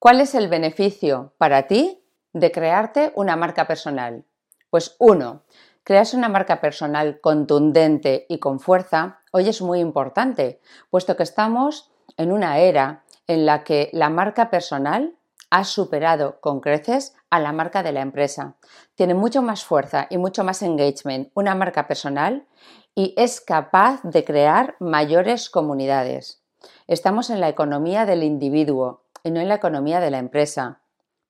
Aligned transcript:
¿Cuál 0.00 0.20
es 0.20 0.36
el 0.36 0.46
beneficio 0.46 1.32
para 1.38 1.66
ti 1.66 2.04
de 2.32 2.52
crearte 2.52 3.10
una 3.16 3.34
marca 3.34 3.66
personal? 3.66 4.24
Pues 4.70 4.94
uno, 5.00 5.42
crearse 5.82 6.16
una 6.16 6.28
marca 6.28 6.60
personal 6.60 7.20
contundente 7.20 8.24
y 8.28 8.38
con 8.38 8.60
fuerza 8.60 9.18
hoy 9.32 9.48
es 9.48 9.60
muy 9.60 9.80
importante, 9.80 10.60
puesto 10.88 11.16
que 11.16 11.24
estamos 11.24 11.90
en 12.16 12.30
una 12.30 12.58
era 12.58 13.02
en 13.26 13.44
la 13.44 13.64
que 13.64 13.90
la 13.92 14.08
marca 14.08 14.50
personal 14.50 15.16
ha 15.50 15.64
superado 15.64 16.38
con 16.40 16.60
creces 16.60 17.16
a 17.28 17.40
la 17.40 17.50
marca 17.50 17.82
de 17.82 17.90
la 17.90 18.02
empresa. 18.02 18.54
Tiene 18.94 19.14
mucho 19.14 19.42
más 19.42 19.64
fuerza 19.64 20.06
y 20.10 20.18
mucho 20.18 20.44
más 20.44 20.62
engagement 20.62 21.32
una 21.34 21.56
marca 21.56 21.88
personal 21.88 22.46
y 22.94 23.14
es 23.16 23.40
capaz 23.40 24.00
de 24.04 24.24
crear 24.24 24.76
mayores 24.78 25.50
comunidades. 25.50 26.44
Estamos 26.86 27.30
en 27.30 27.40
la 27.40 27.48
economía 27.48 28.06
del 28.06 28.22
individuo 28.22 29.02
y 29.22 29.30
no 29.30 29.40
en 29.40 29.48
la 29.48 29.56
economía 29.56 30.00
de 30.00 30.10
la 30.10 30.18
empresa. 30.18 30.80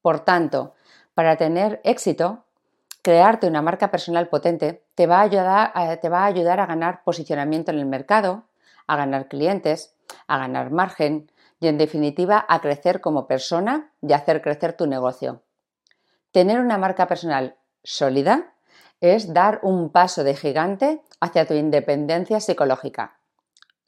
Por 0.03 0.21
tanto, 0.21 0.75
para 1.15 1.37
tener 1.37 1.81
éxito, 1.85 2.45
crearte 3.03 3.47
una 3.47 3.63
marca 3.63 3.91
personal 3.91 4.29
potente 4.29 4.85
te 4.95 5.07
va 5.07 5.19
a 5.19 5.23
ayudar 5.23 5.73
a, 5.75 6.25
ayudar 6.25 6.61
a 6.61 6.67
ganar 6.67 7.03
posicionamiento 7.05 7.71
en 7.71 7.79
el 7.79 7.87
mercado, 7.87 8.45
a 8.87 8.97
ganar 8.97 9.29
clientes, 9.29 9.95
a 10.27 10.39
ganar 10.39 10.71
margen 10.71 11.31
y 11.61 11.69
en 11.69 11.79
definitiva 11.79 12.45
a 12.49 12.61
crecer 12.61 13.01
como 13.01 13.27
persona 13.27 13.93
y 14.01 14.13
hacer 14.13 14.43
crecer 14.43 14.75
tu 14.75 14.87
negocio. 14.87 15.43
Tener 16.33 16.61
una 16.61 16.79
marca 16.79 17.07
personal 17.07 17.57
sólida 17.83 18.53
es 19.01 19.33
dar 19.33 19.61
un 19.63 19.91
paso 19.91 20.25
de 20.25 20.35
gigante 20.35 21.03
hacia 21.21 21.47
tu 21.47 21.55
independencia 21.55 22.41
psicológica. 22.41 23.19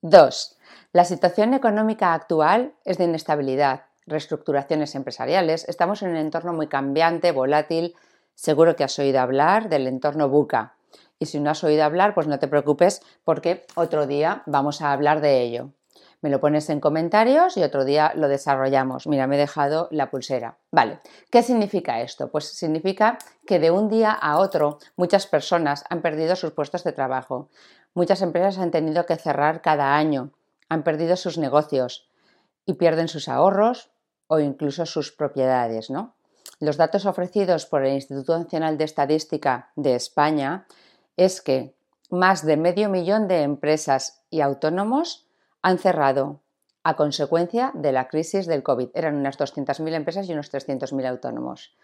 2. 0.03 0.59
La 0.93 1.05
situación 1.05 1.53
económica 1.55 2.15
actual 2.15 2.75
es 2.85 2.97
de 2.99 3.05
inestabilidad, 3.05 3.90
reestructuraciones 4.11 4.95
empresariales. 4.95 5.67
Estamos 5.69 6.03
en 6.03 6.11
un 6.11 6.17
entorno 6.17 6.53
muy 6.53 6.67
cambiante, 6.67 7.33
volátil. 7.33 7.95
Seguro 8.35 8.77
que 8.77 8.85
has 8.85 8.99
oído 8.99 9.21
hablar 9.21 9.69
del 9.69 9.87
entorno 9.87 10.29
buca. 10.29 10.75
Y 11.19 11.27
si 11.27 11.41
no 11.41 11.51
has 11.51 11.65
oído 11.65 11.85
hablar, 11.85 12.15
pues 12.15 12.27
no 12.27 12.39
te 12.39 12.49
preocupes 12.49 13.03
porque 13.25 13.65
otro 13.75 14.07
día 14.07 14.43
vamos 14.47 14.83
a 14.83 14.93
hablar 14.93 15.21
de 15.21 15.41
ello. 15.43 15.71
Me 16.23 16.29
lo 16.29 16.41
pones 16.41 16.69
en 16.69 16.81
comentarios 16.81 17.57
y 17.57 17.63
otro 17.63 17.85
día 17.85 18.13
lo 18.15 18.29
desarrollamos. 18.29 19.07
Mira, 19.07 19.27
me 19.27 19.37
he 19.37 19.39
dejado 19.39 19.89
la 19.91 20.11
pulsera. 20.11 20.59
Vale, 20.71 21.01
¿qué 21.31 21.43
significa 21.43 22.03
esto? 22.03 22.31
Pues 22.31 22.45
significa 22.47 23.17
que 23.47 23.59
de 23.59 23.71
un 23.71 23.89
día 23.89 24.13
a 24.13 24.39
otro 24.39 24.79
muchas 24.97 25.27
personas 25.27 25.85
han 25.89 26.03
perdido 26.03 26.37
sus 26.37 26.53
puestos 26.53 26.85
de 26.85 26.93
trabajo. 26.93 27.49
Muchas 27.95 28.21
empresas 28.21 28.59
han 28.59 28.71
tenido 28.71 29.07
que 29.07 29.17
cerrar 29.17 29.63
cada 29.63 29.97
año, 29.97 30.31
han 30.69 30.83
perdido 30.83 31.17
sus 31.17 31.39
negocios 31.39 32.09
y 32.67 32.75
pierden 32.75 33.09
sus 33.09 33.29
ahorros 33.29 33.90
o 34.31 34.39
incluso 34.39 34.87
sus 34.87 35.11
propiedades, 35.11 35.91
¿no? 35.91 36.15
Los 36.61 36.77
datos 36.77 37.05
ofrecidos 37.05 37.67
por 37.67 37.85
el 37.85 37.95
Instituto 37.95 38.39
Nacional 38.39 38.79
de 38.79 38.85
Estadística 38.85 39.73
de 39.75 39.97
España 39.97 40.67
es 41.17 41.41
que 41.41 41.75
más 42.11 42.47
de 42.47 42.57
medio 42.57 42.89
millón 42.89 43.27
de 43.27 43.43
empresas 43.43 44.23
y 44.31 44.41
autónomos 44.41 45.27
han 45.63 45.79
cerrado 45.79 46.39
a 46.85 46.95
consecuencia 46.95 47.73
de 47.75 47.91
la 47.91 48.07
crisis 48.07 48.47
del 48.47 48.63
COVID. 48.63 48.91
Eran 48.95 49.17
unas 49.17 49.37
200.000 49.37 49.95
empresas 49.95 50.29
y 50.29 50.33
unos 50.33 50.53
300.000 50.53 51.09
autónomos. 51.09 51.75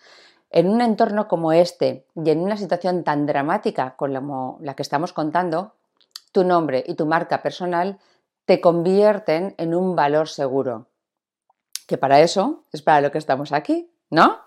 En 0.51 0.69
un 0.69 0.81
entorno 0.81 1.27
como 1.27 1.53
este 1.53 2.07
y 2.15 2.31
en 2.31 2.39
una 2.39 2.57
situación 2.57 3.03
tan 3.03 3.27
dramática 3.27 3.97
como 3.97 4.59
la 4.61 4.75
que 4.75 4.83
estamos 4.83 5.13
contando, 5.13 5.75
tu 6.31 6.45
nombre 6.45 6.85
y 6.87 6.95
tu 6.95 7.07
marca 7.07 7.43
personal 7.43 7.99
te 8.45 8.61
convierten 8.61 9.57
en 9.59 9.75
un 9.75 9.97
valor 9.97 10.29
seguro. 10.29 10.87
Que 11.87 11.99
para 11.99 12.21
eso 12.21 12.65
es 12.73 12.83
para 12.83 13.01
lo 13.01 13.11
que 13.11 13.19
estamos 13.19 13.53
aquí, 13.53 13.91
¿no? 14.11 14.41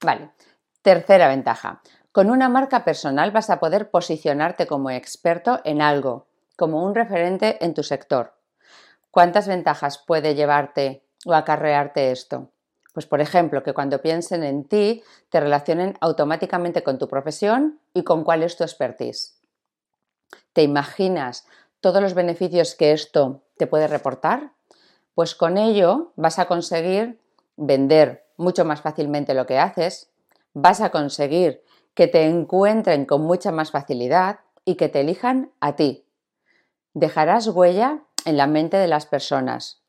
Vale. 0.00 0.30
Tercera 0.82 1.28
ventaja. 1.28 1.80
Con 2.10 2.30
una 2.30 2.48
marca 2.48 2.84
personal 2.84 3.30
vas 3.30 3.50
a 3.50 3.60
poder 3.60 3.90
posicionarte 3.90 4.66
como 4.66 4.90
experto 4.90 5.60
en 5.64 5.80
algo, 5.80 6.26
como 6.56 6.84
un 6.84 6.94
referente 6.94 7.64
en 7.64 7.72
tu 7.72 7.82
sector. 7.82 8.34
¿Cuántas 9.10 9.46
ventajas 9.46 9.98
puede 9.98 10.34
llevarte 10.34 11.04
o 11.24 11.34
acarrearte 11.34 12.10
esto? 12.10 12.50
Pues 12.92 13.06
por 13.06 13.20
ejemplo, 13.20 13.62
que 13.62 13.72
cuando 13.72 14.02
piensen 14.02 14.42
en 14.42 14.64
ti 14.64 15.02
te 15.30 15.40
relacionen 15.40 15.96
automáticamente 16.00 16.82
con 16.82 16.98
tu 16.98 17.08
profesión 17.08 17.80
y 17.94 18.04
con 18.04 18.24
cuál 18.24 18.42
es 18.42 18.56
tu 18.56 18.64
expertise. 18.64 19.38
¿Te 20.52 20.62
imaginas 20.62 21.46
todos 21.80 22.02
los 22.02 22.14
beneficios 22.14 22.74
que 22.74 22.92
esto 22.92 23.42
te 23.56 23.66
puede 23.66 23.86
reportar? 23.86 24.52
Pues 25.14 25.34
con 25.34 25.58
ello 25.58 26.12
vas 26.16 26.38
a 26.38 26.46
conseguir 26.46 27.20
vender 27.56 28.24
mucho 28.36 28.64
más 28.64 28.80
fácilmente 28.80 29.34
lo 29.34 29.46
que 29.46 29.58
haces, 29.58 30.10
vas 30.54 30.80
a 30.80 30.90
conseguir 30.90 31.62
que 31.94 32.08
te 32.08 32.24
encuentren 32.24 33.04
con 33.04 33.22
mucha 33.22 33.52
más 33.52 33.70
facilidad 33.70 34.40
y 34.64 34.76
que 34.76 34.88
te 34.88 35.00
elijan 35.00 35.50
a 35.60 35.76
ti. 35.76 36.06
Dejarás 36.94 37.48
huella 37.48 38.00
en 38.24 38.36
la 38.36 38.46
mente 38.46 38.76
de 38.76 38.86
las 38.86 39.06
personas. 39.06 39.82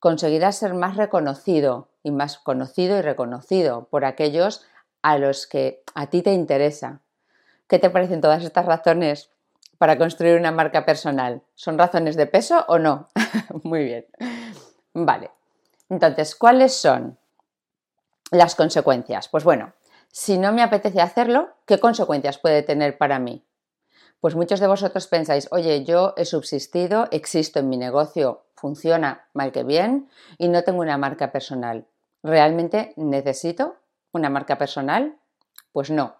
Conseguirás 0.00 0.56
ser 0.56 0.74
más 0.74 0.96
reconocido 0.96 1.88
y 2.02 2.10
más 2.10 2.38
conocido 2.38 2.98
y 2.98 3.02
reconocido 3.02 3.88
por 3.90 4.04
aquellos 4.04 4.64
a 5.02 5.18
los 5.18 5.46
que 5.46 5.82
a 5.94 6.08
ti 6.08 6.22
te 6.22 6.32
interesa. 6.32 7.00
¿Qué 7.68 7.78
te 7.78 7.90
parecen 7.90 8.20
todas 8.20 8.44
estas 8.44 8.66
razones 8.66 9.30
para 9.78 9.98
construir 9.98 10.38
una 10.38 10.52
marca 10.52 10.84
personal? 10.84 11.42
¿Son 11.54 11.78
razones 11.78 12.16
de 12.16 12.26
peso 12.26 12.64
o 12.68 12.78
no? 12.78 13.08
Muy 13.62 13.84
bien. 13.84 14.06
Vale. 14.94 15.30
Entonces, 15.90 16.34
¿cuáles 16.34 16.72
son 16.72 17.18
las 18.30 18.54
consecuencias? 18.54 19.28
Pues 19.28 19.44
bueno, 19.44 19.74
si 20.10 20.38
no 20.38 20.52
me 20.52 20.62
apetece 20.62 21.00
hacerlo, 21.00 21.50
¿qué 21.66 21.78
consecuencias 21.78 22.38
puede 22.38 22.62
tener 22.62 22.96
para 22.96 23.18
mí? 23.18 23.44
Pues 24.20 24.36
muchos 24.36 24.60
de 24.60 24.68
vosotros 24.68 25.06
pensáis, 25.08 25.48
oye, 25.50 25.84
yo 25.84 26.14
he 26.16 26.24
subsistido, 26.24 27.08
existo 27.10 27.58
en 27.58 27.68
mi 27.68 27.76
negocio, 27.76 28.44
funciona 28.54 29.28
mal 29.34 29.52
que 29.52 29.64
bien 29.64 30.08
y 30.38 30.48
no 30.48 30.62
tengo 30.62 30.80
una 30.80 30.96
marca 30.96 31.30
personal. 31.30 31.86
¿Realmente 32.22 32.94
necesito 32.96 33.76
una 34.12 34.30
marca 34.30 34.56
personal? 34.56 35.18
Pues 35.72 35.90
no. 35.90 36.16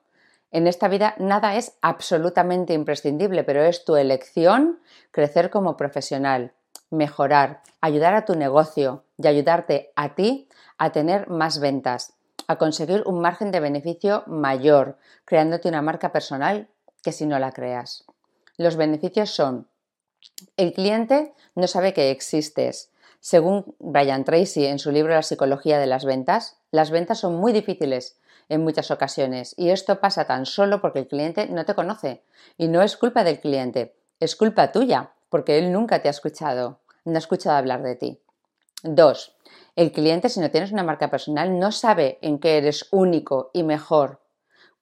En 0.50 0.66
esta 0.66 0.88
vida 0.88 1.14
nada 1.18 1.56
es 1.56 1.78
absolutamente 1.80 2.74
imprescindible, 2.74 3.44
pero 3.44 3.62
es 3.62 3.84
tu 3.84 3.96
elección 3.96 4.80
crecer 5.10 5.48
como 5.48 5.76
profesional, 5.76 6.52
mejorar, 6.96 7.62
ayudar 7.80 8.14
a 8.14 8.24
tu 8.24 8.34
negocio 8.34 9.04
y 9.18 9.26
ayudarte 9.26 9.92
a 9.96 10.14
ti 10.14 10.48
a 10.78 10.92
tener 10.92 11.28
más 11.28 11.60
ventas, 11.60 12.14
a 12.46 12.56
conseguir 12.56 13.02
un 13.06 13.20
margen 13.20 13.50
de 13.50 13.60
beneficio 13.60 14.24
mayor, 14.26 14.98
creándote 15.24 15.68
una 15.68 15.82
marca 15.82 16.12
personal 16.12 16.68
que 17.02 17.12
si 17.12 17.26
no 17.26 17.38
la 17.38 17.52
creas. 17.52 18.04
Los 18.56 18.76
beneficios 18.76 19.30
son, 19.30 19.68
el 20.56 20.72
cliente 20.72 21.34
no 21.54 21.66
sabe 21.66 21.92
que 21.92 22.10
existes. 22.10 22.90
Según 23.20 23.74
Brian 23.78 24.24
Tracy 24.24 24.66
en 24.66 24.78
su 24.78 24.90
libro 24.90 25.14
La 25.14 25.22
psicología 25.22 25.78
de 25.78 25.86
las 25.86 26.04
ventas, 26.04 26.58
las 26.70 26.90
ventas 26.90 27.18
son 27.18 27.36
muy 27.36 27.52
difíciles 27.52 28.18
en 28.48 28.62
muchas 28.62 28.90
ocasiones 28.90 29.54
y 29.56 29.70
esto 29.70 30.00
pasa 30.00 30.26
tan 30.26 30.44
solo 30.44 30.80
porque 30.80 30.98
el 31.00 31.08
cliente 31.08 31.46
no 31.48 31.64
te 31.64 31.74
conoce 31.74 32.22
y 32.58 32.68
no 32.68 32.82
es 32.82 32.96
culpa 32.96 33.24
del 33.24 33.40
cliente, 33.40 33.96
es 34.20 34.36
culpa 34.36 34.72
tuya 34.72 35.12
porque 35.30 35.58
él 35.58 35.72
nunca 35.72 36.02
te 36.02 36.08
ha 36.08 36.10
escuchado, 36.10 36.80
no 37.04 37.14
ha 37.14 37.18
escuchado 37.18 37.56
hablar 37.56 37.82
de 37.82 37.96
ti. 37.96 38.20
Dos, 38.82 39.36
el 39.76 39.92
cliente 39.92 40.28
si 40.28 40.40
no 40.40 40.50
tienes 40.50 40.72
una 40.72 40.82
marca 40.82 41.10
personal 41.10 41.58
no 41.58 41.72
sabe 41.72 42.18
en 42.22 42.38
qué 42.38 42.58
eres 42.58 42.88
único 42.90 43.50
y 43.52 43.62
mejor 43.62 44.20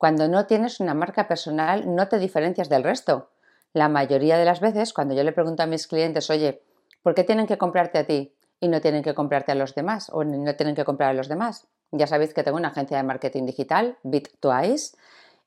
cuando 0.03 0.27
no 0.27 0.47
tienes 0.47 0.81
una 0.81 0.95
marca 0.95 1.29
personal, 1.29 1.95
no 1.95 2.09
te 2.09 2.19
diferencias 2.19 2.69
del 2.69 2.83
resto. 2.83 3.31
La 3.73 3.89
mayoría 3.89 4.37
de 4.37 4.45
las 4.45 4.59
veces, 4.59 4.93
cuando 4.93 5.15
yo 5.15 5.23
le 5.23 5.31
pregunto 5.31 5.63
a 5.63 5.67
mis 5.67 5.87
clientes, 5.87 6.29
oye, 6.29 6.61
¿por 7.05 7.15
qué 7.15 7.23
tienen 7.23 7.47
que 7.47 7.57
comprarte 7.57 7.99
a 8.01 8.05
ti 8.05 8.35
y 8.59 8.67
no 8.67 8.81
tienen 8.81 9.05
que 9.05 9.15
comprarte 9.15 9.53
a 9.53 9.55
los 9.55 9.77
demás 9.77 10.11
o 10.13 10.25
no 10.25 10.57
tienen 10.57 10.75
que 10.75 10.85
comprar 10.85 11.11
a 11.11 11.15
los 11.15 11.29
demás? 11.29 11.69
Ya 11.93 12.09
sabéis 12.09 12.35
que 12.35 12.43
tengo 12.43 12.57
una 12.57 12.71
agencia 12.71 12.97
de 12.97 13.05
marketing 13.05 13.47
digital, 13.47 13.97
Bit2Ice, 14.03 14.97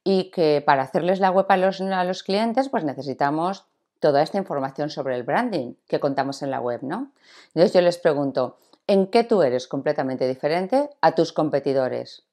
y 0.06 0.32
que 0.32 0.64
para 0.66 0.84
hacerles 0.84 1.20
la 1.20 1.32
web 1.32 1.48
a 1.50 1.58
los, 1.58 1.82
a 1.82 2.06
los 2.06 2.24
clientes, 2.24 2.70
pues 2.70 2.86
necesitamos 2.86 3.66
toda 4.00 4.22
esta 4.22 4.38
información 4.38 4.90
sobre 4.90 5.16
el 5.16 5.24
branding 5.24 5.74
que 5.88 6.00
contamos 6.00 6.42
en 6.42 6.52
la 6.52 6.60
web, 6.60 6.82
¿no? 6.84 7.12
Entonces 7.48 7.74
yo 7.74 7.82
les 7.82 7.98
pregunto, 7.98 8.58
¿en 8.88 9.08
qué 9.08 9.24
tú 9.24 9.42
eres 9.42 9.68
completamente 9.68 10.28
diferente 10.28 10.90
a 11.02 11.14
tus 11.14 11.34
competidores? 11.34 12.24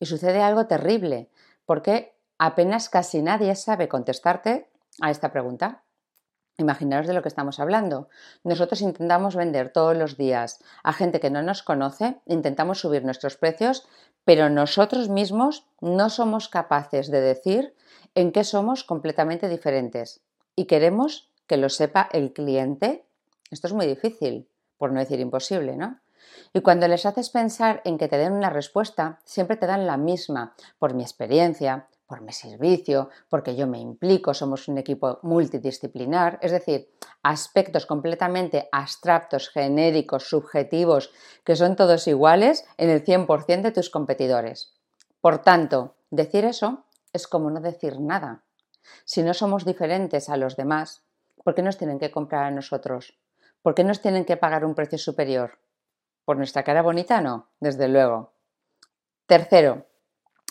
Y 0.00 0.06
sucede 0.06 0.42
algo 0.42 0.66
terrible 0.66 1.28
porque 1.66 2.14
apenas 2.38 2.88
casi 2.88 3.22
nadie 3.22 3.54
sabe 3.56 3.88
contestarte 3.88 4.68
a 5.00 5.10
esta 5.10 5.32
pregunta. 5.32 5.82
Imaginaros 6.56 7.06
de 7.06 7.14
lo 7.14 7.22
que 7.22 7.28
estamos 7.28 7.60
hablando. 7.60 8.08
Nosotros 8.42 8.80
intentamos 8.80 9.36
vender 9.36 9.70
todos 9.70 9.96
los 9.96 10.16
días 10.16 10.58
a 10.82 10.92
gente 10.92 11.20
que 11.20 11.30
no 11.30 11.42
nos 11.42 11.62
conoce, 11.62 12.20
intentamos 12.26 12.80
subir 12.80 13.04
nuestros 13.04 13.36
precios, 13.36 13.86
pero 14.24 14.50
nosotros 14.50 15.08
mismos 15.08 15.66
no 15.80 16.10
somos 16.10 16.48
capaces 16.48 17.10
de 17.10 17.20
decir 17.20 17.74
en 18.14 18.32
qué 18.32 18.44
somos 18.44 18.82
completamente 18.82 19.48
diferentes. 19.48 20.20
Y 20.58 20.64
queremos 20.64 21.30
que 21.46 21.56
lo 21.56 21.68
sepa 21.68 22.08
el 22.10 22.32
cliente. 22.32 23.06
Esto 23.48 23.68
es 23.68 23.74
muy 23.74 23.86
difícil, 23.86 24.48
por 24.76 24.90
no 24.90 24.98
decir 24.98 25.20
imposible, 25.20 25.76
¿no? 25.76 26.00
Y 26.52 26.62
cuando 26.62 26.88
les 26.88 27.06
haces 27.06 27.30
pensar 27.30 27.80
en 27.84 27.96
que 27.96 28.08
te 28.08 28.18
den 28.18 28.32
una 28.32 28.50
respuesta, 28.50 29.20
siempre 29.24 29.56
te 29.56 29.68
dan 29.68 29.86
la 29.86 29.96
misma, 29.96 30.56
por 30.80 30.94
mi 30.94 31.04
experiencia, 31.04 31.86
por 32.08 32.22
mi 32.22 32.32
servicio, 32.32 33.08
porque 33.28 33.54
yo 33.54 33.68
me 33.68 33.78
implico, 33.78 34.34
somos 34.34 34.66
un 34.66 34.78
equipo 34.78 35.20
multidisciplinar, 35.22 36.40
es 36.42 36.50
decir, 36.50 36.90
aspectos 37.22 37.86
completamente 37.86 38.68
abstractos, 38.72 39.50
genéricos, 39.50 40.28
subjetivos, 40.28 41.12
que 41.44 41.54
son 41.54 41.76
todos 41.76 42.08
iguales 42.08 42.64
en 42.78 42.90
el 42.90 43.04
100% 43.04 43.62
de 43.62 43.70
tus 43.70 43.90
competidores. 43.90 44.74
Por 45.20 45.38
tanto, 45.38 45.94
decir 46.10 46.44
eso 46.44 46.84
es 47.12 47.28
como 47.28 47.48
no 47.48 47.60
decir 47.60 48.00
nada. 48.00 48.42
Si 49.04 49.22
no 49.22 49.34
somos 49.34 49.64
diferentes 49.64 50.28
a 50.28 50.36
los 50.36 50.56
demás, 50.56 51.02
¿por 51.42 51.54
qué 51.54 51.62
nos 51.62 51.78
tienen 51.78 51.98
que 51.98 52.10
comprar 52.10 52.44
a 52.44 52.50
nosotros? 52.50 53.18
¿Por 53.62 53.74
qué 53.74 53.84
nos 53.84 54.00
tienen 54.00 54.24
que 54.24 54.36
pagar 54.36 54.64
un 54.64 54.74
precio 54.74 54.98
superior? 54.98 55.58
¿Por 56.24 56.36
nuestra 56.36 56.62
cara 56.62 56.82
bonita? 56.82 57.20
No, 57.20 57.48
desde 57.60 57.88
luego. 57.88 58.32
Tercero, 59.26 59.86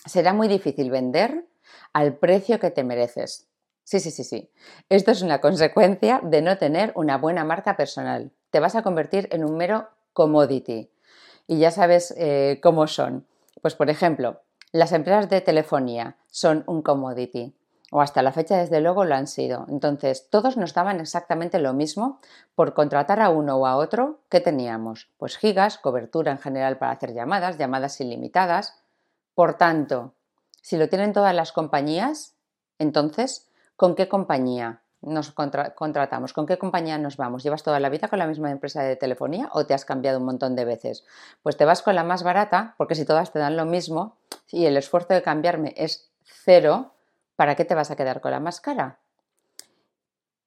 será 0.06 0.34
muy 0.34 0.48
difícil 0.48 0.90
vender 0.92 1.46
al 1.94 2.16
precio 2.16 2.60
que 2.60 2.72
te 2.72 2.84
mereces. 2.84 3.48
Sí, 3.84 4.00
sí, 4.00 4.12
sí, 4.12 4.24
sí. 4.24 4.52
Esto 4.90 5.12
es 5.12 5.22
una 5.22 5.40
consecuencia 5.40 6.20
de 6.22 6.42
no 6.42 6.58
tener 6.58 6.92
una 6.96 7.18
buena 7.18 7.44
marca 7.46 7.78
personal. 7.78 8.32
Te 8.50 8.60
vas 8.60 8.76
a 8.76 8.84
convertir 8.84 9.30
en 9.32 9.46
un 9.46 9.56
mero 9.56 9.88
commodity. 10.14 10.92
Y 11.48 11.60
ya 11.60 11.72
sabes 11.72 12.14
eh, 12.18 12.60
cómo 12.62 12.88
son. 12.88 13.26
Pues 13.62 13.76
por 13.76 13.90
ejemplo, 13.90 14.42
las 14.72 14.92
empresas 14.92 15.30
de 15.30 15.42
telefonía 15.42 16.18
son 16.30 16.64
un 16.68 16.82
commodity. 16.82 17.56
O 17.92 18.02
hasta 18.02 18.22
la 18.22 18.34
fecha, 18.34 18.58
desde 18.58 18.82
luego, 18.82 19.06
lo 19.06 19.16
han 19.16 19.28
sido. 19.28 19.66
Entonces, 19.70 20.30
todos 20.30 20.58
nos 20.58 20.74
daban 20.74 21.00
exactamente 21.00 21.58
lo 21.60 21.74
mismo 21.74 22.20
por 22.54 22.74
contratar 22.74 23.22
a 23.22 23.30
uno 23.30 23.56
o 23.56 23.66
a 23.66 23.78
otro 23.78 24.20
que 24.30 24.42
teníamos. 24.42 25.10
Pues 25.18 25.38
gigas, 25.38 25.78
cobertura 25.78 26.32
en 26.32 26.40
general 26.40 26.78
para 26.78 26.92
hacer 26.92 27.14
llamadas, 27.14 27.58
llamadas 27.58 28.02
ilimitadas. 28.02 28.84
Por 29.36 29.54
tanto, 29.54 30.16
si 30.62 30.76
lo 30.76 30.90
tienen 30.90 31.14
todas 31.14 31.34
las 31.34 31.54
compañías, 31.54 32.36
entonces, 32.78 33.48
¿con 33.78 33.96
qué 33.96 34.10
compañía 34.10 34.82
nos 35.00 35.32
contratamos? 35.32 36.34
¿Con 36.34 36.46
qué 36.46 36.58
compañía 36.58 36.98
nos 36.98 37.16
vamos? 37.16 37.44
¿Llevas 37.44 37.64
toda 37.64 37.80
la 37.80 37.88
vida 37.88 38.10
con 38.10 38.20
la 38.20 38.28
misma 38.28 38.52
empresa 38.52 38.82
de 38.82 38.98
telefonía 38.98 39.48
o 39.54 39.66
te 39.66 39.74
has 39.74 39.86
cambiado 39.86 40.20
un 40.20 40.26
montón 40.26 40.58
de 40.58 40.66
veces? 40.66 41.06
Pues 41.42 41.56
te 41.56 41.64
vas 41.64 41.82
con 41.82 41.96
la 41.96 42.04
más 42.04 42.24
barata, 42.24 42.76
porque 42.78 42.96
si 42.96 43.06
todas 43.06 43.32
te 43.32 43.40
dan 43.40 43.56
lo 43.56 43.66
mismo 43.66 44.18
y 44.52 44.66
el 44.66 44.76
esfuerzo 44.76 45.14
de 45.14 45.22
cambiarme 45.22 45.74
es 45.78 46.10
cero, 46.24 46.92
¿para 47.38 47.56
qué 47.56 47.64
te 47.64 47.76
vas 47.76 47.90
a 47.90 47.96
quedar 47.96 48.20
con 48.20 48.32
la 48.32 48.42
más 48.42 48.60
cara? 48.60 49.00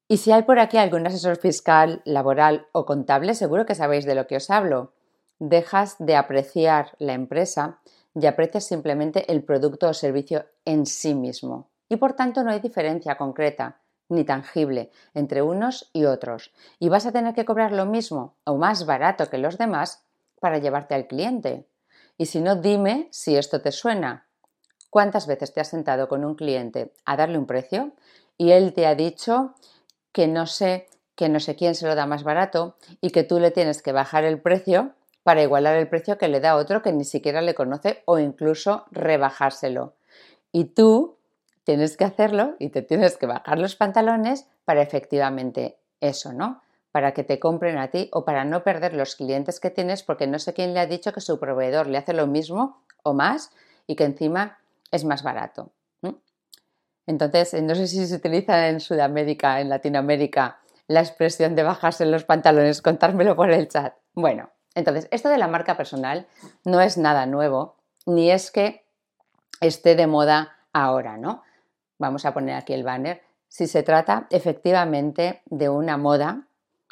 Y 0.07 0.19
si 0.19 0.33
hay 0.33 0.43
por 0.43 0.59
aquí 0.59 0.77
algún 0.77 1.07
asesor 1.07 1.37
fiscal, 1.37 2.03
laboral 2.05 2.67
o 2.73 2.85
contable, 2.85 3.35
seguro 3.35 3.65
que 3.65 3.77
sabéis 3.77 4.05
de 4.05 4.17
lo 4.17 4.27
que 4.27 4.37
os 4.37 4.51
hablo. 4.51 4.93
Dejas 5.39 5.97
de 6.01 6.17
apreciar 6.17 6.97
la 6.99 7.15
empresa 7.15 7.79
y 8.15 8.27
aprecias 8.27 8.67
simplemente 8.67 9.31
el 9.33 9.45
producto 9.45 9.89
o 9.89 9.95
servicio 9.95 10.47
en 10.65 10.85
sí 10.85 11.15
mismo. 11.15 11.71
Y 11.89 11.97
por 11.97 12.15
tanto 12.15 12.43
no 12.43 12.51
hay 12.51 12.61
diferencia 12.61 13.17
concreta 13.17 13.81
ni 14.09 14.25
tangible 14.25 14.91
entre 15.15 15.43
unos 15.43 15.91
y 15.93 16.05
otros. 16.05 16.53
Y 16.81 16.89
vas 16.89 17.07
a 17.07 17.13
tener 17.13 17.33
que 17.33 17.45
cobrar 17.45 17.71
lo 17.71 17.87
mismo 17.87 18.35
o 18.45 18.57
más 18.57 18.85
barato 18.85 19.31
que 19.31 19.39
los 19.39 19.57
demás 19.57 20.05
para 20.41 20.59
llevarte 20.59 20.97
al 20.97 21.07
cliente. 21.07 21.69
Y 22.19 22.27
si 22.27 22.41
no, 22.41 22.57
dime 22.57 23.07
si 23.13 23.37
esto 23.37 23.63
te 23.63 23.71
suena. 23.71 24.27
¿Cuántas 24.91 25.27
veces 25.27 25.53
te 25.53 25.61
has 25.61 25.69
sentado 25.69 26.09
con 26.09 26.25
un 26.25 26.35
cliente 26.35 26.93
a 27.05 27.17
darle 27.17 27.39
un 27.39 27.47
precio 27.47 27.93
y 28.37 28.51
él 28.51 28.73
te 28.73 28.87
ha 28.87 28.95
dicho 28.95 29.55
que 30.13 30.27
no 30.27 30.47
sé, 30.47 30.89
que 31.15 31.29
no 31.29 31.39
sé 31.41 31.55
quién 31.55 31.75
se 31.75 31.87
lo 31.87 31.95
da 31.95 32.07
más 32.07 32.25
barato 32.25 32.77
y 33.01 33.11
que 33.11 33.23
tú 33.23 33.39
le 33.39 33.53
tienes 33.53 33.83
que 33.83 33.93
bajar 33.93 34.25
el 34.25 34.41
precio 34.41 34.93
para 35.23 35.43
igualar 35.43 35.77
el 35.77 35.89
precio 35.89 36.19
que 36.19 36.29
le 36.29 36.41
da 36.41 36.57
otro 36.57 36.83
que 36.83 36.93
ni 36.93 37.05
siquiera 37.05 37.41
le 37.41 37.55
conoce 37.55 38.03
o 38.07 38.19
incluso 38.19 38.85
rebajárselo. 38.91 39.95
Y 40.51 40.65
tú 40.65 41.19
tienes 41.65 41.97
que 41.97 42.05
hacerlo 42.05 42.57
y 42.59 42.71
te 42.71 42.83
tienes 42.83 43.17
que 43.17 43.27
bajar 43.27 43.59
los 43.59 43.77
pantalones 43.77 44.49
para 44.65 44.83
efectivamente 44.83 45.79
eso, 46.01 46.33
¿no? 46.33 46.63
Para 46.91 47.13
que 47.13 47.23
te 47.23 47.39
compren 47.39 47.79
a 47.79 47.89
ti 47.89 48.09
o 48.13 48.25
para 48.25 48.45
no 48.45 48.65
perder 48.65 48.95
los 48.95 49.15
clientes 49.15 49.61
que 49.61 49.71
tienes 49.71 50.03
porque 50.03 50.27
no 50.27 50.41
sé 50.41 50.55
quién 50.55 50.75
le 50.75 50.81
ha 50.81 50.87
dicho 50.87 51.13
que 51.13 51.21
su 51.21 51.39
proveedor 51.39 51.87
le 51.87 51.99
hace 51.99 52.13
lo 52.13 52.27
mismo 52.27 52.83
o 53.05 53.13
más 53.13 53.53
y 53.87 53.95
que 53.95 54.05
encima 54.05 54.59
es 54.91 55.05
más 55.05 55.23
barato. 55.23 55.73
Entonces, 57.07 57.61
no 57.63 57.75
sé 57.75 57.89
si 57.89 58.07
se 58.07 58.15
utiliza 58.15 58.69
en 58.69 58.79
Sudamérica, 58.79 59.61
en 59.61 59.69
Latinoamérica, 59.69 60.61
la 60.87 61.01
expresión 61.01 61.57
de 61.57 61.65
bajarse 61.65 62.07
los 62.07 62.25
pantalones, 62.25 62.83
contármelo 62.83 63.35
por 63.35 63.51
el 63.51 63.69
chat. 63.69 63.95
Bueno, 64.15 64.51
entonces, 64.75 65.09
esto 65.11 65.29
de 65.29 65.39
la 65.39 65.49
marca 65.49 65.77
personal 65.77 66.27
no 66.65 66.81
es 66.81 66.99
nada 66.99 67.27
nuevo, 67.27 67.77
ni 68.07 68.31
es 68.31 68.51
que 68.51 68.85
esté 69.61 69.97
de 69.97 70.07
moda 70.07 70.57
ahora, 70.73 71.17
¿no? 71.17 71.43
Vamos 71.99 72.25
a 72.25 72.33
poner 72.33 72.55
aquí 72.55 72.73
el 72.73 72.85
banner. 72.85 73.23
Si 73.49 73.67
se 73.67 73.83
trata 73.83 74.27
efectivamente 74.31 75.43
de 75.47 75.69
una 75.69 75.97
moda, 75.97 76.47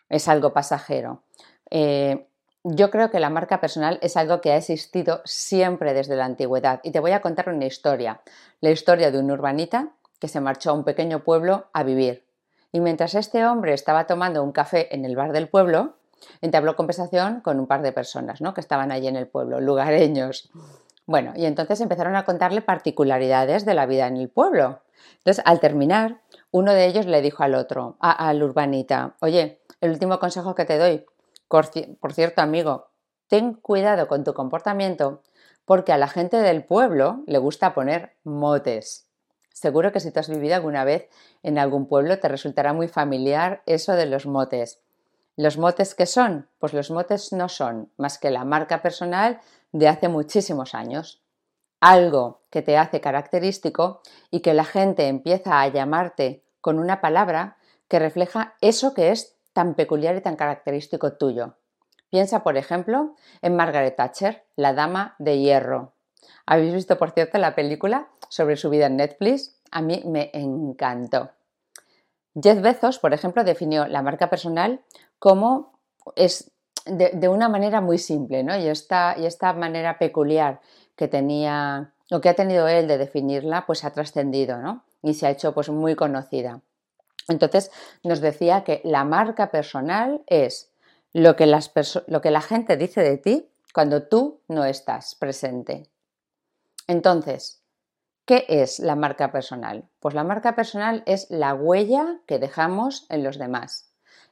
es 0.08 0.26
algo 0.28 0.52
pasajero. 0.52 1.22
Eh, 1.70 2.27
yo 2.64 2.90
creo 2.90 3.10
que 3.10 3.20
la 3.20 3.30
marca 3.30 3.60
personal 3.60 3.98
es 4.02 4.16
algo 4.16 4.40
que 4.40 4.52
ha 4.52 4.56
existido 4.56 5.22
siempre 5.24 5.94
desde 5.94 6.16
la 6.16 6.24
antigüedad 6.24 6.80
y 6.82 6.90
te 6.90 7.00
voy 7.00 7.12
a 7.12 7.20
contar 7.20 7.48
una 7.48 7.66
historia, 7.66 8.20
la 8.60 8.70
historia 8.70 9.10
de 9.10 9.18
un 9.18 9.30
urbanita 9.30 9.90
que 10.18 10.28
se 10.28 10.40
marchó 10.40 10.70
a 10.70 10.74
un 10.74 10.84
pequeño 10.84 11.22
pueblo 11.22 11.66
a 11.72 11.82
vivir. 11.82 12.24
Y 12.72 12.80
mientras 12.80 13.14
este 13.14 13.46
hombre 13.46 13.72
estaba 13.72 14.06
tomando 14.06 14.42
un 14.42 14.52
café 14.52 14.94
en 14.94 15.04
el 15.04 15.16
bar 15.16 15.32
del 15.32 15.48
pueblo, 15.48 15.94
entabló 16.40 16.76
conversación 16.76 17.40
con 17.40 17.60
un 17.60 17.66
par 17.66 17.82
de 17.82 17.92
personas 17.92 18.40
¿no? 18.40 18.54
que 18.54 18.60
estaban 18.60 18.92
allí 18.92 19.06
en 19.06 19.16
el 19.16 19.26
pueblo, 19.26 19.60
lugareños. 19.60 20.50
Bueno, 21.06 21.32
y 21.36 21.46
entonces 21.46 21.80
empezaron 21.80 22.16
a 22.16 22.24
contarle 22.24 22.60
particularidades 22.60 23.64
de 23.64 23.74
la 23.74 23.86
vida 23.86 24.06
en 24.06 24.18
el 24.18 24.28
pueblo. 24.28 24.80
Entonces, 25.18 25.42
al 25.46 25.60
terminar, 25.60 26.20
uno 26.50 26.74
de 26.74 26.86
ellos 26.86 27.06
le 27.06 27.22
dijo 27.22 27.42
al 27.42 27.54
otro, 27.54 27.96
al 28.00 28.42
urbanita, 28.42 29.14
oye, 29.20 29.60
el 29.80 29.90
último 29.90 30.18
consejo 30.18 30.54
que 30.54 30.66
te 30.66 30.76
doy, 30.76 31.06
por 31.48 32.12
cierto, 32.12 32.42
amigo, 32.42 32.90
ten 33.26 33.54
cuidado 33.54 34.06
con 34.06 34.24
tu 34.24 34.34
comportamiento 34.34 35.22
porque 35.64 35.92
a 35.92 35.98
la 35.98 36.08
gente 36.08 36.38
del 36.38 36.64
pueblo 36.64 37.24
le 37.26 37.38
gusta 37.38 37.74
poner 37.74 38.16
motes. 38.24 39.08
Seguro 39.52 39.92
que 39.92 40.00
si 40.00 40.12
tú 40.12 40.20
has 40.20 40.28
vivido 40.28 40.54
alguna 40.54 40.84
vez 40.84 41.08
en 41.42 41.58
algún 41.58 41.88
pueblo 41.88 42.18
te 42.18 42.28
resultará 42.28 42.72
muy 42.72 42.88
familiar 42.88 43.62
eso 43.66 43.92
de 43.94 44.06
los 44.06 44.24
motes. 44.24 44.80
¿Los 45.36 45.58
motes 45.58 45.94
qué 45.94 46.06
son? 46.06 46.48
Pues 46.58 46.72
los 46.72 46.90
motes 46.90 47.32
no 47.32 47.48
son 47.48 47.92
más 47.96 48.18
que 48.18 48.30
la 48.30 48.44
marca 48.44 48.82
personal 48.82 49.40
de 49.72 49.88
hace 49.88 50.08
muchísimos 50.08 50.74
años. 50.74 51.22
Algo 51.80 52.42
que 52.50 52.62
te 52.62 52.76
hace 52.76 53.00
característico 53.00 54.00
y 54.30 54.40
que 54.40 54.54
la 54.54 54.64
gente 54.64 55.06
empieza 55.06 55.60
a 55.60 55.68
llamarte 55.68 56.44
con 56.60 56.78
una 56.78 57.00
palabra 57.00 57.56
que 57.88 57.98
refleja 57.98 58.56
eso 58.60 58.94
que 58.94 59.10
es 59.10 59.37
tan 59.58 59.74
peculiar 59.74 60.14
y 60.14 60.20
tan 60.20 60.36
característico 60.36 61.14
tuyo. 61.14 61.56
Piensa, 62.10 62.44
por 62.44 62.56
ejemplo, 62.56 63.16
en 63.42 63.56
Margaret 63.56 63.96
Thatcher, 63.96 64.44
la 64.54 64.72
dama 64.72 65.16
de 65.18 65.40
hierro. 65.40 65.94
¿Habéis 66.46 66.72
visto, 66.72 66.96
por 66.96 67.10
cierto, 67.10 67.38
la 67.38 67.56
película 67.56 68.08
sobre 68.28 68.54
su 68.54 68.70
vida 68.70 68.86
en 68.86 68.98
Netflix? 68.98 69.60
A 69.72 69.82
mí 69.82 70.04
me 70.06 70.30
encantó. 70.32 71.32
Jeff 72.40 72.60
Bezos, 72.60 73.00
por 73.00 73.12
ejemplo, 73.12 73.42
definió 73.42 73.88
la 73.88 74.00
marca 74.00 74.30
personal 74.30 74.80
como 75.18 75.72
es 76.14 76.52
de, 76.86 77.28
una 77.28 77.48
manera 77.48 77.80
muy 77.80 77.98
simple, 77.98 78.44
¿no? 78.44 78.56
Y 78.56 78.68
esta, 78.68 79.16
y 79.18 79.26
esta 79.26 79.52
manera 79.54 79.98
peculiar 79.98 80.60
que 80.94 81.08
tenía, 81.08 81.94
o 82.12 82.20
que 82.20 82.28
ha 82.28 82.34
tenido 82.34 82.68
él 82.68 82.86
de 82.86 82.96
definirla, 82.96 83.66
pues 83.66 83.82
ha 83.84 83.90
trascendido, 83.90 84.58
¿no? 84.58 84.84
Y 85.02 85.14
se 85.14 85.26
ha 85.26 85.30
hecho 85.30 85.52
pues 85.52 85.68
muy 85.68 85.96
conocida. 85.96 86.60
Entonces 87.28 87.70
nos 88.02 88.20
decía 88.20 88.64
que 88.64 88.80
la 88.84 89.04
marca 89.04 89.50
personal 89.50 90.22
es 90.26 90.72
lo 91.12 91.36
que, 91.36 91.46
las 91.46 91.70
lo 92.06 92.20
que 92.20 92.30
la 92.30 92.40
gente 92.40 92.76
dice 92.76 93.02
de 93.02 93.18
ti 93.18 93.48
cuando 93.72 94.02
tú 94.02 94.40
no 94.48 94.64
estás 94.64 95.14
presente. 95.14 95.88
Entonces, 96.86 97.62
¿qué 98.24 98.46
es 98.48 98.78
la 98.78 98.96
marca 98.96 99.30
personal? 99.30 99.88
Pues 100.00 100.14
la 100.14 100.24
marca 100.24 100.54
personal 100.54 101.02
es 101.06 101.30
la 101.30 101.54
huella 101.54 102.20
que 102.26 102.38
dejamos 102.38 103.06
en 103.10 103.22
los 103.22 103.38
demás 103.38 103.88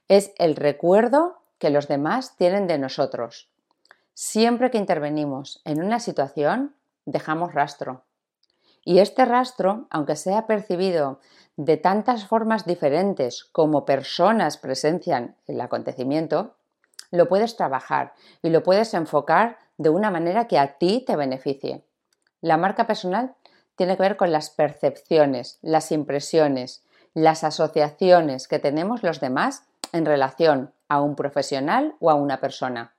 es 0.07 0.33
el 0.37 0.55
recuerdo 0.55 1.41
que 1.59 1.69
los 1.69 1.87
demás 1.87 2.35
tienen 2.37 2.67
de 2.67 2.77
nosotros. 2.77 3.49
Siempre 4.13 4.71
que 4.71 4.77
intervenimos 4.77 5.61
en 5.65 5.83
una 5.83 5.99
situación, 5.99 6.75
dejamos 7.05 7.53
rastro. 7.53 8.03
Y 8.83 8.99
este 8.99 9.25
rastro, 9.25 9.87
aunque 9.89 10.15
sea 10.15 10.47
percibido 10.47 11.19
de 11.57 11.75
tantas 11.75 12.25
formas 12.25 12.65
diferentes 12.65 13.43
como 13.43 13.83
personas 13.83 14.57
presencian 14.57 15.35
el 15.47 15.59
acontecimiento, 15.59 16.55
lo 17.11 17.27
puedes 17.27 17.55
trabajar 17.55 18.13
y 18.41 18.49
lo 18.49 18.63
puedes 18.63 18.93
enfocar 18.93 19.57
de 19.77 19.89
una 19.89 20.11
manera 20.11 20.47
que 20.47 20.59
a 20.59 20.77
ti 20.77 21.03
te 21.05 21.15
beneficie. 21.15 21.83
La 22.41 22.57
marca 22.57 22.85
personal 22.85 23.35
tiene 23.75 23.95
que 23.95 24.03
ver 24.03 24.17
con 24.17 24.31
las 24.31 24.51
percepciones, 24.51 25.57
las 25.61 25.91
impresiones, 25.91 26.83
las 27.13 27.43
asociaciones 27.43 28.47
que 28.47 28.59
tenemos 28.59 29.01
los 29.01 29.19
demás 29.19 29.63
en 29.91 30.05
relación 30.05 30.73
a 30.87 31.01
un 31.01 31.15
profesional 31.15 31.95
o 31.99 32.11
a 32.11 32.15
una 32.15 32.39
persona. 32.39 32.93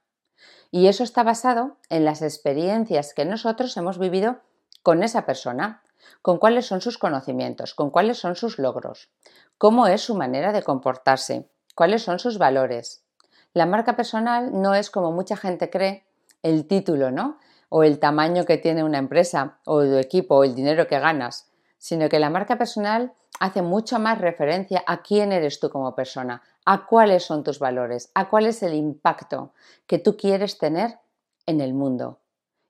Y 0.70 0.88
eso 0.88 1.04
está 1.04 1.22
basado 1.22 1.76
en 1.88 2.04
las 2.04 2.22
experiencias 2.22 3.14
que 3.14 3.24
nosotros 3.24 3.76
hemos 3.76 3.98
vivido 3.98 4.40
con 4.82 5.02
esa 5.02 5.24
persona, 5.24 5.82
con 6.22 6.38
cuáles 6.38 6.66
son 6.66 6.80
sus 6.80 6.98
conocimientos, 6.98 7.74
con 7.74 7.90
cuáles 7.90 8.18
son 8.18 8.36
sus 8.36 8.58
logros, 8.58 9.10
cómo 9.56 9.86
es 9.86 10.02
su 10.02 10.14
manera 10.14 10.52
de 10.52 10.62
comportarse, 10.62 11.48
cuáles 11.74 12.02
son 12.02 12.18
sus 12.18 12.38
valores. 12.38 13.04
La 13.52 13.66
marca 13.66 13.96
personal 13.96 14.50
no 14.52 14.74
es 14.74 14.90
como 14.90 15.12
mucha 15.12 15.36
gente 15.36 15.70
cree 15.70 16.06
el 16.42 16.66
título, 16.66 17.10
¿no? 17.10 17.38
O 17.68 17.82
el 17.82 17.98
tamaño 17.98 18.44
que 18.44 18.58
tiene 18.58 18.84
una 18.84 18.98
empresa, 18.98 19.58
o 19.64 19.82
tu 19.82 19.96
equipo, 19.96 20.36
o 20.36 20.44
el 20.44 20.54
dinero 20.54 20.86
que 20.86 20.98
ganas, 20.98 21.50
sino 21.76 22.08
que 22.08 22.18
la 22.18 22.30
marca 22.30 22.56
personal 22.56 23.12
hace 23.40 23.62
mucho 23.62 23.98
más 23.98 24.18
referencia 24.18 24.82
a 24.86 25.02
quién 25.02 25.32
eres 25.32 25.60
tú 25.60 25.70
como 25.70 25.94
persona, 25.94 26.42
a 26.64 26.86
cuáles 26.86 27.24
son 27.24 27.44
tus 27.44 27.58
valores, 27.58 28.10
a 28.14 28.28
cuál 28.28 28.46
es 28.46 28.62
el 28.62 28.74
impacto 28.74 29.52
que 29.86 29.98
tú 29.98 30.16
quieres 30.16 30.58
tener 30.58 30.98
en 31.46 31.60
el 31.60 31.74
mundo. 31.74 32.20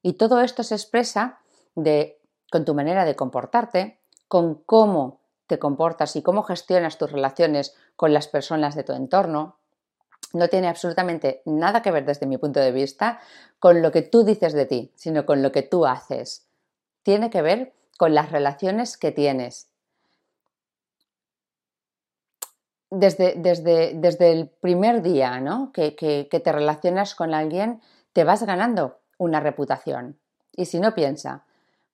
Y 0.03 0.15
todo 0.15 0.41
esto 0.41 0.63
se 0.63 0.75
expresa 0.75 1.41
de, 1.75 2.18
con 2.51 2.65
tu 2.65 2.75
manera 2.75 3.05
de 3.05 3.17
comportarte, 3.17 4.01
con 4.27 4.55
cómo 4.55 5.21
te 5.47 5.59
comportas 5.59 6.15
y 6.17 6.23
cómo 6.23 6.43
gestionas 6.43 6.99
tus 6.99 7.11
relaciones 7.11 7.75
con 7.97 8.13
las 8.13 8.29
personas 8.29 8.75
de 8.75 8.85
tu 8.85 8.93
entorno. 8.93 9.57
No 10.33 10.49
tiene 10.49 10.69
absolutamente 10.69 11.43
nada 11.47 11.83
que 11.83 11.91
ver 11.91 12.05
desde 12.05 12.27
mi 12.27 12.37
punto 12.37 12.61
de 12.61 12.73
vista 12.73 13.21
con 13.59 13.81
lo 13.83 13.91
que 13.91 14.03
tú 14.03 14.25
dices 14.25 14.53
de 14.53 14.67
ti, 14.67 14.93
sino 14.95 15.25
con 15.25 15.43
lo 15.43 15.53
que 15.53 15.63
tú 15.63 15.87
haces. 15.87 16.47
Tiene 17.03 17.31
que 17.31 17.43
ver 17.43 17.75
con 17.97 18.15
las 18.15 18.31
relaciones 18.31 18.99
que 18.99 19.11
tienes, 19.11 19.71
desde, 22.91 23.35
desde, 23.37 23.93
desde 23.95 24.33
el 24.33 24.49
primer 24.49 25.03
día 25.03 25.41
¿no? 25.41 25.73
que, 25.73 25.95
que, 25.95 26.29
que 26.31 26.41
te 26.41 26.53
relacionas 26.53 27.15
con 27.15 27.35
alguien, 27.35 27.81
te 28.13 28.25
vas 28.25 28.43
ganando 28.43 29.01
una 29.19 29.41
reputación. 29.41 30.19
Y 30.53 30.67
si 30.67 30.81
no 30.81 30.95
piensa, 30.95 31.45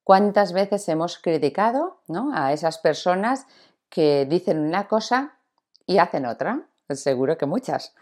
¿cuántas 0.04 0.52
veces 0.52 0.88
hemos 0.88 1.18
criticado 1.18 1.99
¿no? 2.06 2.30
a 2.34 2.52
esas 2.52 2.78
personas 2.78 3.46
que 3.88 4.26
dicen 4.26 4.61
una 4.61 4.87
cosa 4.87 5.38
y 5.87 5.99
hacen 5.99 6.26
otra? 6.26 6.62
Seguro 6.90 7.37
que 7.37 7.46
muchas, 7.46 7.94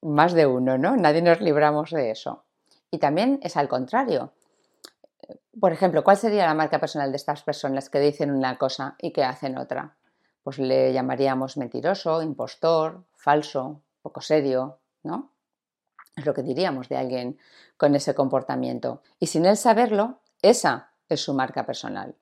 más 0.00 0.32
de 0.34 0.46
uno, 0.46 0.78
¿no? 0.78 0.96
Nadie 0.96 1.22
nos 1.22 1.40
libramos 1.40 1.90
de 1.90 2.10
eso. 2.10 2.44
Y 2.90 2.98
también 2.98 3.40
es 3.42 3.56
al 3.56 3.68
contrario. 3.68 4.32
Por 5.58 5.72
ejemplo, 5.72 6.04
¿cuál 6.04 6.16
sería 6.16 6.46
la 6.46 6.54
marca 6.54 6.78
personal 6.78 7.10
de 7.10 7.16
estas 7.16 7.42
personas 7.42 7.90
que 7.90 7.98
dicen 7.98 8.30
una 8.30 8.58
cosa 8.58 8.96
y 8.98 9.12
que 9.12 9.24
hacen 9.24 9.58
otra? 9.58 9.96
pues 10.42 10.58
le 10.58 10.92
llamaríamos 10.92 11.56
mentiroso, 11.56 12.22
impostor, 12.22 13.04
falso, 13.14 13.82
poco 14.02 14.20
serio, 14.20 14.78
¿no? 15.02 15.30
Es 16.16 16.26
lo 16.26 16.34
que 16.34 16.42
diríamos 16.42 16.88
de 16.88 16.96
alguien 16.96 17.38
con 17.76 17.94
ese 17.94 18.14
comportamiento. 18.14 19.02
Y 19.18 19.28
sin 19.28 19.46
él 19.46 19.56
saberlo, 19.56 20.20
esa 20.42 20.91
es 21.14 21.20
su 21.20 21.34
marca 21.34 21.66
personal. 21.66 22.14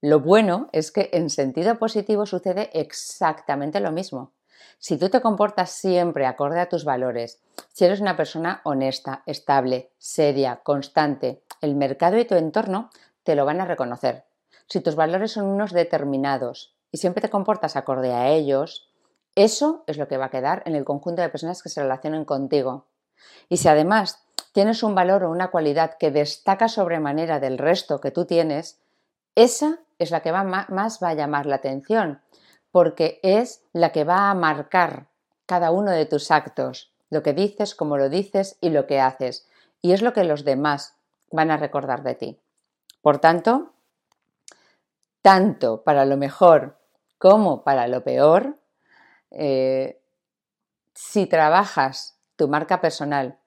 Lo 0.00 0.20
bueno 0.20 0.68
es 0.72 0.92
que 0.92 1.10
en 1.12 1.30
sentido 1.30 1.78
positivo 1.78 2.26
sucede 2.26 2.70
exactamente 2.74 3.80
lo 3.80 3.92
mismo. 3.92 4.32
Si 4.78 4.98
tú 4.98 5.08
te 5.08 5.20
comportas 5.20 5.70
siempre 5.70 6.26
acorde 6.26 6.60
a 6.60 6.68
tus 6.68 6.84
valores, 6.84 7.40
si 7.72 7.84
eres 7.84 8.00
una 8.00 8.16
persona 8.16 8.60
honesta, 8.64 9.22
estable, 9.26 9.92
seria, 9.98 10.60
constante, 10.62 11.42
el 11.60 11.74
mercado 11.74 12.18
y 12.18 12.24
tu 12.24 12.34
entorno 12.34 12.90
te 13.22 13.34
lo 13.34 13.44
van 13.44 13.60
a 13.60 13.66
reconocer. 13.66 14.24
Si 14.68 14.80
tus 14.80 14.94
valores 14.94 15.32
son 15.32 15.46
unos 15.46 15.72
determinados, 15.72 16.74
y 16.94 16.98
siempre 16.98 17.20
te 17.20 17.28
comportas 17.30 17.74
acorde 17.74 18.12
a 18.12 18.28
ellos, 18.28 18.88
eso 19.34 19.82
es 19.88 19.98
lo 19.98 20.06
que 20.06 20.16
va 20.16 20.26
a 20.26 20.30
quedar 20.30 20.62
en 20.64 20.76
el 20.76 20.84
conjunto 20.84 21.22
de 21.22 21.28
personas 21.28 21.60
que 21.60 21.68
se 21.68 21.82
relacionen 21.82 22.24
contigo. 22.24 22.86
Y 23.48 23.56
si 23.56 23.66
además 23.66 24.23
tienes 24.54 24.84
un 24.84 24.94
valor 24.94 25.24
o 25.24 25.30
una 25.30 25.50
cualidad 25.50 25.98
que 25.98 26.12
destaca 26.12 26.68
sobremanera 26.68 27.40
del 27.40 27.58
resto 27.58 28.00
que 28.00 28.12
tú 28.12 28.24
tienes, 28.24 28.80
esa 29.34 29.80
es 29.98 30.12
la 30.12 30.20
que 30.20 30.30
más 30.30 31.00
va 31.02 31.08
a 31.08 31.14
llamar 31.14 31.46
la 31.46 31.56
atención, 31.56 32.22
porque 32.70 33.18
es 33.24 33.64
la 33.72 33.90
que 33.90 34.04
va 34.04 34.30
a 34.30 34.34
marcar 34.34 35.08
cada 35.44 35.72
uno 35.72 35.90
de 35.90 36.06
tus 36.06 36.30
actos, 36.30 36.92
lo 37.10 37.24
que 37.24 37.32
dices, 37.32 37.74
cómo 37.74 37.98
lo 37.98 38.08
dices 38.08 38.56
y 38.60 38.70
lo 38.70 38.86
que 38.86 39.00
haces. 39.00 39.48
Y 39.82 39.90
es 39.90 40.02
lo 40.02 40.12
que 40.12 40.22
los 40.22 40.44
demás 40.44 40.94
van 41.32 41.50
a 41.50 41.56
recordar 41.56 42.04
de 42.04 42.14
ti. 42.14 42.40
Por 43.02 43.18
tanto, 43.18 43.72
tanto 45.20 45.82
para 45.82 46.04
lo 46.04 46.16
mejor 46.16 46.78
como 47.18 47.64
para 47.64 47.88
lo 47.88 48.04
peor, 48.04 48.56
eh, 49.32 50.00
si 50.94 51.26
trabajas 51.26 52.20
tu 52.36 52.46
marca 52.46 52.80
personal, 52.80 53.40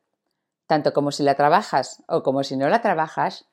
tanto 0.67 0.93
como 0.93 1.11
si 1.11 1.23
la 1.23 1.35
trabajas 1.35 2.03
o 2.07 2.21
como 2.23 2.43
si 2.43 2.57
no 2.57 2.69
la 2.69 2.81
trabajas, 2.81 3.45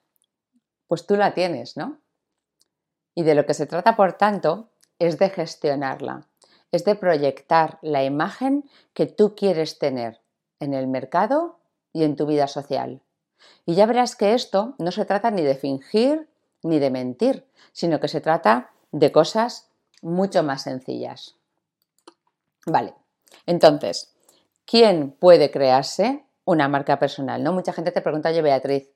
pues 0.88 1.06
tú 1.06 1.16
la 1.16 1.32
tienes, 1.32 1.76
¿no? 1.76 1.98
Y 3.14 3.22
de 3.22 3.34
lo 3.34 3.46
que 3.46 3.54
se 3.54 3.66
trata, 3.66 3.96
por 3.96 4.14
tanto, 4.14 4.68
es 4.98 5.18
de 5.18 5.30
gestionarla, 5.30 6.26
es 6.72 6.84
de 6.84 6.96
proyectar 6.96 7.78
la 7.82 8.04
imagen 8.04 8.68
que 8.92 9.06
tú 9.06 9.34
quieres 9.34 9.78
tener 9.78 10.20
en 10.58 10.74
el 10.74 10.88
mercado 10.88 11.60
y 11.92 12.02
en 12.02 12.16
tu 12.16 12.26
vida 12.26 12.48
social. 12.48 13.00
Y 13.64 13.74
ya 13.74 13.86
verás 13.86 14.16
que 14.16 14.34
esto 14.34 14.74
no 14.78 14.90
se 14.90 15.04
trata 15.04 15.30
ni 15.30 15.42
de 15.42 15.54
fingir 15.54 16.28
ni 16.62 16.78
de 16.78 16.90
mentir, 16.90 17.46
sino 17.72 18.00
que 18.00 18.08
se 18.08 18.20
trata 18.20 18.70
de 18.90 19.12
cosas 19.12 19.68
mucho 20.02 20.42
más 20.42 20.62
sencillas. 20.62 21.36
Vale, 22.66 22.94
entonces, 23.46 24.14
¿quién 24.64 25.10
puede 25.12 25.50
crearse 25.50 26.23
una 26.44 26.68
marca 26.68 26.98
personal? 26.98 27.42
¿No? 27.42 27.52
Mucha 27.52 27.72
gente 27.72 27.92
te 27.92 28.02
pregunta, 28.02 28.28
oye 28.28 28.42
Beatriz, 28.42 28.90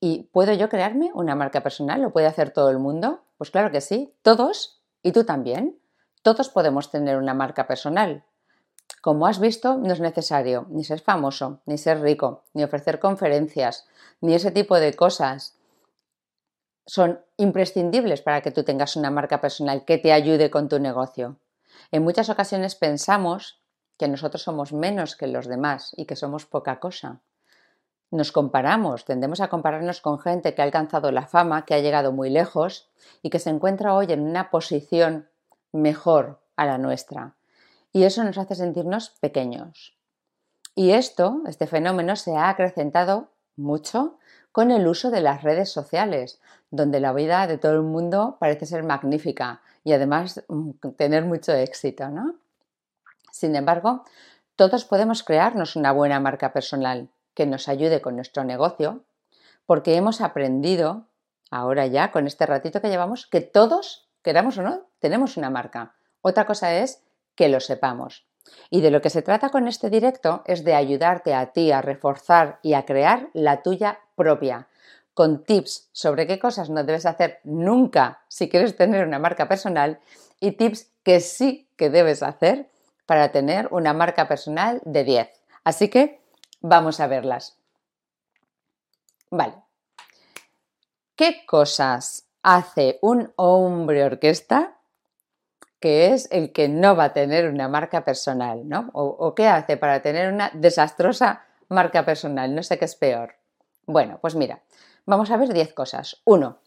¿y 0.00 0.24
puedo 0.32 0.52
yo 0.52 0.68
crearme 0.68 1.10
una 1.14 1.34
marca 1.34 1.62
personal? 1.62 2.02
¿Lo 2.02 2.12
puede 2.12 2.26
hacer 2.26 2.50
todo 2.50 2.70
el 2.70 2.78
mundo? 2.78 3.24
Pues 3.38 3.50
claro 3.50 3.70
que 3.70 3.80
sí, 3.80 4.14
todos 4.22 4.82
y 5.02 5.12
tú 5.12 5.24
también. 5.24 5.78
Todos 6.22 6.48
podemos 6.48 6.90
tener 6.90 7.18
una 7.18 7.34
marca 7.34 7.66
personal. 7.66 8.24
Como 9.00 9.26
has 9.26 9.38
visto, 9.38 9.76
no 9.76 9.92
es 9.92 10.00
necesario 10.00 10.66
ni 10.70 10.82
ser 10.82 11.00
famoso, 11.00 11.60
ni 11.66 11.78
ser 11.78 12.00
rico, 12.00 12.44
ni 12.54 12.64
ofrecer 12.64 12.98
conferencias, 12.98 13.86
ni 14.20 14.34
ese 14.34 14.50
tipo 14.50 14.78
de 14.80 14.94
cosas 14.94 15.56
son 16.86 17.20
imprescindibles 17.36 18.22
para 18.22 18.40
que 18.40 18.50
tú 18.50 18.64
tengas 18.64 18.96
una 18.96 19.10
marca 19.10 19.40
personal 19.40 19.84
que 19.84 19.98
te 19.98 20.12
ayude 20.12 20.50
con 20.50 20.68
tu 20.68 20.78
negocio. 20.78 21.36
En 21.90 22.02
muchas 22.02 22.30
ocasiones 22.30 22.74
pensamos 22.74 23.60
que 23.98 24.08
nosotros 24.08 24.42
somos 24.42 24.72
menos 24.72 25.16
que 25.16 25.26
los 25.26 25.46
demás 25.46 25.92
y 25.96 26.06
que 26.06 26.16
somos 26.16 26.46
poca 26.46 26.80
cosa. 26.80 27.20
Nos 28.10 28.30
comparamos, 28.30 29.04
tendemos 29.04 29.40
a 29.40 29.48
compararnos 29.48 30.00
con 30.00 30.18
gente 30.18 30.54
que 30.54 30.62
ha 30.62 30.64
alcanzado 30.64 31.10
la 31.10 31.26
fama, 31.26 31.64
que 31.64 31.74
ha 31.74 31.80
llegado 31.80 32.12
muy 32.12 32.30
lejos 32.30 32.90
y 33.22 33.30
que 33.30 33.38
se 33.38 33.50
encuentra 33.50 33.94
hoy 33.94 34.12
en 34.12 34.20
una 34.20 34.50
posición 34.50 35.28
mejor 35.72 36.40
a 36.56 36.66
la 36.66 36.78
nuestra. 36.78 37.36
Y 37.92 38.04
eso 38.04 38.22
nos 38.22 38.38
hace 38.38 38.54
sentirnos 38.54 39.10
pequeños. 39.20 39.96
Y 40.74 40.90
esto, 40.90 41.42
este 41.46 41.66
fenómeno, 41.66 42.14
se 42.16 42.36
ha 42.36 42.48
acrecentado 42.48 43.30
mucho 43.56 44.18
con 44.52 44.70
el 44.70 44.86
uso 44.86 45.10
de 45.10 45.20
las 45.20 45.42
redes 45.42 45.70
sociales, 45.70 46.40
donde 46.70 47.00
la 47.00 47.12
vida 47.12 47.46
de 47.46 47.58
todo 47.58 47.72
el 47.72 47.82
mundo 47.82 48.36
parece 48.38 48.66
ser 48.66 48.84
magnífica 48.84 49.62
y 49.84 49.92
además 49.92 50.44
mm, 50.48 50.70
tener 50.96 51.24
mucho 51.24 51.52
éxito, 51.52 52.08
¿no? 52.08 52.36
Sin 53.36 53.54
embargo, 53.54 54.02
todos 54.56 54.86
podemos 54.86 55.22
crearnos 55.22 55.76
una 55.76 55.92
buena 55.92 56.18
marca 56.20 56.54
personal 56.54 57.10
que 57.34 57.44
nos 57.44 57.68
ayude 57.68 58.00
con 58.00 58.16
nuestro 58.16 58.44
negocio, 58.44 59.04
porque 59.66 59.94
hemos 59.94 60.22
aprendido, 60.22 61.04
ahora 61.50 61.86
ya, 61.86 62.12
con 62.12 62.26
este 62.26 62.46
ratito 62.46 62.80
que 62.80 62.88
llevamos, 62.88 63.26
que 63.26 63.42
todos, 63.42 64.08
queramos 64.22 64.56
o 64.56 64.62
no, 64.62 64.86
tenemos 65.00 65.36
una 65.36 65.50
marca. 65.50 65.96
Otra 66.22 66.46
cosa 66.46 66.76
es 66.76 67.02
que 67.34 67.50
lo 67.50 67.60
sepamos. 67.60 68.26
Y 68.70 68.80
de 68.80 68.90
lo 68.90 69.02
que 69.02 69.10
se 69.10 69.20
trata 69.20 69.50
con 69.50 69.68
este 69.68 69.90
directo 69.90 70.42
es 70.46 70.64
de 70.64 70.74
ayudarte 70.74 71.34
a 71.34 71.52
ti 71.52 71.72
a 71.72 71.82
reforzar 71.82 72.58
y 72.62 72.72
a 72.72 72.86
crear 72.86 73.28
la 73.34 73.60
tuya 73.60 73.98
propia, 74.14 74.68
con 75.12 75.44
tips 75.44 75.90
sobre 75.92 76.26
qué 76.26 76.38
cosas 76.38 76.70
no 76.70 76.84
debes 76.84 77.04
hacer 77.04 77.40
nunca 77.44 78.22
si 78.28 78.48
quieres 78.48 78.76
tener 78.76 79.06
una 79.06 79.18
marca 79.18 79.46
personal 79.46 80.00
y 80.40 80.52
tips 80.52 80.90
que 81.02 81.20
sí 81.20 81.68
que 81.76 81.90
debes 81.90 82.22
hacer 82.22 82.70
para 83.06 83.30
tener 83.32 83.68
una 83.70 83.92
marca 83.94 84.28
personal 84.28 84.82
de 84.84 85.04
10. 85.04 85.30
Así 85.64 85.88
que 85.88 86.20
vamos 86.60 87.00
a 87.00 87.06
verlas. 87.06 87.56
Vale. 89.30 89.54
¿Qué 91.14 91.46
cosas 91.46 92.26
hace 92.42 92.98
un 93.00 93.32
hombre 93.36 94.04
orquesta 94.04 94.76
que 95.80 96.12
es 96.12 96.28
el 96.30 96.52
que 96.52 96.68
no 96.68 96.96
va 96.96 97.04
a 97.04 97.12
tener 97.12 97.48
una 97.48 97.68
marca 97.68 98.04
personal, 98.04 98.68
¿no? 98.68 98.90
O, 98.92 99.34
qué 99.34 99.46
hace 99.46 99.76
para 99.76 100.00
tener 100.00 100.32
una 100.32 100.50
desastrosa 100.54 101.44
marca 101.68 102.04
personal, 102.04 102.54
no 102.54 102.62
sé 102.62 102.78
qué 102.78 102.86
es 102.86 102.96
peor. 102.96 103.36
Bueno, 103.86 104.18
pues 104.20 104.34
mira, 104.34 104.62
vamos 105.04 105.30
a 105.30 105.36
ver 105.36 105.52
10 105.52 105.74
cosas. 105.74 106.22
Uno, 106.24 106.58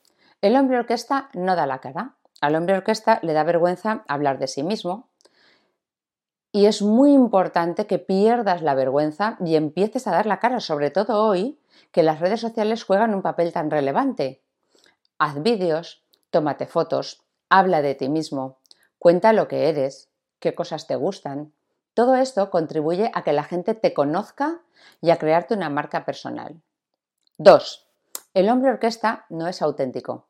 el 0.41 0.55
hombre 0.55 0.77
orquesta 0.77 1.29
no 1.33 1.55
da 1.55 1.65
la 1.65 1.79
cara. 1.79 2.15
Al 2.41 2.55
hombre 2.55 2.77
orquesta 2.77 3.19
le 3.21 3.33
da 3.33 3.43
vergüenza 3.43 4.03
hablar 4.07 4.39
de 4.39 4.47
sí 4.47 4.63
mismo. 4.63 5.09
Y 6.51 6.65
es 6.65 6.81
muy 6.81 7.13
importante 7.13 7.85
que 7.85 7.99
pierdas 7.99 8.61
la 8.63 8.73
vergüenza 8.73 9.37
y 9.45 9.55
empieces 9.55 10.07
a 10.07 10.11
dar 10.11 10.25
la 10.25 10.39
cara, 10.39 10.59
sobre 10.59 10.89
todo 10.89 11.23
hoy, 11.23 11.59
que 11.91 12.01
las 12.01 12.19
redes 12.19 12.41
sociales 12.41 12.83
juegan 12.83 13.13
un 13.13 13.21
papel 13.21 13.53
tan 13.53 13.69
relevante. 13.69 14.41
Haz 15.19 15.41
vídeos, 15.43 16.03
tómate 16.31 16.65
fotos, 16.65 17.23
habla 17.49 17.81
de 17.81 17.93
ti 17.93 18.09
mismo, 18.09 18.57
cuenta 18.97 19.33
lo 19.33 19.47
que 19.47 19.69
eres, 19.69 20.09
qué 20.39 20.55
cosas 20.55 20.87
te 20.87 20.95
gustan. 20.95 21.53
Todo 21.93 22.15
esto 22.15 22.49
contribuye 22.49 23.11
a 23.13 23.23
que 23.23 23.33
la 23.33 23.43
gente 23.43 23.75
te 23.75 23.93
conozca 23.93 24.61
y 25.01 25.11
a 25.11 25.17
crearte 25.17 25.53
una 25.53 25.69
marca 25.69 26.05
personal. 26.05 26.61
2. 27.37 27.87
El 28.33 28.49
hombre 28.49 28.71
orquesta 28.71 29.25
no 29.29 29.47
es 29.47 29.61
auténtico. 29.61 30.28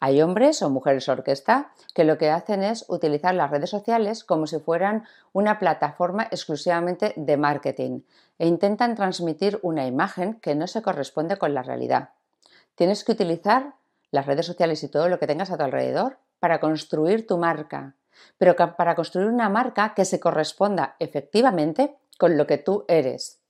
Hay 0.00 0.22
hombres 0.22 0.62
o 0.62 0.70
mujeres 0.70 1.08
orquesta 1.08 1.72
que 1.92 2.04
lo 2.04 2.18
que 2.18 2.30
hacen 2.30 2.62
es 2.62 2.84
utilizar 2.88 3.34
las 3.34 3.50
redes 3.50 3.70
sociales 3.70 4.22
como 4.22 4.46
si 4.46 4.60
fueran 4.60 5.04
una 5.32 5.58
plataforma 5.58 6.28
exclusivamente 6.30 7.14
de 7.16 7.36
marketing 7.36 8.02
e 8.38 8.46
intentan 8.46 8.94
transmitir 8.94 9.58
una 9.62 9.86
imagen 9.86 10.34
que 10.34 10.54
no 10.54 10.68
se 10.68 10.82
corresponde 10.82 11.36
con 11.36 11.52
la 11.52 11.62
realidad. 11.62 12.10
Tienes 12.76 13.02
que 13.02 13.12
utilizar 13.12 13.74
las 14.12 14.26
redes 14.26 14.46
sociales 14.46 14.82
y 14.84 14.88
todo 14.88 15.08
lo 15.08 15.18
que 15.18 15.26
tengas 15.26 15.50
a 15.50 15.56
tu 15.56 15.64
alrededor 15.64 16.18
para 16.38 16.60
construir 16.60 17.26
tu 17.26 17.36
marca, 17.36 17.96
pero 18.38 18.54
para 18.54 18.94
construir 18.94 19.28
una 19.28 19.48
marca 19.48 19.94
que 19.94 20.04
se 20.04 20.20
corresponda 20.20 20.94
efectivamente 21.00 21.96
con 22.18 22.36
lo 22.36 22.46
que 22.46 22.58
tú 22.58 22.84
eres. 22.86 23.40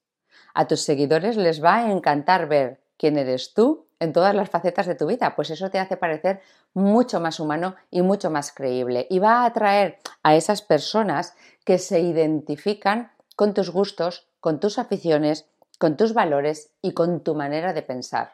A 0.54 0.66
tus 0.66 0.80
seguidores 0.80 1.36
les 1.36 1.62
va 1.62 1.76
a 1.76 1.92
encantar 1.92 2.48
ver 2.48 2.80
quién 2.96 3.18
eres 3.18 3.52
tú 3.52 3.87
en 4.00 4.12
todas 4.12 4.34
las 4.34 4.50
facetas 4.50 4.86
de 4.86 4.94
tu 4.94 5.06
vida, 5.06 5.34
pues 5.34 5.50
eso 5.50 5.70
te 5.70 5.78
hace 5.78 5.96
parecer 5.96 6.40
mucho 6.74 7.20
más 7.20 7.40
humano 7.40 7.74
y 7.90 8.02
mucho 8.02 8.30
más 8.30 8.52
creíble 8.52 9.06
y 9.10 9.18
va 9.18 9.42
a 9.42 9.46
atraer 9.46 9.98
a 10.22 10.36
esas 10.36 10.62
personas 10.62 11.34
que 11.64 11.78
se 11.78 12.00
identifican 12.00 13.12
con 13.36 13.54
tus 13.54 13.70
gustos, 13.70 14.28
con 14.40 14.60
tus 14.60 14.78
aficiones, 14.78 15.48
con 15.78 15.96
tus 15.96 16.14
valores 16.14 16.70
y 16.82 16.92
con 16.92 17.20
tu 17.20 17.34
manera 17.34 17.72
de 17.72 17.82
pensar. 17.82 18.32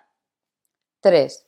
3. 1.01 1.47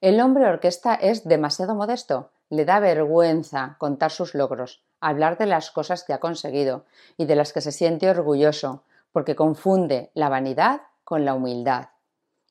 El 0.00 0.20
hombre 0.20 0.46
orquesta 0.46 0.94
es 0.94 1.24
demasiado 1.24 1.74
modesto, 1.74 2.30
le 2.48 2.64
da 2.64 2.80
vergüenza 2.80 3.76
contar 3.78 4.10
sus 4.10 4.34
logros, 4.34 4.82
hablar 5.00 5.38
de 5.38 5.46
las 5.46 5.70
cosas 5.70 6.04
que 6.04 6.12
ha 6.12 6.20
conseguido 6.20 6.84
y 7.16 7.26
de 7.26 7.36
las 7.36 7.52
que 7.52 7.60
se 7.60 7.72
siente 7.72 8.10
orgulloso, 8.10 8.82
porque 9.12 9.36
confunde 9.36 10.10
la 10.14 10.28
vanidad 10.28 10.82
con 11.04 11.24
la 11.24 11.34
humildad 11.34 11.88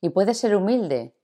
y 0.00 0.10
puedes 0.10 0.38
ser 0.38 0.56
humilde, 0.56 1.14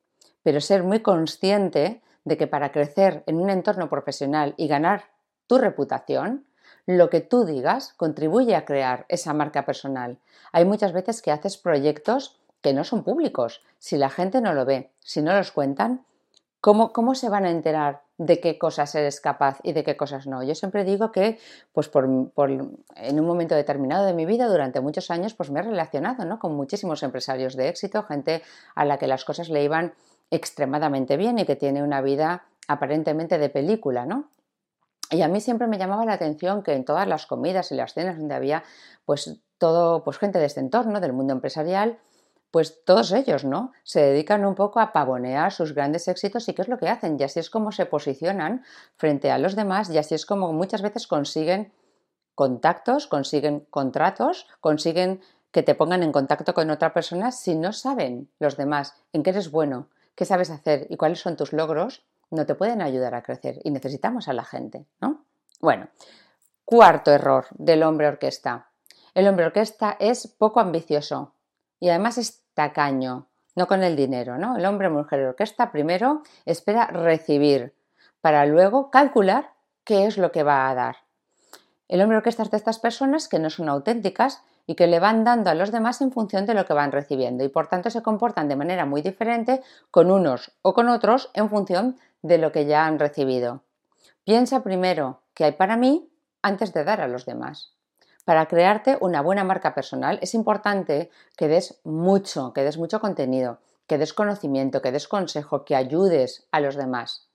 pero 0.43 0.61
ser 0.61 0.83
muy 0.83 1.01
consciente 1.01 2.03
de 2.25 2.37
que 2.37 2.47
para 2.47 2.73
crecer 2.73 3.23
en 3.27 3.41
un 3.41 3.51
entorno 3.51 3.89
profesional 3.89 4.55
y 4.57 4.69
ganar 4.69 5.11
tu 5.47 5.59
reputación, 5.59 6.47
lo 6.87 7.11
que 7.11 7.21
tú 7.21 7.45
digas 7.45 7.93
contribuye 7.97 8.55
a 8.55 8.65
crear 8.65 9.07
esa 9.09 9.35
marca 9.35 9.65
personal. 9.65 10.19
Hay 10.53 10.65
muchas 10.65 10.93
veces 10.93 11.21
que 11.21 11.33
haces 11.33 11.57
proyectos 11.57 12.39
que 12.63 12.73
no 12.73 12.85
son 12.85 13.03
públicos. 13.03 13.63
Si 13.79 13.97
la 13.97 14.09
gente 14.09 14.41
no 14.41 14.55
lo 14.55 14.65
ve, 14.65 14.93
si 15.01 15.21
no 15.21 15.35
los 15.35 15.53
cuentan, 15.53 16.06
¿cómo, 16.67 16.93
cómo 16.93 17.15
se 17.15 17.29
van 17.29 17.45
a 17.45 17.51
enterar 17.51 18.03
de 18.19 18.41
qué 18.41 18.59
cosas 18.59 18.93
eres 18.97 19.21
capaz 19.21 19.61
y 19.63 19.73
de 19.73 19.85
qué 19.85 19.97
cosas 19.97 20.27
no. 20.27 20.43
Yo 20.43 20.57
siempre 20.57 20.83
digo 20.83 21.13
que, 21.13 21.39
pues 21.73 21.89
por, 21.89 22.07
en 22.07 23.21
un 23.21 23.25
momento 23.25 23.55
determinado 23.55 24.05
de 24.05 24.15
mi 24.15 24.27
vida, 24.27 24.49
durante 24.49 24.81
muchos 24.81 25.13
años, 25.13 25.33
pues 25.35 25.49
me 25.49 25.61
he 25.61 25.63
relacionado 25.63 26.25
¿no? 26.25 26.41
con 26.41 26.57
muchísimos 26.57 27.05
empresarios 27.05 27.55
de 27.55 27.69
éxito, 27.69 28.03
gente 28.03 28.43
a 28.75 28.85
la 28.85 28.99
que 28.99 29.07
las 29.07 29.25
cosas 29.25 29.49
le 29.49 29.63
iban 29.63 29.95
extremadamente 30.33 31.17
bien 31.17 31.39
y 31.39 31.45
que 31.45 31.55
tiene 31.55 31.85
una 31.85 32.01
vida 32.01 32.47
aparentemente 32.67 33.39
de 33.39 33.49
película, 33.49 34.05
¿no? 34.05 34.29
Y 35.13 35.23
a 35.23 35.29
mí 35.29 35.41
siempre 35.41 35.69
me 35.69 35.79
llamaba 35.79 36.05
la 36.05 36.15
atención 36.15 36.65
que 36.65 36.73
en 36.73 36.85
todas 36.85 37.07
las 37.07 37.27
comidas 37.27 37.71
y 37.71 37.77
las 37.77 37.95
cenas 37.95 38.19
donde 38.19 38.35
había 38.35 38.65
pues 39.05 39.39
todo, 39.59 40.03
pues 40.03 40.19
gente 40.19 40.41
de 40.41 40.47
este 40.47 40.59
entorno, 40.59 40.99
del 40.99 41.13
mundo 41.13 41.33
empresarial, 41.33 42.01
pues 42.57 42.83
todos 42.87 43.13
ellos, 43.13 43.45
¿no? 43.45 43.73
Se 43.85 44.01
dedican 44.01 44.47
un 44.47 44.55
poco 44.55 44.81
a 44.81 44.95
pavonear 44.95 45.53
sus 45.53 45.75
grandes 45.75 46.09
éxitos 46.09 46.49
y 46.49 46.55
qué 46.55 46.63
es 46.63 46.69
lo 46.69 46.79
que 46.79 46.89
hacen. 46.89 47.19
Y 47.21 47.23
así 47.23 47.39
es 47.39 47.51
como 47.51 47.71
se 47.71 47.85
posicionan 47.85 48.65
frente 48.97 49.31
a 49.31 49.37
los 49.37 49.57
demás 49.57 49.91
y 49.91 49.99
así 49.99 50.15
es 50.15 50.25
como 50.25 50.55
muchas 50.55 50.81
veces 50.81 51.07
consiguen 51.07 51.71
contactos, 52.35 53.09
consiguen 53.09 53.67
contratos, 53.69 54.49
consiguen 54.63 55.21
que 55.51 55.63
te 55.63 55.75
pongan 55.75 56.03
en 56.03 56.13
contacto 56.13 56.55
con 56.55 56.71
otra 56.71 56.95
persona 56.95 57.31
si 57.31 57.55
no 57.57 57.75
saben 57.75 58.31
los 58.39 58.57
demás 58.57 58.95
en 59.13 59.23
qué 59.23 59.29
eres 59.29 59.51
bueno, 59.51 59.91
qué 60.15 60.25
sabes 60.25 60.49
hacer 60.49 60.87
y 60.89 60.97
cuáles 60.97 61.21
son 61.21 61.37
tus 61.37 61.53
logros, 61.53 62.07
no 62.31 62.47
te 62.47 62.55
pueden 62.55 62.81
ayudar 62.81 63.15
a 63.15 63.23
crecer 63.23 63.61
y 63.65 63.71
necesitamos 63.71 64.29
a 64.29 64.33
la 64.33 64.45
gente, 64.45 64.87
¿no? 65.03 65.27
Bueno, 65.61 65.89
cuarto 66.65 67.11
error 67.11 67.49
del 67.51 67.83
hombre 67.83 68.09
orquesta. 68.09 68.71
El 69.13 69.29
hombre 69.29 69.45
orquesta 69.45 69.99
es 70.01 70.27
poco 70.27 70.61
ambicioso, 70.61 71.35
y 71.81 71.89
además 71.89 72.19
es 72.19 72.46
tacaño, 72.57 73.29
no 73.55 73.69
con 73.69 73.85
el 73.85 73.95
dinero, 73.95 74.39
¿no? 74.39 74.57
El 74.57 74.65
hombre, 74.65 74.89
mujer 74.89 75.23
orquesta 75.25 75.71
primero 75.71 76.23
espera 76.47 76.87
recibir 76.87 77.75
para 78.21 78.47
luego 78.47 78.91
calcular 78.91 79.53
qué 79.85 80.07
es 80.07 80.17
lo 80.19 80.33
que 80.33 80.43
va 80.43 80.69
a 80.69 80.75
dar. 80.75 80.97
El 81.87 82.01
hombre 82.01 82.17
orquesta 82.17 82.43
es 82.43 82.51
de 82.51 82.57
estas 82.57 82.81
personas 82.81 83.29
que 83.29 83.39
no 83.39 83.51
son 83.51 83.69
auténticas 83.69 84.43
y 84.67 84.75
que 84.75 84.89
le 84.89 84.99
van 84.99 85.23
dando 85.23 85.51
a 85.51 85.55
los 85.55 85.71
demás 85.71 86.01
en 86.01 86.11
función 86.11 86.47
de 86.47 86.55
lo 86.55 86.65
que 86.65 86.73
van 86.73 86.91
recibiendo 86.91 87.45
y 87.45 87.49
por 87.49 87.69
tanto 87.69 87.91
se 87.91 88.03
comportan 88.03 88.49
de 88.49 88.57
manera 88.57 88.87
muy 88.87 89.03
diferente 89.03 89.63
con 89.91 90.11
unos 90.11 90.53
o 90.63 90.75
con 90.75 90.89
otros 90.89 91.31
en 91.35 91.49
función 91.49 91.99
de 92.23 92.39
lo 92.39 92.51
que 92.51 92.65
ya 92.65 92.87
han 92.87 92.99
recibido. 92.99 93.63
Piensa 94.25 94.65
primero 94.65 95.21
qué 95.35 95.45
hay 95.45 95.53
para 95.53 95.77
mí 95.77 96.11
antes 96.43 96.73
de 96.73 96.85
dar 96.85 97.01
a 97.01 97.07
los 97.07 97.27
demás. 97.27 97.76
Para 98.27 98.47
crearte 98.47 98.99
una 99.01 99.23
buena 99.23 99.45
marca 99.45 99.73
personal 99.73 100.19
es 100.21 100.35
importante 100.35 101.11
que 101.37 101.47
des 101.47 101.79
mucho, 101.85 102.53
que 102.53 102.65
des 102.65 102.77
mucho 102.77 102.99
contenido, 102.99 103.61
que 103.87 103.99
des 103.99 104.13
conocimiento, 104.13 104.83
que 104.83 104.91
des 104.91 105.07
consejo, 105.07 105.65
que 105.65 105.77
ayudes 105.77 106.49
a 106.51 106.59
los 106.59 106.75
demás. 106.75 107.29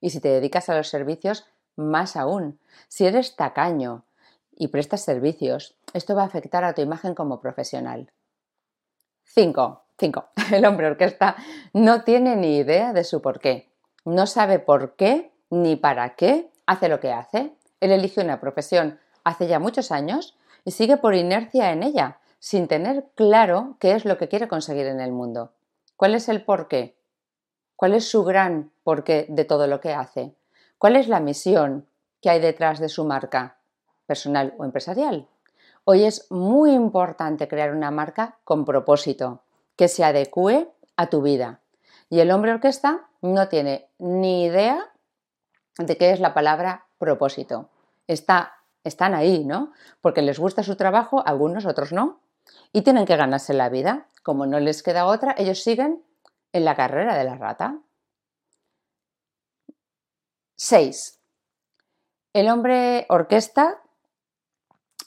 Y 0.00 0.10
si 0.10 0.18
te 0.18 0.30
dedicas 0.30 0.68
a 0.68 0.74
los 0.74 0.88
servicios, 0.88 1.46
más 1.76 2.16
aún. 2.16 2.58
Si 2.88 3.06
eres 3.06 3.36
tacaño 3.36 4.04
y 4.50 4.66
prestas 4.66 5.02
servicios, 5.02 5.76
esto 5.94 6.16
va 6.16 6.22
a 6.22 6.26
afectar 6.26 6.64
a 6.64 6.74
tu 6.74 6.82
imagen 6.82 7.14
como 7.14 7.40
profesional. 7.40 8.10
5. 9.26 9.84
5. 9.96 10.24
El 10.54 10.64
hombre 10.64 10.88
orquesta 10.88 11.36
no 11.72 12.02
tiene 12.02 12.34
ni 12.34 12.56
idea 12.56 12.92
de 12.92 13.04
su 13.04 13.22
porqué. 13.22 13.70
No 14.04 14.26
sabe 14.26 14.58
por 14.58 14.96
qué 14.96 15.30
ni 15.50 15.76
para 15.76 16.16
qué 16.16 16.50
hace 16.66 16.88
lo 16.88 16.98
que 16.98 17.12
hace. 17.12 17.54
Él 17.78 17.92
elige 17.92 18.20
una 18.20 18.40
profesión 18.40 18.98
hace 19.24 19.46
ya 19.46 19.58
muchos 19.58 19.92
años 19.92 20.36
y 20.64 20.70
sigue 20.72 20.96
por 20.96 21.14
inercia 21.14 21.72
en 21.72 21.82
ella, 21.82 22.18
sin 22.38 22.68
tener 22.68 23.06
claro 23.14 23.76
qué 23.78 23.92
es 23.92 24.04
lo 24.04 24.18
que 24.18 24.28
quiere 24.28 24.48
conseguir 24.48 24.86
en 24.86 25.00
el 25.00 25.12
mundo. 25.12 25.52
¿Cuál 25.96 26.14
es 26.14 26.28
el 26.28 26.44
porqué? 26.44 26.96
¿Cuál 27.76 27.94
es 27.94 28.08
su 28.08 28.24
gran 28.24 28.72
porqué 28.82 29.26
de 29.28 29.44
todo 29.44 29.66
lo 29.66 29.80
que 29.80 29.92
hace? 29.92 30.34
¿Cuál 30.78 30.96
es 30.96 31.08
la 31.08 31.20
misión 31.20 31.86
que 32.20 32.30
hay 32.30 32.40
detrás 32.40 32.80
de 32.80 32.88
su 32.88 33.04
marca, 33.04 33.58
personal 34.06 34.54
o 34.58 34.64
empresarial? 34.64 35.28
Hoy 35.84 36.04
es 36.04 36.30
muy 36.30 36.72
importante 36.72 37.48
crear 37.48 37.74
una 37.74 37.90
marca 37.90 38.38
con 38.44 38.64
propósito, 38.64 39.42
que 39.76 39.88
se 39.88 40.04
adecue 40.04 40.68
a 40.96 41.08
tu 41.08 41.22
vida. 41.22 41.60
Y 42.08 42.20
el 42.20 42.30
hombre 42.30 42.52
orquesta 42.52 43.08
no 43.20 43.48
tiene 43.48 43.88
ni 43.98 44.44
idea 44.44 44.92
de 45.78 45.96
qué 45.96 46.10
es 46.10 46.20
la 46.20 46.34
palabra 46.34 46.86
propósito. 46.98 47.68
Está 48.06 48.61
están 48.84 49.14
ahí, 49.14 49.44
¿no? 49.44 49.72
Porque 50.00 50.22
les 50.22 50.38
gusta 50.38 50.62
su 50.62 50.76
trabajo, 50.76 51.22
algunos, 51.26 51.66
otros 51.66 51.92
no, 51.92 52.20
y 52.72 52.82
tienen 52.82 53.06
que 53.06 53.16
ganarse 53.16 53.54
la 53.54 53.68
vida. 53.68 54.08
Como 54.22 54.46
no 54.46 54.60
les 54.60 54.82
queda 54.82 55.06
otra, 55.06 55.34
ellos 55.36 55.62
siguen 55.62 56.02
en 56.52 56.64
la 56.64 56.76
carrera 56.76 57.16
de 57.16 57.24
la 57.24 57.34
rata. 57.34 57.78
6. 60.56 61.18
El 62.34 62.48
hombre 62.48 63.06
orquesta 63.08 63.82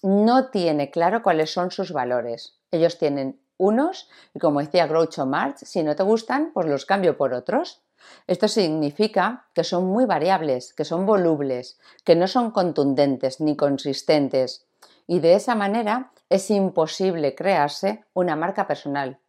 no 0.04 0.50
tiene 0.50 0.92
claro 0.92 1.24
cuáles 1.24 1.52
son 1.52 1.72
sus 1.72 1.92
valores. 1.92 2.60
Ellos 2.72 2.98
tienen 2.98 3.42
unos 3.58 4.10
y 4.34 4.40
como 4.40 4.60
decía 4.60 4.86
Groucho 4.86 5.26
Marx, 5.26 5.62
si 5.62 5.82
no 5.82 5.96
te 5.96 6.04
gustan, 6.04 6.52
pues 6.54 6.68
los 6.68 6.86
cambio 6.86 7.18
por 7.18 7.34
otros. 7.34 7.85
Esto 8.28 8.48
significa 8.48 9.48
que 9.54 9.64
son 9.64 9.86
muy 9.86 10.06
variables, 10.06 10.74
que 10.74 10.86
son 10.86 11.06
volubles, 11.06 11.80
que 12.04 12.16
no 12.16 12.28
son 12.28 12.52
contundentes 12.52 13.40
ni 13.42 13.56
consistentes 13.56 14.66
y 15.08 15.20
de 15.20 15.36
esa 15.36 15.56
manera 15.56 16.12
es 16.30 16.50
imposible 16.50 17.36
crearse 17.36 18.04
una 18.14 18.36
marca 18.36 18.68
personal. 18.68 19.20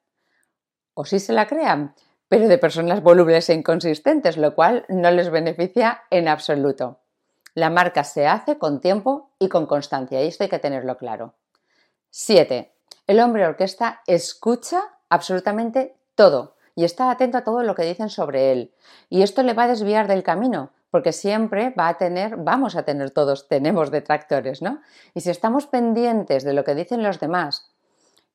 O 0.94 1.04
sí 1.04 1.20
se 1.20 1.32
la 1.32 1.46
crean, 1.46 1.94
pero 2.28 2.48
de 2.48 2.58
personas 2.58 3.02
volubles 3.02 3.48
e 3.50 3.54
inconsistentes, 3.54 4.36
lo 4.36 4.54
cual 4.54 4.84
no 4.88 5.10
les 5.10 5.30
beneficia 5.30 6.02
en 6.10 6.28
absoluto. 6.28 7.00
La 7.54 7.70
marca 7.70 8.04
se 8.04 8.26
hace 8.26 8.58
con 8.58 8.80
tiempo 8.80 9.30
y 9.38 9.48
con 9.48 9.66
constancia, 9.66 10.22
y 10.22 10.28
esto 10.28 10.44
hay 10.44 10.50
que 10.50 10.58
tenerlo 10.58 10.96
claro. 10.96 11.34
7. 12.10 12.72
El 13.06 13.20
hombre 13.20 13.46
orquesta 13.46 14.02
escucha 14.06 14.82
absolutamente 15.08 15.96
todo 16.14 16.55
y 16.76 16.84
está 16.84 17.10
atento 17.10 17.38
a 17.38 17.44
todo 17.44 17.64
lo 17.64 17.74
que 17.74 17.82
dicen 17.82 18.10
sobre 18.10 18.52
él. 18.52 18.74
Y 19.08 19.22
esto 19.22 19.42
le 19.42 19.54
va 19.54 19.64
a 19.64 19.68
desviar 19.68 20.06
del 20.06 20.22
camino, 20.22 20.70
porque 20.90 21.12
siempre 21.12 21.70
va 21.70 21.88
a 21.88 21.96
tener, 21.96 22.36
vamos 22.36 22.76
a 22.76 22.84
tener 22.84 23.10
todos, 23.10 23.48
tenemos 23.48 23.90
detractores, 23.90 24.62
¿no? 24.62 24.80
Y 25.14 25.22
si 25.22 25.30
estamos 25.30 25.66
pendientes 25.66 26.44
de 26.44 26.52
lo 26.52 26.62
que 26.62 26.74
dicen 26.74 27.02
los 27.02 27.18
demás 27.18 27.72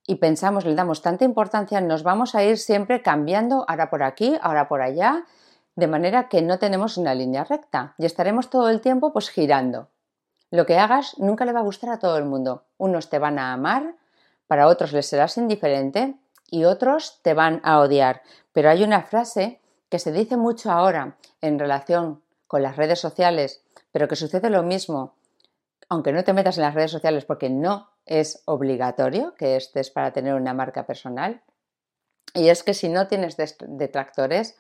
y 0.08 0.16
pensamos, 0.16 0.66
le 0.66 0.74
damos 0.74 1.04
tanta 1.04 1.24
importancia, 1.24 1.80
nos 1.80 2.04
vamos 2.04 2.34
a 2.34 2.44
ir 2.44 2.58
siempre 2.58 3.04
cambiando, 3.04 3.64
ahora 3.70 3.90
por 3.92 4.04
aquí, 4.04 4.36
ahora 4.42 4.68
por 4.68 4.82
allá, 4.82 5.24
de 5.76 5.88
manera 5.88 6.28
que 6.28 6.42
no 6.42 6.58
tenemos 6.58 6.98
una 6.98 7.14
línea 7.14 7.44
recta 7.44 7.94
y 7.98 8.06
estaremos 8.06 8.50
todo 8.50 8.70
el 8.70 8.82
tiempo 8.82 9.14
pues 9.14 9.30
girando. 9.30 9.90
Lo 10.50 10.66
que 10.66 10.78
hagas 10.78 11.18
nunca 11.20 11.46
le 11.46 11.54
va 11.54 11.60
a 11.60 11.64
gustar 11.64 11.92
a 11.92 12.00
todo 12.00 12.18
el 12.18 12.26
mundo. 12.26 12.66
Unos 12.78 13.10
te 13.10 13.20
van 13.20 13.40
a 13.40 13.54
amar, 13.54 13.96
para 14.48 14.68
otros 14.68 14.92
les 14.92 15.06
serás 15.06 15.38
indiferente 15.38 16.16
y 16.52 16.66
otros 16.66 17.22
te 17.24 17.34
van 17.34 17.62
a 17.64 17.80
odiar. 17.80 18.22
Pero 18.54 18.70
hay 18.70 18.84
una 18.84 19.02
frase 19.02 19.60
que 19.90 19.98
se 19.98 20.12
dice 20.12 20.38
mucho 20.38 20.72
ahora 20.72 21.18
en 21.42 21.58
relación 21.58 22.22
con 22.46 22.62
las 22.62 22.76
redes 22.76 23.00
sociales, 23.00 23.64
pero 23.92 24.08
que 24.08 24.16
sucede 24.16 24.52
lo 24.52 24.62
mismo, 24.62 25.16
aunque 25.90 26.12
no 26.12 26.24
te 26.24 26.34
metas 26.34 26.58
en 26.58 26.64
las 26.64 26.76
redes 26.76 26.92
sociales 26.92 27.26
porque 27.26 27.50
no 27.50 27.90
es 28.06 28.44
obligatorio 28.46 29.34
que 29.36 29.56
estés 29.56 29.90
para 29.90 30.14
tener 30.14 30.36
una 30.36 30.54
marca 30.54 30.86
personal. 30.86 31.42
Y 32.34 32.50
es 32.50 32.64
que 32.64 32.74
si 32.74 32.90
no 32.90 33.08
tienes 33.08 33.36
detractores, 33.38 34.56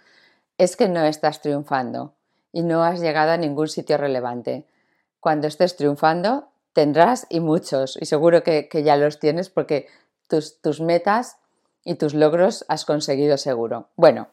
es 0.58 0.76
que 0.76 0.90
no 0.90 1.04
estás 1.04 1.42
triunfando 1.42 2.16
y 2.52 2.64
no 2.64 2.84
has 2.84 3.00
llegado 3.00 3.32
a 3.32 3.38
ningún 3.38 3.68
sitio 3.68 3.98
relevante. 3.98 4.68
Cuando 5.20 5.48
estés 5.48 5.76
triunfando, 5.76 6.50
tendrás 6.74 7.28
y 7.30 7.40
muchos, 7.40 7.98
y 8.00 8.06
seguro 8.06 8.44
que, 8.44 8.70
ya 8.84 8.98
los 8.98 9.20
tienes 9.20 9.50
porque 9.50 9.88
tus, 10.28 10.82
metas 10.82 11.38
y 11.84 11.96
tus 11.96 12.14
logros 12.14 12.66
has 12.68 12.86
conseguido 12.86 13.38
seguro. 13.38 13.90
Bueno, 13.96 14.30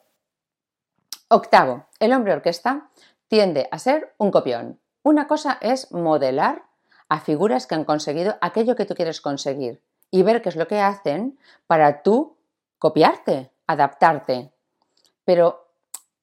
octavo, 1.28 1.87
el 1.98 2.12
hombre 2.12 2.32
orquesta 2.32 2.90
tiende 3.28 3.68
a 3.70 3.78
ser 3.78 4.14
un 4.18 4.30
copión. 4.30 4.80
Una 5.02 5.26
cosa 5.26 5.58
es 5.61 5.92
modelar 5.92 6.64
a 7.08 7.20
figuras 7.20 7.66
que 7.66 7.74
han 7.74 7.84
conseguido 7.84 8.37
aquello 8.40 8.76
que 8.76 8.84
tú 8.84 8.94
quieres 8.94 9.20
conseguir 9.20 9.82
y 10.11 10.22
ver 10.22 10.42
qué 10.42 10.48
es 10.48 10.56
lo 10.56 10.68
que 10.68 10.80
hacen 10.80 11.38
para 11.66 12.02
tú 12.02 12.37
copiarte, 12.78 13.50
adaptarte. 13.66 14.52
Pero 15.24 15.67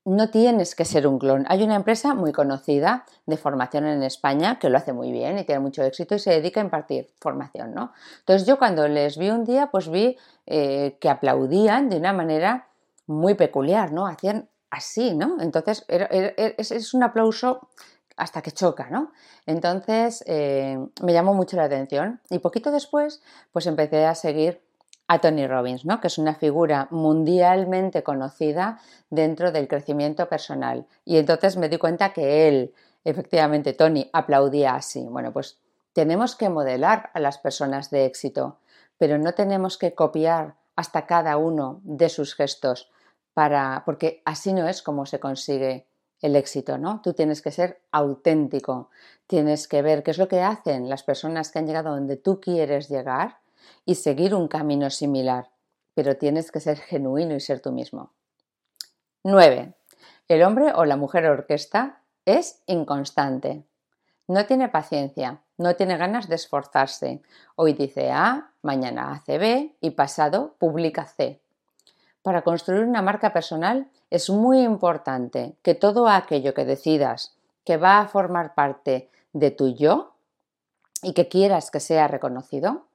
no 0.05 0.29
tienes 0.29 0.75
que 0.75 0.85
ser 0.85 1.07
un 1.07 1.17
clon. 1.17 1.45
Hay 1.49 1.63
una 1.63 1.75
empresa 1.75 2.13
muy 2.13 2.31
conocida 2.31 3.05
de 3.25 3.37
formación 3.37 3.87
en 3.87 4.03
España 4.03 4.59
que 4.59 4.69
lo 4.69 4.77
hace 4.77 4.93
muy 4.93 5.11
bien 5.11 5.39
y 5.39 5.43
tiene 5.45 5.59
mucho 5.59 5.83
éxito 5.83 6.13
y 6.13 6.19
se 6.19 6.29
dedica 6.29 6.61
a 6.61 6.63
impartir 6.63 7.09
formación, 7.19 7.73
¿no? 7.73 7.91
Entonces 8.19 8.47
yo 8.47 8.59
cuando 8.59 8.87
les 8.87 9.17
vi 9.17 9.31
un 9.31 9.43
día, 9.43 9.71
pues 9.71 9.89
vi 9.89 10.15
eh, 10.45 10.97
que 11.01 11.09
aplaudían 11.09 11.89
de 11.89 11.97
una 11.97 12.13
manera 12.13 12.67
muy 13.07 13.33
peculiar, 13.33 13.91
¿no? 13.91 14.05
Hacían 14.05 14.47
así, 14.69 15.15
¿no? 15.15 15.37
Entonces 15.41 15.85
es, 15.87 16.93
un 16.93 17.01
aplauso 17.01 17.67
hasta 18.15 18.43
que 18.43 18.51
choca, 18.51 18.87
¿no? 18.91 19.11
Entonces 19.47 20.23
eh, 20.27 20.77
me 21.01 21.13
llamó 21.13 21.33
mucho 21.33 21.57
la 21.57 21.63
atención 21.63 22.21
y 22.29 22.39
poquito 22.39 22.71
después 22.71 23.23
pues 23.51 23.65
empecé 23.65 24.05
a 24.05 24.13
seguir 24.13 24.61
a 25.07 25.19
Tony 25.19 25.47
Robbins, 25.47 25.85
¿no? 25.85 26.01
que 26.01 26.07
es 26.07 26.17
una 26.17 26.35
figura 26.35 26.87
mundialmente 26.91 28.03
conocida 28.03 28.79
dentro 29.09 29.51
del 29.51 29.67
crecimiento 29.67 30.27
personal. 30.27 30.87
Y 31.03 31.17
entonces 31.17 31.57
me 31.57 31.69
di 31.69 31.77
cuenta 31.77 32.11
que 32.11 32.47
él, 32.47 32.73
efectivamente, 33.03 33.73
Tony, 33.73 34.09
aplaudía 34.13 34.75
así. 34.75 35.05
Bueno, 35.07 35.31
pues 35.31 35.59
tenemos 35.93 36.35
que 36.35 36.49
modelar 36.49 37.11
a 37.13 37.19
las 37.19 37.37
personas 37.37 37.89
de 37.89 38.05
éxito, 38.05 38.57
pero 38.97 39.17
no 39.17 39.33
tenemos 39.33 39.77
que 39.77 39.93
copiar 39.93 40.55
hasta 40.75 41.05
cada 41.05 41.37
uno 41.37 41.81
de 41.83 42.09
sus 42.09 42.35
gestos, 42.35 42.91
para, 43.33 43.83
porque 43.85 44.21
así 44.25 44.53
no 44.53 44.67
es 44.67 44.81
como 44.81 45.05
se 45.05 45.19
consigue 45.19 45.87
el 46.21 46.35
éxito, 46.35 46.77
¿no? 46.77 47.01
Tú 47.01 47.13
tienes 47.13 47.41
que 47.41 47.51
ser 47.51 47.81
auténtico, 47.91 48.89
tienes 49.27 49.67
que 49.67 49.81
ver 49.81 50.03
qué 50.03 50.11
es 50.11 50.17
lo 50.17 50.27
que 50.27 50.41
hacen 50.41 50.89
las 50.89 51.03
personas 51.03 51.51
que 51.51 51.59
han 51.59 51.67
llegado 51.67 51.91
donde 51.91 52.17
tú 52.17 52.39
quieres 52.39 52.89
llegar 52.89 53.39
y 53.85 53.95
seguir 53.95 54.33
un 54.35 54.47
camino 54.47 54.89
similar, 54.89 55.49
pero 55.93 56.17
tienes 56.17 56.51
que 56.51 56.59
ser 56.59 56.77
genuino 56.77 57.35
y 57.35 57.39
ser 57.39 57.59
tú 57.59 57.71
mismo. 57.71 58.11
9. 59.23 59.73
El 60.27 60.43
hombre 60.43 60.71
o 60.75 60.85
la 60.85 60.97
mujer 60.97 61.25
orquesta 61.25 62.01
es 62.25 62.61
inconstante. 62.67 63.63
No 64.27 64.45
tiene 64.45 64.69
paciencia, 64.69 65.41
no 65.57 65.75
tiene 65.75 65.97
ganas 65.97 66.27
de 66.27 66.35
esforzarse. 66.35 67.21
Hoy 67.55 67.73
dice 67.73 68.11
A, 68.11 68.51
mañana 68.61 69.11
hace 69.11 69.37
B 69.37 69.75
y 69.81 69.91
pasado 69.91 70.55
publica 70.57 71.05
C. 71.05 71.41
Para 72.23 72.41
construir 72.41 72.83
una 72.83 73.03
marca 73.03 73.31
personal 73.33 73.87
es 74.09 74.31
muy 74.31 74.61
importante 74.61 75.55
que 75.61 75.75
todo 75.75 76.07
aquello 76.09 76.55
que 76.55 76.65
decidas 76.65 77.35
que 77.63 77.77
va 77.77 77.99
a 77.99 78.07
formar 78.07 78.55
parte 78.55 79.09
de 79.33 79.51
tu 79.51 79.75
yo 79.75 80.15
y 81.03 81.13
que 81.13 81.27
quieras 81.27 81.69
que 81.69 81.79
sea 81.79 82.07
reconocido, 82.07 82.87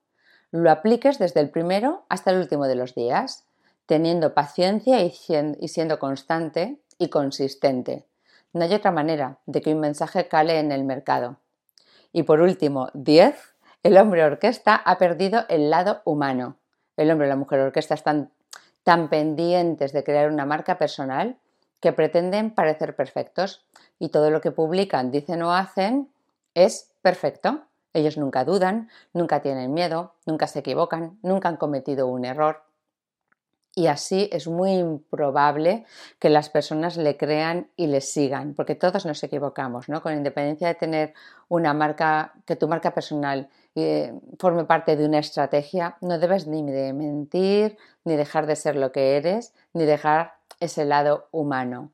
lo 0.53 0.71
apliques 0.71 1.19
desde 1.19 1.41
el 1.41 1.51
primero 1.51 2.05
hasta 2.09 2.31
el 2.31 2.39
último 2.39 2.67
de 2.67 2.75
los 2.75 2.95
días, 2.95 3.45
teniendo 3.87 4.35
paciencia 4.35 5.03
y 5.03 5.69
siendo 5.69 5.99
constante 5.99 6.81
y 6.99 7.09
consistente. 7.09 8.07
No 8.53 8.65
hay 8.65 8.75
otra 8.75 8.91
manera 8.91 9.39
de 9.47 9.61
que 9.61 9.73
un 9.73 9.81
mensaje 9.81 10.29
cale 10.29 10.59
en 10.59 10.73
el 10.73 10.85
mercado. 10.85 11.39
Y 12.13 12.25
por 12.25 12.41
último, 12.41 12.89
10. 12.95 13.37
El 13.83 13.97
hombre 13.97 14.25
orquesta 14.25 14.75
ha 14.75 14.99
perdido 14.99 15.45
el 15.49 15.71
lado 15.71 16.03
humano. 16.05 16.57
El 16.97 17.11
hombre 17.11 17.29
y 17.29 17.31
la 17.31 17.37
mujer 17.37 17.61
orquesta 17.61 17.95
están 17.95 18.31
tan 18.83 19.09
pendientes 19.09 19.93
de 19.93 20.05
crear 20.05 20.31
una 20.31 20.47
marca 20.47 20.79
personal 20.79 21.37
que 21.81 21.93
pretenden 21.93 22.51
parecer 22.51 22.95
perfectos 22.95 23.65
y 23.99 24.09
todo 24.11 24.31
lo 24.31 24.41
que 24.41 24.51
publican, 24.51 25.11
dicen 25.11 25.43
o 25.43 25.55
hacen 25.55 26.11
es 26.55 26.91
perfecto. 27.03 27.63
Ellos 27.93 28.17
nunca 28.17 28.45
dudan, 28.45 28.89
nunca 29.13 29.43
tienen 29.43 29.75
miedo, 29.75 30.15
nunca 30.27 30.47
se 30.47 30.61
equivocan, 30.61 31.19
nunca 31.23 31.49
han 31.49 31.57
cometido 31.57 32.07
un 32.07 32.25
error. 32.25 32.63
Y 33.75 33.87
así 33.87 34.29
es 34.33 34.49
muy 34.49 34.73
improbable 34.73 35.85
que 36.19 36.29
las 36.29 36.51
personas 36.51 36.97
le 36.97 37.17
crean 37.17 37.71
y 37.77 37.87
le 37.87 38.01
sigan, 38.01 38.55
porque 38.55 38.75
todos 38.75 39.07
nos 39.07 39.23
equivocamos, 39.23 39.89
¿no? 39.89 40.03
Con 40.03 40.13
independencia 40.13 40.67
de 40.67 40.75
tener 40.75 41.15
una 41.49 41.73
marca, 41.73 42.33
que 42.47 42.57
tu 42.57 42.67
marca 42.67 42.93
personal 42.93 43.49
eh, 43.77 44.13
forme 44.41 44.65
parte 44.65 44.97
de 44.97 45.07
una 45.07 45.21
estrategia, 45.21 45.97
no 46.01 46.19
debes 46.19 46.49
ni 46.49 46.69
de 46.69 46.93
mentir, 46.93 47.79
ni 48.05 48.17
dejar 48.17 48.47
de 48.47 48.57
ser 48.57 48.75
lo 48.75 48.91
que 48.91 49.17
eres, 49.17 49.55
ni 49.73 49.85
dejar 49.85 50.35
ese 50.59 50.85
lado 50.85 51.29
humano 51.31 51.93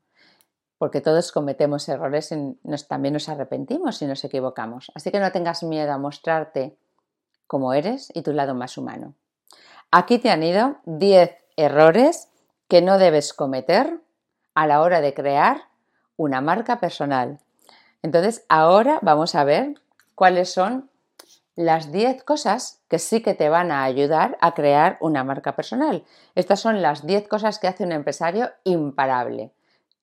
porque 0.77 1.01
todos 1.01 1.31
cometemos 1.31 1.89
errores 1.89 2.31
y 2.31 2.57
también 2.87 3.13
nos 3.13 3.29
arrepentimos 3.29 3.97
si 3.97 4.05
nos 4.05 4.23
equivocamos. 4.23 4.91
Así 4.95 5.11
que 5.11 5.19
no 5.19 5.31
tengas 5.31 5.63
miedo 5.63 5.91
a 5.91 5.97
mostrarte 5.97 6.77
como 7.47 7.73
eres 7.73 8.11
y 8.13 8.21
tu 8.21 8.33
lado 8.33 8.53
más 8.53 8.77
humano. 8.77 9.15
Aquí 9.91 10.19
te 10.19 10.29
han 10.29 10.43
ido 10.43 10.77
10 10.85 11.35
errores 11.55 12.29
que 12.67 12.81
no 12.81 12.97
debes 12.97 13.33
cometer 13.33 14.01
a 14.53 14.67
la 14.67 14.81
hora 14.81 15.01
de 15.01 15.13
crear 15.13 15.63
una 16.17 16.41
marca 16.41 16.79
personal. 16.79 17.39
Entonces, 18.03 18.45
ahora 18.49 18.99
vamos 19.01 19.35
a 19.35 19.43
ver 19.43 19.75
cuáles 20.15 20.51
son 20.51 20.89
las 21.55 21.91
10 21.91 22.23
cosas 22.23 22.81
que 22.87 22.99
sí 22.99 23.21
que 23.21 23.33
te 23.33 23.49
van 23.49 23.71
a 23.71 23.83
ayudar 23.83 24.37
a 24.41 24.53
crear 24.53 24.97
una 24.99 25.23
marca 25.23 25.55
personal. 25.55 26.03
Estas 26.35 26.59
son 26.59 26.81
las 26.81 27.05
10 27.05 27.27
cosas 27.27 27.57
que 27.57 27.67
hace 27.67 27.83
un 27.83 27.91
empresario 27.91 28.51
imparable. 28.63 29.51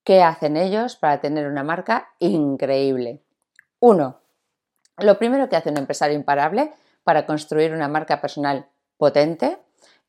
¿Qué 0.05 0.23
hacen 0.23 0.59
ellos 0.59 0.97
para 0.97 1.23
tener 1.23 1.47
una 1.47 1.62
marca 1.62 2.11
increíble? 2.19 3.23
Uno, 3.81 4.21
lo 4.99 5.19
primero 5.19 5.49
que 5.49 5.57
hace 5.57 5.71
un 5.71 5.79
empresario 5.79 6.14
imparable 6.14 6.75
para 7.05 7.25
construir 7.25 7.73
una 7.73 7.88
marca 7.88 8.21
personal 8.21 8.69
potente 8.99 9.57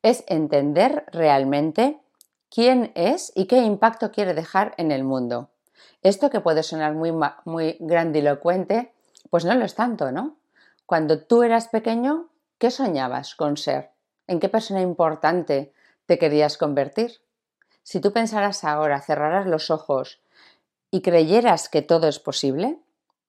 es 0.02 0.22
entender 0.28 1.06
realmente 1.12 1.98
quién 2.50 2.92
es 2.94 3.32
y 3.34 3.46
qué 3.46 3.58
impacto 3.60 4.12
quiere 4.12 4.34
dejar 4.34 4.74
en 4.76 4.92
el 4.92 5.02
mundo. 5.02 5.48
Esto 6.02 6.28
que 6.28 6.40
puede 6.40 6.62
sonar 6.62 6.92
muy, 6.92 7.12
muy 7.46 7.78
grandilocuente, 7.80 8.92
pues 9.30 9.46
no 9.46 9.54
lo 9.54 9.64
es 9.64 9.74
tanto, 9.74 10.12
¿no? 10.12 10.36
Cuando 10.84 11.22
tú 11.22 11.42
eras 11.42 11.68
pequeño, 11.68 12.28
¿qué 12.58 12.70
soñabas 12.70 13.34
con 13.34 13.56
ser? 13.56 13.92
¿En 14.26 14.40
qué 14.40 14.50
persona 14.50 14.82
importante 14.82 15.72
te 16.04 16.18
querías 16.18 16.58
convertir? 16.58 17.12
Si 17.86 18.00
tú 18.00 18.12
pensaras 18.12 18.64
ahora, 18.64 19.00
cerraras 19.00 19.46
los 19.46 19.70
ojos 19.70 20.20
y 20.90 21.02
creyeras 21.02 21.68
que 21.68 21.82
todo 21.82 22.08
es 22.08 22.18
posible, 22.18 22.80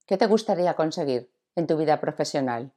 ¿qué 0.04 0.16
te 0.16 0.26
gustaría 0.26 0.74
conseguir 0.74 1.30
en 1.54 1.68
tu 1.68 1.76
vida 1.76 2.00
profesional? 2.00 2.72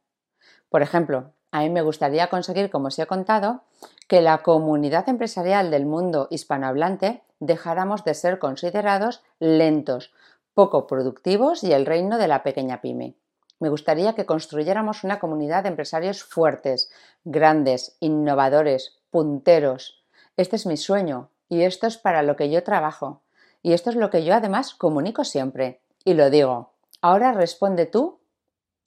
Por 0.70 0.84
ejemplo, 0.84 1.32
a 1.50 1.62
mí 1.62 1.72
me 1.72 1.82
gustaría 1.82 2.30
conseguir, 2.30 2.70
como 2.70 2.89
os 2.89 3.00
he 3.00 3.08
contado, 3.08 3.63
que 4.08 4.22
la 4.22 4.44
comunidad 4.44 5.10
empresarial 5.10 5.72
del 5.72 5.88
mundo 5.88 6.28
hispanohablante 6.30 7.24
dejáramos 7.39 8.04
de 8.04 8.13
ser 8.13 8.38
considerados 8.38 9.24
lentos, 9.39 10.13
poco 10.54 10.86
productivos 10.86 11.63
y 11.63 11.74
el 11.74 11.88
reino 11.88 12.20
de 12.20 12.28
la 12.28 12.44
pequeña 12.44 12.80
pyme. 12.80 13.15
Me 13.60 13.70
gustaría 13.70 14.13
que 14.13 14.28
construyéramos 14.28 15.04
una 15.04 15.17
comunidad 15.17 15.63
de 15.63 15.70
empresarios 15.70 16.24
fuertes, 16.24 16.91
grandes, 17.24 17.98
innovadores, 18.00 19.00
punteros. 19.10 20.06
Este 20.38 20.58
es 20.58 20.67
mi 20.67 20.78
sueño 20.78 21.31
y 21.51 21.63
esto 21.63 21.85
es 21.85 21.97
para 21.97 22.23
lo 22.23 22.37
que 22.37 22.49
yo 22.49 22.63
trabajo. 22.63 23.23
Y 23.61 23.73
esto 23.73 23.89
es 23.89 23.97
lo 23.97 24.09
que 24.09 24.23
yo 24.23 24.33
además 24.33 24.73
comunico 24.73 25.25
siempre. 25.25 25.81
y 26.05 26.13
lo 26.13 26.29
digo. 26.29 26.71
Ahora 27.01 27.33
responde 27.33 27.85
tú 27.85 28.21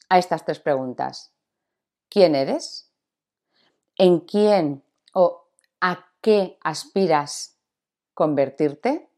a 0.09 0.18
estas 0.18 0.46
tres 0.46 0.61
preguntas. 0.61 1.35
¿Quién 2.09 2.35
eres? 2.35 2.90
¿En 3.98 4.20
quién 4.20 4.83
o 5.12 5.46
a 5.83 6.07
qué 6.22 6.59
aspiras 6.62 7.59
convertirte? 8.14 9.11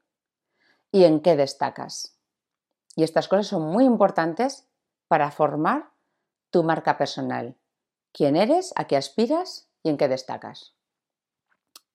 ¿Y 0.91 1.05
en 1.05 1.21
qué 1.21 1.37
destacas? 1.37 2.19
Y 2.97 3.05
estas 3.05 3.29
cosas 3.29 3.47
son 3.47 3.63
muy 3.63 3.85
importantes 3.85 4.67
para 5.07 5.31
formar 5.31 5.93
tu 6.51 6.65
marca 6.65 6.99
personal. 6.99 7.57
¿Quién 8.13 8.35
eres? 8.35 8.73
¿A 8.75 8.89
qué 8.89 8.97
aspiras? 8.97 9.69
¿Y 9.85 9.91
en 9.91 9.99
qué 9.99 10.09
destacas? 10.09 10.76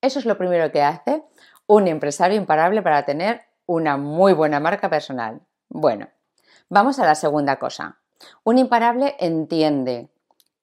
Eso 0.02 0.20
es 0.20 0.26
lo 0.26 0.38
primero 0.38 0.72
que 0.72 0.82
hace 0.82 1.24
un 1.68 1.88
empresario 1.88 2.38
imparable 2.38 2.82
para 2.82 3.06
tener 3.06 3.44
una 3.66 3.98
muy 3.98 4.34
buena 4.34 4.60
marca 4.60 4.90
personal. 4.90 5.42
Bueno, 5.70 6.10
vamos 6.70 7.00
a 7.00 7.06
la 7.06 7.16
segunda 7.16 7.58
cosa. 7.60 8.00
Un 8.44 8.58
imparable 8.58 9.16
entiende 9.20 10.10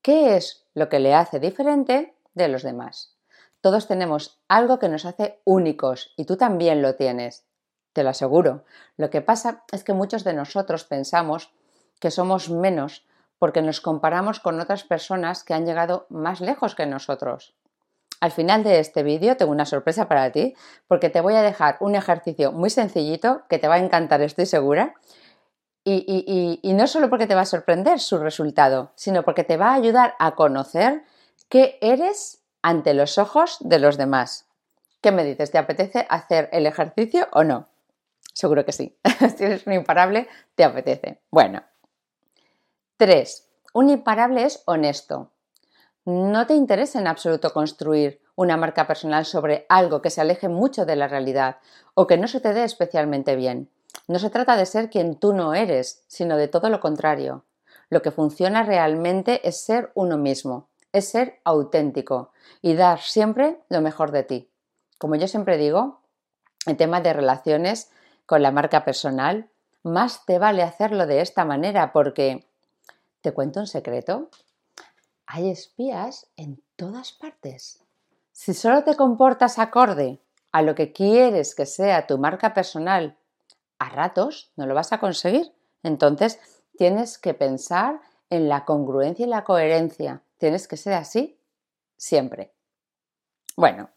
qué 0.03 0.37
es 0.37 0.66
lo 0.74 0.88
que 0.88 0.98
le 0.98 1.14
hace 1.14 1.40
diferente 1.40 2.14
de 2.35 2.48
los 2.48 2.62
demás. 2.62 3.16
Todos 3.61 3.88
tenemos 3.88 4.40
algo 4.48 4.79
que 4.79 4.88
nos 4.88 5.05
hace 5.05 5.40
únicos 5.44 6.12
y 6.16 6.24
tú 6.24 6.37
también 6.37 6.83
lo 6.83 6.94
tienes, 6.94 7.46
te 7.92 8.03
lo 8.03 8.11
aseguro. 8.11 8.64
Lo 8.96 9.11
que 9.11 9.20
pasa 9.20 9.64
es 9.72 9.83
que 9.83 9.92
muchos 9.92 10.24
de 10.24 10.33
nosotros 10.33 10.85
pensamos 10.85 11.53
que 11.98 12.11
somos 12.11 12.51
menos 12.51 13.07
porque 13.38 13.62
nos 13.62 13.81
comparamos 13.81 14.40
con 14.40 14.61
otras 14.61 14.85
personas 14.85 15.44
que 15.44 15.55
han 15.55 15.64
llegado 15.66 16.07
más 16.09 16.40
lejos 16.40 16.74
que 16.74 16.87
nosotros. 16.87 17.55
Al 18.21 18.33
final 18.33 18.65
de 18.65 18.81
este 18.81 19.03
vídeo 19.03 19.37
tengo 19.37 19.53
una 19.53 19.65
sorpresa 19.65 20.09
para 20.09 20.33
ti 20.33 20.55
porque 20.89 21.09
te 21.09 21.21
voy 21.21 21.35
a 21.35 21.43
dejar 21.43 21.77
un 21.81 21.95
ejercicio 21.95 22.53
muy 22.53 22.71
sencillito 22.71 23.43
que 23.49 23.59
te 23.59 23.69
va 23.69 23.77
a 23.77 23.79
encantar, 23.79 24.23
estoy 24.23 24.47
segura. 24.47 24.95
Y, 25.85 26.61
no 26.75 26.87
solo 26.87 27.09
porque 27.09 27.27
te 27.27 27.35
va 27.35 27.43
a 27.43 27.47
sorprender 27.47 27.99
su 27.99 28.19
resultado, 28.19 28.93
sino 28.95 29.23
porque 29.23 29.43
te 29.43 29.57
va 29.57 29.71
a 29.71 29.75
ayudar 29.75 30.15
a 30.19 30.35
conocer 30.35 31.03
qué 31.49 31.79
eres 31.81 32.43
ante 32.61 32.93
los 32.93 33.17
ojos 33.17 33.57
de 33.61 33.79
los 33.79 33.97
demás. 33.97 34.47
¿Qué 35.01 35.13
me 35.13 35.25
dices? 35.25 35.51
¿Te 35.51 35.57
apetece 35.57 36.07
hacer 36.11 36.51
el 36.53 36.67
ejercicio 36.67 37.29
o 37.33 37.43
no? 37.43 37.69
Seguro 38.35 38.67
que 38.67 38.73
sí. 38.73 38.99
si 39.37 39.45
eres 39.45 39.67
un 39.67 39.73
imparable, 39.73 40.29
te 40.57 40.65
apetece. 40.65 41.21
Bueno. 41.31 41.63
3. 42.99 43.49
Un 43.73 43.89
imparable 43.89 44.43
es 44.43 44.63
honesto 44.67 45.31
no 46.09 46.47
te 46.47 46.55
interesa 46.55 46.99
en 46.99 47.07
absoluto 47.07 47.53
construir 47.53 48.23
una 48.35 48.57
marca 48.57 48.87
personal 48.87 49.27
sobre 49.27 49.66
algo 49.68 50.01
que 50.01 50.09
se 50.09 50.23
aleje 50.23 50.49
mucho 50.49 50.87
de 50.87 50.97
la 50.97 51.07
realidad 51.07 51.59
o 51.92 52.07
que 52.07 52.16
no 52.16 52.29
se 52.29 52.40
te 52.40 52.55
dé 52.55 52.64
especialmente 52.64 53.37
bien. 53.37 53.68
No 54.07 54.18
se 54.18 54.31
trata 54.31 54.57
de 54.57 54.64
ser 54.64 54.88
quien 54.88 55.16
tú 55.16 55.35
no 55.35 55.53
eres, 55.53 56.05
sino 56.07 56.38
de 56.38 56.49
todo 56.49 56.71
lo 56.71 56.81
contrario. 56.81 57.44
Lo 57.90 58.01
que 58.01 58.11
funciona 58.11 58.62
realmente 58.62 59.47
es 59.47 59.61
ser 59.61 59.92
uno 59.94 60.16
mismo, 60.16 60.71
es 60.92 61.11
ser 61.11 61.40
auténtico 61.44 62.33
y 62.62 62.75
dar 62.75 63.01
siempre 63.01 63.61
lo 63.68 63.83
mejor 63.83 64.11
de 64.11 64.23
ti. 64.23 64.51
Como 64.97 65.14
yo 65.16 65.29
siempre 65.29 65.59
digo, 65.59 66.01
en 66.64 66.79
tema 66.79 67.03
de 67.03 67.12
relaciones 67.12 67.90
con 68.25 68.40
la 68.42 68.51
marca 68.51 68.83
personal, 68.83 69.51
más 69.83 70.25
te 70.25 70.38
vale 70.38 70.62
hacerlo 70.62 71.07
de 71.07 71.21
esta 71.21 71.44
manera 71.44 71.92
porque, 71.92 72.47
¿te 73.21 73.33
cuento 73.33 73.61
un 73.61 73.66
secreto? 73.66 74.31
Hay 75.29 75.51
espías 75.51 76.27
en 76.37 76.62
todas 76.77 77.12
partes. 77.12 77.85
Si 78.33 78.55
solo 78.55 78.83
te 78.83 78.97
comportas 78.97 79.59
acorde 79.59 80.21
a 80.53 80.62
lo 80.62 80.75
que 80.75 80.93
quieres 80.93 81.55
que 81.55 81.67
sea 81.67 82.07
tu 82.07 82.17
marca 82.17 82.55
personal, 82.55 83.19
a 83.79 83.91
ratos 83.91 84.51
no 84.57 84.67
lo 84.67 84.75
vas 84.75 84.93
a 84.93 84.99
conseguir. 84.99 85.53
Entonces 85.83 86.41
tienes 86.79 87.19
que 87.19 87.35
pensar 87.35 88.01
en 88.31 88.49
la 88.49 88.64
congruencia 88.64 89.27
y 89.27 89.29
la 89.29 89.45
coherencia. 89.45 90.23
Tienes 90.38 90.67
que 90.67 90.79
ser 90.79 90.95
así 90.95 91.38
siempre. 91.99 92.55
Bueno, 93.55 93.91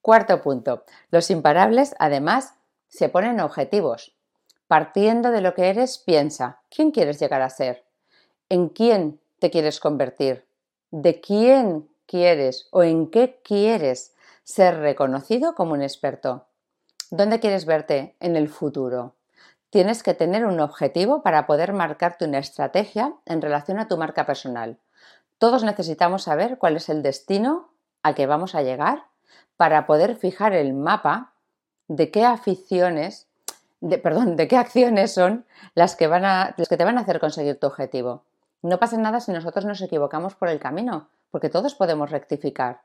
cuarto 0.00 0.40
punto. 0.42 0.84
Los 1.10 1.30
imparables 1.30 1.96
además 1.98 2.54
se 2.86 3.08
ponen 3.08 3.40
objetivos. 3.40 4.14
Partiendo 4.68 5.32
de 5.32 5.40
lo 5.40 5.54
que 5.54 5.70
eres, 5.70 5.98
piensa, 5.98 6.60
¿quién 6.70 6.92
quieres 6.92 7.18
llegar 7.18 7.42
a 7.42 7.50
ser? 7.50 7.84
¿En 8.48 8.68
quién 8.68 9.20
te 9.40 9.50
quieres 9.50 9.80
convertir? 9.80 10.47
De 10.90 11.20
quién 11.20 11.88
quieres 12.06 12.68
o 12.70 12.82
en 12.82 13.10
qué 13.10 13.40
quieres 13.44 14.14
ser 14.44 14.78
reconocido 14.78 15.54
como 15.54 15.72
un 15.72 15.82
experto. 15.82 16.46
¿Dónde 17.10 17.40
quieres 17.40 17.66
verte 17.66 18.16
en 18.20 18.36
el 18.36 18.48
futuro? 18.48 19.14
Tienes 19.70 20.02
que 20.02 20.14
tener 20.14 20.46
un 20.46 20.60
objetivo 20.60 21.22
para 21.22 21.46
poder 21.46 21.74
marcarte 21.74 22.24
una 22.24 22.38
estrategia 22.38 23.14
en 23.26 23.42
relación 23.42 23.78
a 23.78 23.88
tu 23.88 23.98
marca 23.98 24.24
personal. 24.24 24.78
Todos 25.38 25.62
necesitamos 25.62 26.22
saber 26.22 26.58
cuál 26.58 26.76
es 26.76 26.88
el 26.88 27.02
destino 27.02 27.68
a 28.02 28.14
que 28.14 28.26
vamos 28.26 28.54
a 28.54 28.62
llegar 28.62 29.04
para 29.56 29.86
poder 29.86 30.16
fijar 30.16 30.54
el 30.54 30.72
mapa 30.72 31.32
de 31.88 32.10
qué 32.10 32.24
aficiones, 32.24 33.26
de, 33.80 33.98
perdón, 33.98 34.36
de 34.36 34.48
qué 34.48 34.56
acciones 34.56 35.12
son 35.12 35.44
las 35.74 35.96
que, 35.96 36.06
van 36.06 36.24
a, 36.24 36.54
las 36.56 36.68
que 36.68 36.76
te 36.76 36.84
van 36.84 36.96
a 36.96 37.02
hacer 37.02 37.20
conseguir 37.20 37.58
tu 37.58 37.66
objetivo. 37.66 38.22
No 38.62 38.78
pasa 38.78 38.96
nada 38.96 39.20
si 39.20 39.32
nosotros 39.32 39.64
nos 39.64 39.80
equivocamos 39.80 40.34
por 40.34 40.48
el 40.48 40.58
camino, 40.58 41.08
porque 41.30 41.48
todos 41.48 41.74
podemos 41.74 42.10
rectificar. 42.10 42.82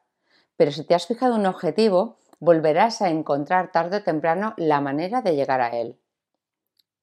Pero 0.55 0.71
si 0.71 0.83
te 0.83 0.95
has 0.95 1.07
fijado 1.07 1.36
un 1.36 1.45
objetivo, 1.45 2.17
volverás 2.39 3.01
a 3.01 3.09
encontrar 3.09 3.71
tarde 3.71 3.97
o 3.97 4.03
temprano 4.03 4.53
la 4.57 4.81
manera 4.81 5.21
de 5.21 5.36
llegar 5.36 5.62
a 5.62 5.69
él. 5.69 5.97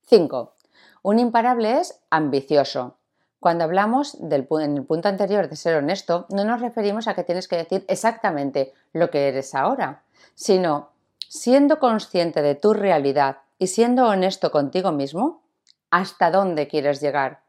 5. 0.06 0.54
Un 1.02 1.18
imparable 1.18 1.80
es 1.80 2.00
ambicioso. 2.11 2.96
Cuando 3.40 3.64
hablamos 3.64 4.16
del, 4.20 4.46
en 4.61 4.76
el 4.76 4.85
punto 4.85 5.09
anterior 5.09 5.48
de 5.48 5.56
ser 5.56 5.76
honesto, 5.76 6.26
no 6.28 6.44
nos 6.44 6.61
referimos 6.61 7.09
a 7.09 7.14
que 7.14 7.24
tienes 7.24 7.48
que 7.48 7.56
decir 7.56 7.85
exactamente 7.88 8.74
lo 8.92 9.11
que 9.11 9.28
eres 9.28 9.54
ahora, 9.54 10.02
sino 10.35 10.90
siendo 11.26 11.78
consciente 11.78 12.42
de 12.42 12.54
tu 12.54 12.74
realidad 12.74 13.38
y 13.59 13.68
siendo 13.68 14.09
honesto 14.09 14.50
contigo 14.50 14.92
mismo, 14.92 15.42
hasta 15.90 16.30
dónde 16.30 16.68
quieres 16.68 17.00
llegar, 17.00 17.40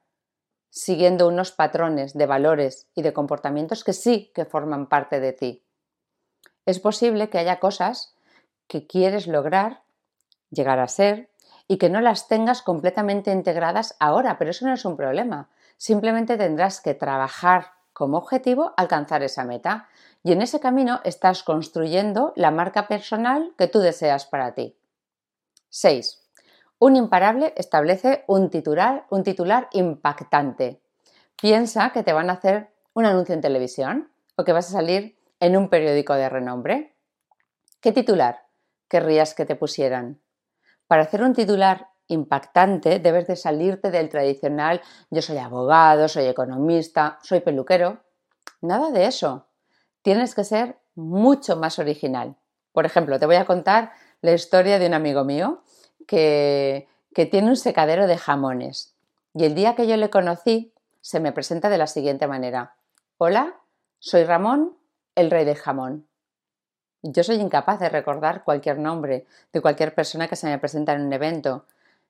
siguiendo 0.71 1.27
unos 1.27 1.51
patrones 1.51 2.13
de 2.17 2.25
valores 2.25 2.87
y 2.95 3.03
de 3.03 3.13
comportamientos 3.13 3.83
que 3.83 3.93
sí 3.93 4.31
que 4.33 4.45
forman 4.45 4.87
parte 4.87 5.19
de 5.19 5.33
ti. 5.33 5.63
Es 6.65 6.79
posible 6.79 7.29
que 7.29 7.37
haya 7.37 7.59
cosas 7.59 8.15
que 8.67 8.87
quieres 8.87 9.27
lograr, 9.27 9.83
llegar 10.49 10.79
a 10.79 10.87
ser, 10.87 11.29
y 11.67 11.77
que 11.77 11.89
no 11.89 12.01
las 12.01 12.27
tengas 12.27 12.61
completamente 12.61 13.31
integradas 13.31 13.95
ahora, 13.99 14.37
pero 14.37 14.51
eso 14.51 14.65
no 14.65 14.73
es 14.73 14.83
un 14.83 14.97
problema. 14.97 15.49
Simplemente 15.77 16.37
tendrás 16.37 16.81
que 16.81 16.93
trabajar 16.93 17.71
como 17.93 18.17
objetivo 18.17 18.73
alcanzar 18.77 19.23
esa 19.23 19.43
meta 19.43 19.87
y 20.23 20.31
en 20.31 20.41
ese 20.41 20.59
camino 20.59 21.01
estás 21.03 21.43
construyendo 21.43 22.33
la 22.35 22.51
marca 22.51 22.87
personal 22.87 23.53
que 23.57 23.67
tú 23.67 23.79
deseas 23.79 24.25
para 24.25 24.53
ti. 24.53 24.77
6. 25.69 26.20
Un 26.83 26.95
imparable 26.95 27.53
establece 27.57 28.23
un 28.25 28.49
titular, 28.49 29.05
un 29.11 29.21
titular 29.21 29.67
impactante. 29.71 30.81
Piensa 31.39 31.91
que 31.91 32.01
te 32.01 32.11
van 32.11 32.31
a 32.31 32.33
hacer 32.33 32.71
un 32.93 33.05
anuncio 33.05 33.35
en 33.35 33.41
televisión 33.41 34.11
o 34.35 34.43
que 34.43 34.51
vas 34.51 34.67
a 34.69 34.71
salir 34.71 35.15
en 35.39 35.57
un 35.57 35.69
periódico 35.69 36.15
de 36.15 36.27
renombre. 36.27 36.95
¿Qué 37.81 37.91
titular 37.91 38.47
querrías 38.87 39.35
que 39.35 39.45
te 39.45 39.55
pusieran? 39.55 40.21
Para 40.87 41.03
hacer 41.03 41.21
un 41.21 41.33
titular 41.33 41.89
impactante 42.07 42.97
debes 42.97 43.27
de 43.27 43.35
salirte 43.35 43.91
del 43.91 44.09
tradicional 44.09 44.81
yo 45.11 45.21
soy 45.21 45.37
abogado, 45.37 46.07
soy 46.07 46.25
economista, 46.25 47.19
soy 47.21 47.41
peluquero. 47.41 47.99
Nada 48.59 48.89
de 48.89 49.05
eso. 49.05 49.45
Tienes 50.01 50.33
que 50.33 50.43
ser 50.43 50.79
mucho 50.95 51.57
más 51.57 51.77
original. 51.77 52.37
Por 52.71 52.87
ejemplo, 52.87 53.19
te 53.19 53.27
voy 53.27 53.35
a 53.35 53.45
contar 53.45 53.91
la 54.21 54.33
historia 54.33 54.79
de 54.79 54.87
un 54.87 54.95
amigo 54.95 55.23
mío 55.23 55.61
que, 56.07 56.87
tiene 57.13 57.49
un 57.49 57.55
secadero 57.55 58.07
de 58.07 58.17
jamones. 58.17 58.95
Y 59.33 59.45
el 59.45 59.55
día 59.55 59.75
que 59.75 59.87
yo 59.87 59.97
le 59.97 60.09
conocí, 60.09 60.73
se 61.01 61.19
me 61.19 61.31
presenta 61.31 61.69
de 61.69 61.77
la 61.77 61.87
siguiente 61.87 62.27
manera. 62.27 62.75
Hola, 63.17 63.55
soy 63.99 64.23
Ramón, 64.23 64.77
el 65.15 65.31
rey 65.31 65.45
del 65.45 65.57
jamón. 65.57 66.07
Yo 67.03 67.23
soy 67.23 67.37
incapaz 67.37 67.79
de 67.79 67.89
recordar 67.89 68.43
cualquier 68.43 68.77
nombre 68.77 69.25
de 69.51 69.61
cualquier 69.61 69.95
persona 69.95 70.27
que 70.27 70.35
se 70.35 70.47
me 70.47 70.59
presenta 70.59 70.93
en 70.93 71.01
un 71.01 71.13
evento. 71.13 71.65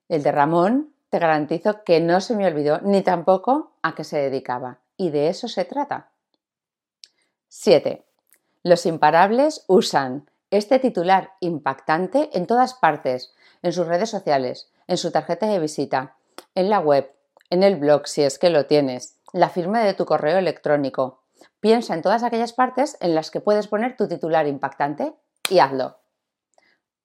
El 0.10 0.23
de 0.23 0.32
Ramón, 0.32 0.93
te 1.10 1.19
garantizo 1.19 1.84
que 1.84 1.99
no 1.99 2.21
se 2.21 2.36
me 2.36 2.47
olvidó 2.47 2.80
ni 2.82 3.01
tampoco 3.01 3.73
a 3.82 3.95
qué 3.95 4.04
se 4.04 4.17
dedicaba. 4.17 4.80
Y 4.97 5.10
de 5.10 5.27
eso 5.27 5.47
se 5.47 5.65
trata. 5.65 6.12
7. 7.49 8.06
Los 8.63 8.86
imparables 8.86 9.65
usan 9.67 10.30
este 10.51 10.80
titular 10.80 11.32
impactante 11.39 12.30
en 12.34 12.45
todas 12.45 12.73
partes, 12.73 13.34
en 13.62 13.74
sus 13.74 13.88
redes 13.88 14.10
sociales, 14.10 14.71
en 14.88 14.97
su 14.97 15.12
tarjeta 15.12 15.47
de 15.47 15.60
visita, 15.60 16.15
en 16.56 16.69
la 16.69 16.80
web, 16.80 17.13
en 17.50 17.63
el 17.63 17.76
blog 17.76 18.08
si 18.08 18.24
es 18.24 18.39
que 18.39 18.50
lo 18.50 18.65
tienes, 18.65 19.17
la 19.34 19.50
firma 19.50 19.84
de 19.84 19.93
tu 19.93 20.06
correo 20.06 20.38
electrónico. 20.38 21.21
Piensa 21.60 21.93
en 21.93 22.02
todas 22.02 22.24
aquellas 22.24 22.54
partes 22.54 22.97
en 23.00 23.15
las 23.15 23.32
que 23.32 23.41
puedes 23.41 23.67
poner 23.67 23.95
tu 23.97 24.08
titular 24.08 24.47
impactante 24.47 25.13
y 25.50 25.60
hazlo. 25.60 25.97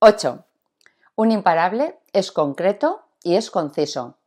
8. 0.00 0.44
Un 1.16 1.32
imparable 1.32 1.98
es 2.12 2.32
concreto 2.32 3.02
y 3.22 3.36
es 3.36 3.50
conciso. 3.50 4.18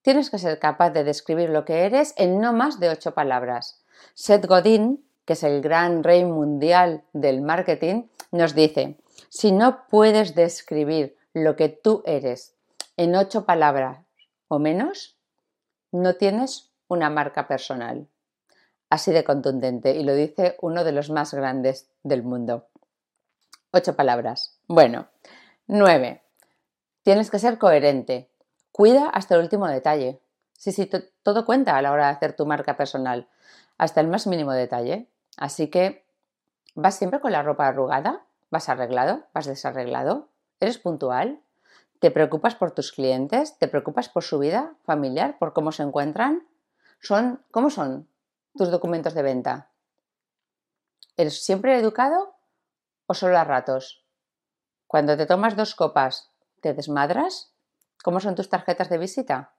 tienes 0.00 0.30
que 0.30 0.38
ser 0.38 0.58
capaz 0.58 0.90
de 0.90 1.04
describir 1.04 1.50
lo 1.50 1.66
que 1.66 1.84
eres 1.84 2.14
en 2.16 2.40
no 2.40 2.54
más 2.54 2.80
de 2.80 2.88
ocho 2.88 3.12
palabras. 3.12 3.82
Seth 4.14 4.46
Godin, 4.46 5.04
que 5.26 5.34
es 5.34 5.42
el 5.42 5.60
gran 5.60 6.02
rey 6.02 6.24
mundial 6.24 7.04
del 7.12 7.42
marketing, 7.42 8.04
nos 8.30 8.54
dice, 8.54 8.98
si 9.28 9.52
no 9.52 9.86
puedes 9.88 10.34
describir 10.34 11.17
lo 11.44 11.56
que 11.56 11.68
tú 11.68 12.02
eres 12.06 12.54
en 12.96 13.14
ocho 13.14 13.44
palabras 13.44 14.04
o 14.48 14.58
menos, 14.58 15.16
no 15.92 16.16
tienes 16.16 16.72
una 16.88 17.10
marca 17.10 17.46
personal. 17.46 18.08
Así 18.90 19.12
de 19.12 19.24
contundente, 19.24 19.94
y 19.94 20.02
lo 20.02 20.14
dice 20.14 20.56
uno 20.60 20.82
de 20.82 20.92
los 20.92 21.10
más 21.10 21.34
grandes 21.34 21.90
del 22.02 22.22
mundo. 22.22 22.68
Ocho 23.70 23.94
palabras. 23.94 24.58
Bueno, 24.66 25.08
nueve. 25.66 26.22
Tienes 27.02 27.30
que 27.30 27.38
ser 27.38 27.58
coherente. 27.58 28.30
Cuida 28.72 29.08
hasta 29.10 29.34
el 29.34 29.42
último 29.42 29.68
detalle. 29.68 30.20
Sí, 30.54 30.72
sí, 30.72 30.90
todo 31.22 31.44
cuenta 31.44 31.76
a 31.76 31.82
la 31.82 31.92
hora 31.92 32.06
de 32.06 32.12
hacer 32.12 32.34
tu 32.34 32.46
marca 32.46 32.76
personal, 32.76 33.28
hasta 33.76 34.00
el 34.00 34.08
más 34.08 34.26
mínimo 34.26 34.52
detalle. 34.52 35.08
Así 35.36 35.68
que, 35.68 36.04
¿vas 36.74 36.96
siempre 36.96 37.20
con 37.20 37.32
la 37.32 37.42
ropa 37.42 37.68
arrugada? 37.68 38.24
¿Vas 38.50 38.68
arreglado? 38.68 39.24
¿Vas 39.34 39.46
desarreglado? 39.46 40.28
¿Eres 40.60 40.78
puntual? 40.78 41.40
¿Te 42.00 42.10
preocupas 42.10 42.56
por 42.56 42.72
tus 42.72 42.92
clientes? 42.92 43.58
¿Te 43.58 43.68
preocupas 43.68 44.08
por 44.08 44.24
su 44.24 44.38
vida 44.38 44.74
familiar? 44.84 45.38
¿Por 45.38 45.52
cómo 45.52 45.70
se 45.70 45.84
encuentran? 45.84 46.46
¿Son, 47.00 47.44
¿Cómo 47.52 47.70
son 47.70 48.08
tus 48.56 48.70
documentos 48.70 49.14
de 49.14 49.22
venta? 49.22 49.70
¿Eres 51.16 51.44
siempre 51.44 51.78
educado 51.78 52.34
o 53.06 53.14
solo 53.14 53.38
a 53.38 53.44
ratos? 53.44 54.04
Cuando 54.88 55.16
te 55.16 55.26
tomas 55.26 55.54
dos 55.54 55.74
copas, 55.76 56.30
¿te 56.60 56.74
desmadras? 56.74 57.52
¿Cómo 58.02 58.18
son 58.18 58.34
tus 58.34 58.48
tarjetas 58.48 58.88
de 58.88 58.98
visita? 58.98 59.52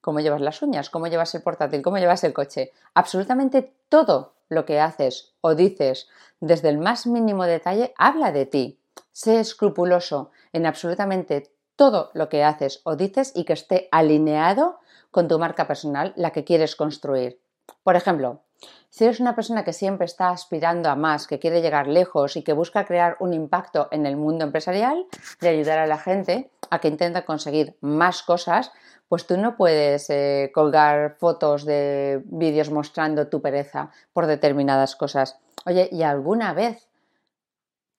¿Cómo 0.00 0.20
llevas 0.20 0.40
las 0.40 0.62
uñas? 0.62 0.90
¿Cómo 0.90 1.08
llevas 1.08 1.34
el 1.34 1.42
portátil? 1.42 1.82
¿Cómo 1.82 1.98
llevas 1.98 2.22
el 2.22 2.32
coche? 2.32 2.72
Absolutamente 2.94 3.74
todo 3.88 4.34
lo 4.48 4.64
que 4.64 4.80
haces 4.80 5.34
o 5.40 5.56
dices 5.56 6.08
desde 6.38 6.68
el 6.68 6.78
más 6.78 7.06
mínimo 7.06 7.44
detalle 7.44 7.94
habla 7.96 8.30
de 8.30 8.46
ti. 8.46 8.80
Sé 9.16 9.40
escrupuloso 9.40 10.30
en 10.52 10.66
absolutamente 10.66 11.50
todo 11.74 12.10
lo 12.12 12.28
que 12.28 12.44
haces 12.44 12.82
o 12.84 12.96
dices 12.96 13.32
y 13.34 13.44
que 13.44 13.54
esté 13.54 13.88
alineado 13.90 14.78
con 15.10 15.26
tu 15.26 15.38
marca 15.38 15.66
personal, 15.66 16.12
la 16.16 16.32
que 16.32 16.44
quieres 16.44 16.76
construir. 16.76 17.40
Por 17.82 17.96
ejemplo, 17.96 18.42
si 18.90 19.04
eres 19.04 19.18
una 19.18 19.34
persona 19.34 19.64
que 19.64 19.72
siempre 19.72 20.04
está 20.04 20.28
aspirando 20.28 20.90
a 20.90 20.96
más, 20.96 21.26
que 21.26 21.38
quiere 21.38 21.62
llegar 21.62 21.86
lejos 21.86 22.36
y 22.36 22.42
que 22.42 22.52
busca 22.52 22.84
crear 22.84 23.16
un 23.18 23.32
impacto 23.32 23.88
en 23.90 24.04
el 24.04 24.18
mundo 24.18 24.44
empresarial, 24.44 25.06
de 25.40 25.48
ayudar 25.48 25.78
a 25.78 25.86
la 25.86 25.96
gente 25.96 26.50
a 26.68 26.78
que 26.78 26.88
intenta 26.88 27.24
conseguir 27.24 27.74
más 27.80 28.22
cosas, 28.22 28.70
pues 29.08 29.26
tú 29.26 29.38
no 29.38 29.56
puedes 29.56 30.10
eh, 30.10 30.50
colgar 30.52 31.16
fotos 31.18 31.64
de 31.64 32.20
vídeos 32.26 32.70
mostrando 32.70 33.28
tu 33.28 33.40
pereza 33.40 33.92
por 34.12 34.26
determinadas 34.26 34.94
cosas. 34.94 35.38
Oye, 35.64 35.88
¿y 35.90 36.02
alguna 36.02 36.52
vez 36.52 36.86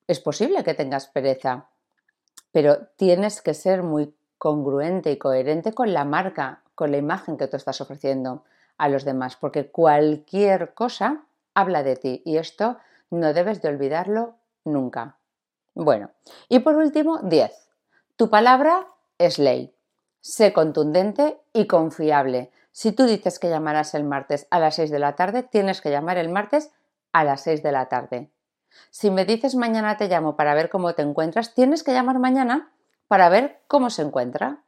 es 0.07 0.19
posible 0.19 0.63
que 0.63 0.73
tengas 0.73 1.07
pereza? 1.07 1.67
Pero 2.51 2.87
tienes 2.95 3.41
que 3.41 3.53
ser 3.53 3.83
muy 3.83 4.15
congruente 4.37 5.11
y 5.11 5.17
coherente 5.17 5.73
con 5.73 5.93
la 5.93 6.05
marca, 6.05 6.61
con 6.75 6.91
la 6.91 6.97
imagen 6.97 7.37
que 7.37 7.47
tú 7.47 7.57
estás 7.57 7.81
ofreciendo 7.81 8.43
a 8.77 8.89
los 8.89 9.03
demás, 9.03 9.35
porque 9.35 9.69
cualquier 9.69 10.73
cosa 10.73 11.23
habla 11.53 11.83
de 11.83 11.95
ti 11.95 12.21
y 12.25 12.37
esto 12.37 12.77
no 13.09 13.33
debes 13.33 13.61
de 13.61 13.69
olvidarlo 13.69 14.35
nunca. 14.63 15.17
Bueno, 15.73 16.11
y 16.49 16.59
por 16.59 16.75
último, 16.75 17.19
10. 17.23 17.51
Tu 18.15 18.29
palabra 18.29 18.87
es 19.17 19.39
ley. 19.39 19.73
Sé 20.21 20.53
contundente 20.53 21.39
y 21.53 21.67
confiable. 21.67 22.51
Si 22.71 22.91
tú 22.91 23.05
dices 23.05 23.39
que 23.39 23.49
llamarás 23.49 23.93
el 23.93 24.03
martes 24.03 24.47
a 24.51 24.59
las 24.59 24.75
6 24.75 24.91
de 24.91 24.99
la 24.99 25.15
tarde, 25.15 25.43
tienes 25.43 25.81
que 25.81 25.91
llamar 25.91 26.17
el 26.17 26.29
martes 26.29 26.71
a 27.11 27.23
las 27.23 27.41
6 27.41 27.63
de 27.63 27.71
la 27.71 27.89
tarde. 27.89 28.29
Si 28.89 29.11
me 29.11 29.25
dices 29.25 29.55
mañana 29.55 29.97
te 29.97 30.07
llamo 30.07 30.35
para 30.35 30.53
ver 30.53 30.69
cómo 30.69 30.93
te 30.93 31.01
encuentras, 31.01 31.53
tienes 31.53 31.83
que 31.83 31.93
llamar 31.93 32.19
mañana 32.19 32.71
para 33.07 33.29
ver 33.29 33.61
cómo 33.67 33.89
se 33.89 34.01
encuentra. 34.01 34.63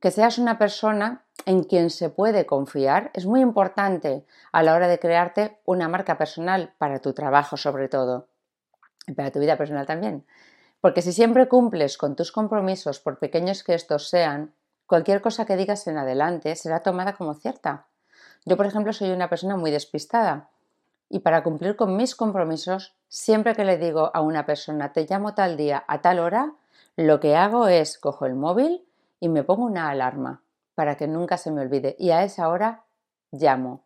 Que 0.00 0.10
seas 0.10 0.38
una 0.38 0.58
persona 0.58 1.24
en 1.44 1.64
quien 1.64 1.90
se 1.90 2.08
puede 2.08 2.46
confiar 2.46 3.10
es 3.14 3.26
muy 3.26 3.40
importante 3.40 4.24
a 4.52 4.62
la 4.62 4.74
hora 4.74 4.86
de 4.86 4.98
crearte 4.98 5.58
una 5.64 5.88
marca 5.88 6.16
personal 6.16 6.72
para 6.78 7.00
tu 7.00 7.12
trabajo 7.12 7.56
sobre 7.56 7.88
todo 7.88 8.28
y 9.06 9.12
para 9.12 9.30
tu 9.30 9.40
vida 9.40 9.56
personal 9.56 9.86
también. 9.86 10.24
Porque 10.80 11.02
si 11.02 11.12
siempre 11.12 11.48
cumples 11.48 11.98
con 11.98 12.14
tus 12.14 12.30
compromisos, 12.30 13.00
por 13.00 13.18
pequeños 13.18 13.64
que 13.64 13.74
estos 13.74 14.08
sean, 14.08 14.54
cualquier 14.86 15.20
cosa 15.20 15.44
que 15.44 15.56
digas 15.56 15.86
en 15.88 15.98
adelante 15.98 16.54
será 16.54 16.80
tomada 16.80 17.14
como 17.14 17.34
cierta. 17.34 17.86
Yo, 18.44 18.56
por 18.56 18.66
ejemplo, 18.66 18.92
soy 18.92 19.10
una 19.10 19.28
persona 19.28 19.56
muy 19.56 19.70
despistada 19.70 20.50
y 21.08 21.20
para 21.20 21.42
cumplir 21.42 21.76
con 21.76 21.96
mis 21.96 22.14
compromisos, 22.14 22.94
siempre 23.08 23.54
que 23.54 23.64
le 23.64 23.78
digo 23.78 24.10
a 24.14 24.20
una 24.20 24.46
persona 24.46 24.92
te 24.92 25.06
llamo 25.08 25.34
tal 25.34 25.56
día 25.56 25.84
a 25.86 26.00
tal 26.00 26.18
hora, 26.18 26.52
lo 26.96 27.20
que 27.20 27.36
hago 27.36 27.68
es 27.68 27.98
cojo 27.98 28.26
el 28.26 28.34
móvil 28.34 28.86
y 29.20 29.28
me 29.28 29.44
pongo 29.44 29.64
una 29.64 29.90
alarma 29.90 30.42
para 30.74 30.96
que 30.96 31.08
nunca 31.08 31.36
se 31.36 31.50
me 31.50 31.60
olvide 31.60 31.96
y 31.98 32.10
a 32.10 32.22
esa 32.22 32.48
hora 32.48 32.84
llamo. 33.32 33.84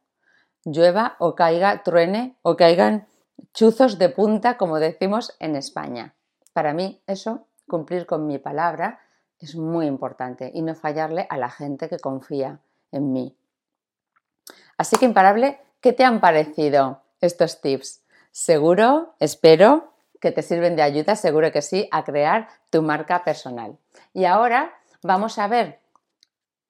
Llueva 0.64 1.16
o 1.18 1.35
caiga, 1.35 1.82
truene 1.82 2.37
o 2.42 2.56
caigan 2.56 3.06
chuzos 3.52 3.98
de 3.98 4.08
punta, 4.08 4.56
como 4.56 4.78
decimos 4.78 5.35
en 5.40 5.56
España. 5.56 6.14
Para 6.52 6.72
mí 6.72 7.02
eso, 7.06 7.46
cumplir 7.66 8.06
con 8.06 8.26
mi 8.26 8.38
palabra, 8.38 9.00
es 9.38 9.56
muy 9.56 9.87
importante 9.87 10.50
y 10.54 10.62
no 10.62 10.74
fallarle 10.74 11.26
a 11.28 11.37
la 11.37 11.50
gente 11.50 11.88
que 11.88 11.98
confía 11.98 12.61
en 12.92 13.12
mí. 13.12 13.37
Así 14.76 14.96
que 14.96 15.04
imparable, 15.04 15.61
¿qué 15.80 15.92
te 15.92 16.04
han 16.04 16.20
parecido 16.20 17.02
estos 17.20 17.61
tips? 17.61 18.01
Seguro, 18.32 19.14
espero 19.20 19.92
que 20.18 20.32
te 20.32 20.40
sirven 20.40 20.74
de 20.74 20.82
ayuda, 20.82 21.16
seguro 21.16 21.52
que 21.52 21.60
sí, 21.60 21.86
a 21.90 22.02
crear 22.02 22.48
tu 22.70 22.80
marca 22.80 23.24
personal. 23.24 23.76
Y 24.14 24.24
ahora 24.24 24.72
vamos 25.02 25.38
a 25.38 25.48
ver, 25.48 25.80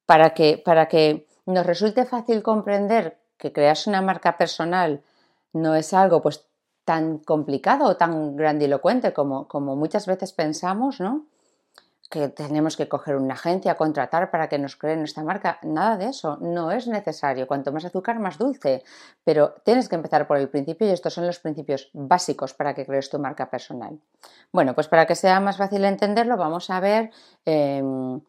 para 0.05 0.31
que, 0.31 0.61
para 0.63 0.89
que 0.89 1.27
nos 1.47 1.65
resulte 1.65 2.05
fácil 2.05 2.43
comprender 2.43 3.19
que 3.37 3.53
creas 3.53 3.87
una 3.87 4.03
marca 4.03 4.37
personal 4.37 5.03
no 5.53 5.77
es 5.77 5.95
algo 5.95 6.21
pues 6.21 6.47
tan 6.85 7.19
complicado 7.19 7.85
o 7.87 7.97
tan 7.97 8.37
grandilocuente 8.37 9.13
como, 9.13 9.47
como 9.47 9.77
muchas 9.77 10.07
veces 10.07 10.33
pensamos, 10.33 10.99
¿no? 10.99 11.27
Que 12.13 12.29
tenemos 12.29 12.77
que 12.77 12.89
coger 12.89 13.17
una 13.17 13.33
agencia, 13.33 13.75
contratar 13.77 14.31
para 14.31 14.51
que 14.51 14.59
nos 14.59 14.77
creen 14.77 14.99
nuestra 14.99 15.25
marca. 15.25 15.59
Nada 15.63 15.97
de 15.97 16.11
eso, 16.11 16.37
no 16.43 16.71
es 16.71 16.87
necesario. 16.87 17.47
Cuanto 17.47 17.73
más 17.73 17.87
azúcar, 17.87 18.19
más 18.19 18.37
dulce. 18.37 18.85
Pero 19.25 19.55
tienes 19.65 19.89
que 19.89 19.97
empezar 19.97 20.27
por 20.27 20.37
el 20.37 20.51
principio 20.51 20.87
y 20.87 20.91
estos 20.91 21.15
son 21.15 21.27
los 21.27 21.39
principios 21.39 21.89
básicos 21.95 22.53
para 22.53 22.75
que 22.75 22.85
crees 22.85 23.09
tu 23.09 23.19
marca 23.19 23.49
personal. 23.49 23.99
Bueno, 24.53 24.75
pues 24.75 24.89
para 24.89 25.07
que 25.07 25.15
sea 25.15 25.41
más 25.41 25.57
fácil 25.57 25.87
entenderlo, 25.87 26.37
vamos 26.37 26.69
a 26.69 26.81
ver 26.81 27.11
em, 27.47 28.21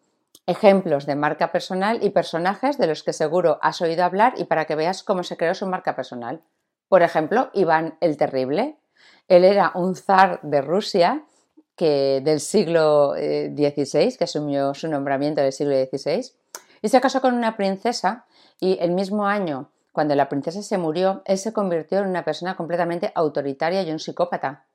ejemplos 0.47 1.05
de 1.05 1.15
marca 1.15 1.51
personal 1.51 1.99
y 2.01 2.11
personajes 2.11 2.77
de 2.77 2.87
los 2.87 3.03
que 3.03 3.11
seguro 3.11 3.59
has 3.61 3.81
oído 3.81 4.05
hablar 4.05 4.35
y 4.37 4.45
para 4.45 4.63
que 4.63 4.75
veas 4.75 5.03
cómo 5.03 5.23
se 5.23 5.35
creó 5.35 5.53
su 5.55 5.67
marca 5.67 5.93
personal. 5.93 6.41
Por 6.87 7.01
ejemplo, 7.01 7.49
Iván 7.53 7.97
el 7.99 8.15
Terrible. 8.15 8.77
Él 9.27 9.43
era 9.43 9.73
un 9.75 9.95
zar 9.97 10.39
de 10.41 10.61
Rusia 10.61 11.25
que 11.75 12.21
del 12.23 12.39
siglo 12.39 13.13
XVI, 13.13 13.99
eh, 13.99 14.15
que 14.17 14.23
asumió 14.23 14.73
su 14.73 14.87
nombramiento 14.87 15.41
del 15.41 15.51
siglo 15.51 15.73
XVI, 15.75 16.31
y 16.81 16.89
se 16.89 17.01
casó 17.01 17.21
con 17.21 17.33
una 17.33 17.55
princesa 17.55 18.25
y 18.59 18.77
el 18.79 18.91
mismo 18.91 19.25
año, 19.25 19.69
cuando 19.91 20.15
la 20.15 20.29
princesa 20.29 20.61
se 20.61 20.77
murió, 20.77 21.21
él 21.25 21.37
se 21.37 21.53
convirtió 21.53 21.99
en 21.99 22.07
una 22.07 22.25
persona 22.25 22.55
completamente 22.55 23.11
autoritaria 23.15 23.83
y 23.83 23.91
un 23.91 23.99
psicópata. 23.99 24.65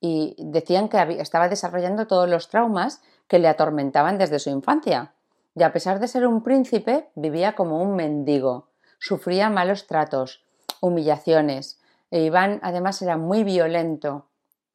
Y 0.00 0.36
decían 0.38 0.88
que 0.88 0.98
estaba 1.20 1.48
desarrollando 1.48 2.06
todos 2.06 2.28
los 2.28 2.48
traumas 2.48 3.00
que 3.28 3.38
le 3.38 3.48
atormentaban 3.48 4.18
desde 4.18 4.38
su 4.38 4.50
infancia. 4.50 5.14
Y 5.54 5.62
a 5.62 5.72
pesar 5.72 6.00
de 6.00 6.08
ser 6.08 6.26
un 6.26 6.42
príncipe, 6.42 7.08
vivía 7.14 7.54
como 7.54 7.80
un 7.80 7.96
mendigo, 7.96 8.68
sufría 8.98 9.48
malos 9.48 9.86
tratos, 9.86 10.44
humillaciones. 10.80 11.80
E 12.10 12.22
Iván 12.22 12.60
además 12.62 13.00
era 13.02 13.16
muy 13.16 13.44
violento, 13.44 14.26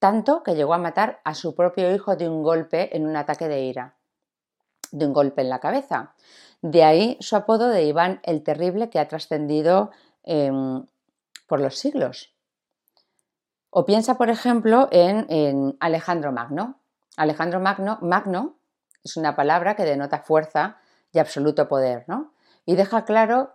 tanto 0.01 0.41
que 0.41 0.55
llegó 0.55 0.73
a 0.73 0.79
matar 0.79 1.21
a 1.23 1.35
su 1.35 1.53
propio 1.53 1.93
hijo 1.93 2.15
de 2.15 2.27
un 2.27 2.41
golpe 2.41 2.97
en 2.97 3.05
un 3.05 3.15
ataque 3.15 3.47
de 3.47 3.61
ira, 3.61 3.97
de 4.91 5.05
un 5.05 5.13
golpe 5.13 5.41
en 5.43 5.49
la 5.49 5.59
cabeza. 5.59 6.15
De 6.63 6.83
ahí 6.83 7.17
su 7.19 7.35
apodo 7.35 7.67
de 7.67 7.83
Iván 7.83 8.19
el 8.23 8.41
Terrible 8.41 8.89
que 8.89 8.97
ha 8.97 9.07
trascendido 9.07 9.91
em, 10.23 10.87
por 11.45 11.59
los 11.59 11.77
siglos. 11.77 12.33
O 13.69 13.85
piensa, 13.85 14.17
por 14.17 14.31
ejemplo, 14.31 14.89
en, 14.91 15.27
en, 15.29 15.77
Alejandro 15.79 16.31
Magno. 16.31 16.79
Alejandro 17.15 17.59
Magno, 17.59 17.99
Magno 18.01 18.57
es 19.03 19.17
una 19.17 19.35
palabra 19.35 19.75
que 19.75 19.83
denota 19.83 20.23
fuerza 20.23 20.77
y 21.13 21.19
absoluto 21.19 21.67
poder, 21.67 22.05
¿no? 22.07 22.33
Y 22.65 22.75
deja 22.75 23.05
claro 23.05 23.53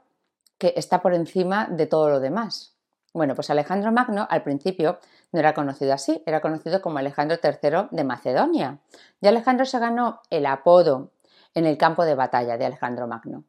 que 0.59 0.75
está 0.77 1.03
por 1.03 1.13
encima 1.13 1.67
de 1.67 1.87
todo 1.89 2.09
lo 2.09 2.21
demás. 2.21 2.77
Bueno, 3.17 3.35
pues 3.35 3.51
Alejandro 3.51 3.91
Magno 3.91 4.29
al 4.31 4.45
principio 4.45 5.01
no 5.33 5.41
era 5.41 5.55
conocido 5.55 5.93
así, 5.93 6.23
era 6.27 6.41
conocido 6.41 6.81
como 6.81 6.99
Alejandro 6.99 7.39
III 7.43 7.89
de 7.91 8.05
Macedonia. 8.05 8.79
Y 9.21 9.27
Alejandro 9.27 9.67
se 9.67 9.79
ganó 9.79 10.21
el 10.31 10.47
apodo 10.47 11.11
en 11.55 11.67
el 11.67 11.79
campo 11.79 12.05
de 12.05 12.15
batalla 12.15 12.57
de 12.59 12.67
Alejandro 12.67 13.07
Magno. 13.07 13.45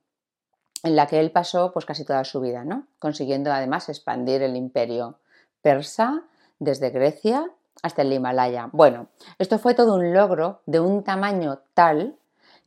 en 0.83 0.95
la 0.95 1.07
que 1.07 1.19
él 1.19 1.31
pasó 1.31 1.73
pues 1.73 1.85
casi 1.85 2.05
toda 2.05 2.23
su 2.23 2.39
vida, 2.39 2.63
¿no? 2.63 2.87
Consiguiendo 2.99 3.51
además 3.51 3.89
expandir 3.89 4.43
el 4.43 4.55
imperio 4.55 5.19
persa 5.61 6.23
desde 6.59 6.91
Grecia 6.91 7.49
hasta 7.81 8.03
el 8.03 8.13
Himalaya. 8.13 8.69
Bueno, 8.71 9.07
esto 9.39 9.59
fue 9.59 9.73
todo 9.73 9.95
un 9.95 10.13
logro 10.13 10.61
de 10.65 10.79
un 10.79 11.03
tamaño 11.03 11.59
tal 11.73 12.17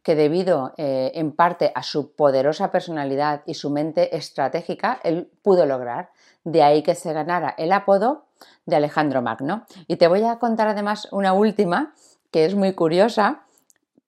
que 0.02 0.14
debido 0.14 0.72
eh, 0.76 1.12
en 1.14 1.32
parte 1.32 1.72
a 1.74 1.82
su 1.82 2.12
poderosa 2.12 2.70
personalidad 2.70 3.42
y 3.46 3.54
su 3.54 3.70
mente 3.70 4.16
estratégica, 4.16 4.98
él 5.04 5.30
pudo 5.42 5.66
lograr. 5.66 6.10
De 6.42 6.62
ahí 6.62 6.82
que 6.82 6.94
se 6.94 7.12
ganara 7.12 7.54
el 7.58 7.70
apodo 7.72 8.24
de 8.66 8.76
Alejandro 8.76 9.22
Magno. 9.22 9.66
Y 9.86 9.96
te 9.96 10.08
voy 10.08 10.24
a 10.24 10.38
contar 10.38 10.68
además 10.68 11.08
una 11.12 11.32
última 11.32 11.94
que 12.30 12.44
es 12.44 12.54
muy 12.54 12.74
curiosa 12.74 13.42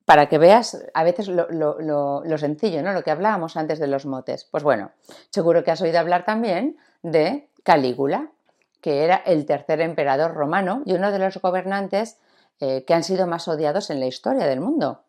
para 0.04 0.28
que 0.28 0.38
veas 0.38 0.84
a 0.94 1.04
veces 1.04 1.28
lo, 1.28 1.48
lo, 1.50 2.38
sencillo, 2.38 2.82
¿no? 2.82 2.92
Lo 2.92 3.02
que 3.02 3.10
hablábamos 3.10 3.56
antes 3.56 3.78
de 3.78 3.86
los 3.86 4.04
motes. 4.04 4.44
Pues 4.50 4.62
bueno, 4.62 4.90
seguro 5.30 5.62
que 5.62 5.70
has 5.70 5.80
oído 5.80 5.98
hablar 5.98 6.24
también 6.24 6.76
de 7.02 7.48
Calígula, 7.62 8.30
que 8.80 9.04
era 9.04 9.16
el 9.16 9.46
tercer 9.46 9.80
emperador 9.80 10.34
romano 10.34 10.82
y 10.84 10.94
uno 10.94 11.12
de 11.12 11.18
los 11.18 11.40
gobernantes 11.40 12.18
eh, 12.60 12.84
que 12.84 12.94
han 12.94 13.04
sido 13.04 13.26
más 13.26 13.46
odiados 13.48 13.90
en 13.90 14.00
la 14.00 14.06
historia 14.06 14.46
del 14.46 14.60
mundo. 14.60 15.02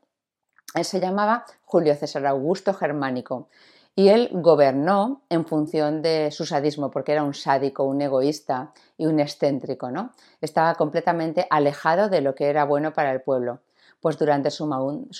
Él 0.75 0.85
se 0.85 0.99
llamaba 0.99 1.45
Julio 1.65 1.95
César 1.95 2.25
Augusto 2.25 2.73
Germánico 2.73 3.49
y 3.95 4.09
él 4.09 4.29
gobernó 4.31 5.21
en 5.29 5.45
función 5.45 6.01
de 6.01 6.31
su 6.31 6.45
sadismo, 6.45 6.89
porque 6.89 7.11
era 7.11 7.23
un 7.23 7.33
sádico, 7.33 7.83
un 7.83 8.01
egoísta 8.01 8.73
y 8.97 9.05
un 9.05 9.19
excéntrico, 9.19 9.91
¿no? 9.91 10.11
Estaba 10.41 10.73
completamente 10.75 11.45
alejado 11.49 12.09
de 12.09 12.21
lo 12.21 12.33
que 12.33 12.47
era 12.47 12.65
bueno 12.65 12.93
para 12.93 13.11
el 13.11 13.21
pueblo. 13.21 13.59
Pues 14.01 14.17
durante 14.17 14.49
su, 14.49 14.65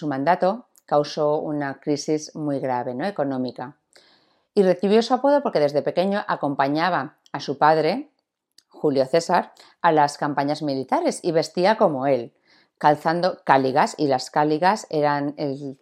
mandato 0.08 0.68
causó 0.86 1.38
una 1.38 1.80
crisis 1.80 2.36
muy 2.36 2.60
grave, 2.60 2.96
¿no? 2.96 3.06
Económica. 3.06 3.78
Y 4.56 4.64
recibió 4.64 5.02
su 5.02 5.14
apodo 5.14 5.44
porque 5.44 5.60
desde 5.60 5.82
pequeño 5.82 6.24
acompañaba 6.28 7.18
a 7.32 7.40
su 7.40 7.58
padre, 7.58 8.12
Julio 8.70 9.06
César, 9.06 9.54
a 9.82 9.92
las 9.92 10.18
campañas 10.18 10.64
militares 10.64 11.20
y 11.24 11.32
vestía 11.32 11.78
como 11.78 12.08
él 12.08 12.34
calzando 12.84 13.40
cáligas 13.46 13.96
y 13.98 14.08
las 14.08 14.30
cáligas 14.30 14.88
eran 14.90 15.36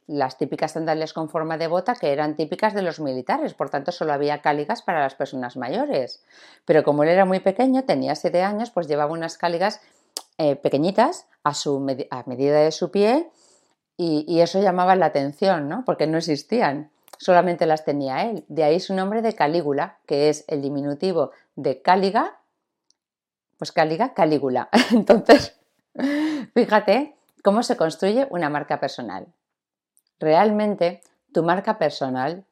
las 0.06 0.38
típicas 0.38 0.74
sandalias 0.74 1.14
con 1.14 1.30
forma 1.30 1.58
de 1.58 1.66
bota 1.66 1.96
que 1.96 2.14
eran 2.14 2.36
típicas 2.36 2.76
de 2.76 2.84
los 2.84 3.00
militares, 3.00 3.56
por 3.56 3.72
tanto 3.72 3.92
solo 3.92 4.14
había 4.14 4.44
cáligas 4.44 4.84
para 4.84 5.00
las 5.00 5.16
personas 5.16 5.58
mayores. 5.58 6.24
Pero 6.64 6.84
como 6.84 7.02
él 7.02 7.10
era 7.10 7.26
muy 7.26 7.40
pequeño, 7.40 7.86
tenía 7.86 8.14
siete 8.14 8.44
años, 8.44 8.70
pues 8.70 8.88
llevaba 8.88 9.14
unas 9.14 9.40
cáligas 9.40 9.82
eh, 10.38 10.56
pequeñitas 10.56 11.26
a, 11.44 11.56
su 11.56 11.84
a 12.12 12.24
medida 12.28 12.60
de 12.60 12.72
su 12.72 12.92
pie 12.92 13.32
y, 13.98 14.40
eso 14.40 14.62
llamaba 14.62 14.96
la 14.96 15.08
atención, 15.08 15.70
¿no? 15.70 15.84
porque 15.84 16.06
no 16.06 16.20
existían, 16.20 16.92
solamente 17.18 17.66
las 17.66 17.84
tenía 17.84 18.30
él. 18.30 18.46
De 18.48 18.64
ahí 18.64 18.80
su 18.80 18.94
nombre 18.94 19.24
de 19.24 19.34
Calígula, 19.34 19.98
que 20.06 20.30
es 20.30 20.46
el 20.48 20.62
diminutivo 20.62 21.32
de 21.56 21.82
cáliga, 21.82 22.42
pues 23.58 23.72
cáliga, 23.72 24.14
Calígula. 24.14 24.70
Entonces, 24.92 25.61
Fíjate 26.54 27.16
cómo 27.44 27.64
se 27.64 27.78
construye 27.78 28.28
una 28.30 28.50
marca 28.50 28.80
personal. 28.80 29.28
Realmente 30.20 31.02
tu 31.34 31.44
marca 31.44 31.78
personal 31.78 32.46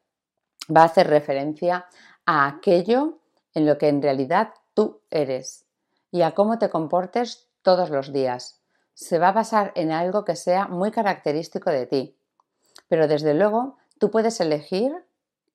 va 0.74 0.82
a 0.82 0.86
hacer 0.86 1.08
referencia 1.08 1.86
a 2.26 2.46
aquello 2.46 3.18
en 3.54 3.66
lo 3.66 3.78
que 3.78 3.88
en 3.88 4.02
realidad 4.02 4.52
tú 4.74 5.00
eres 5.10 5.64
y 6.10 6.22
a 6.22 6.32
cómo 6.32 6.58
te 6.58 6.70
comportes 6.70 7.48
todos 7.62 7.90
los 7.90 8.12
días. 8.12 8.60
Se 8.94 9.18
va 9.18 9.28
a 9.28 9.32
basar 9.32 9.72
en 9.74 9.92
algo 9.92 10.24
que 10.24 10.36
sea 10.36 10.66
muy 10.66 10.90
característico 10.90 11.70
de 11.70 11.86
ti. 11.86 12.16
Pero 12.88 13.08
desde 13.08 13.34
luego 13.34 13.76
tú 13.98 14.10
puedes 14.10 14.40
elegir 14.40 14.92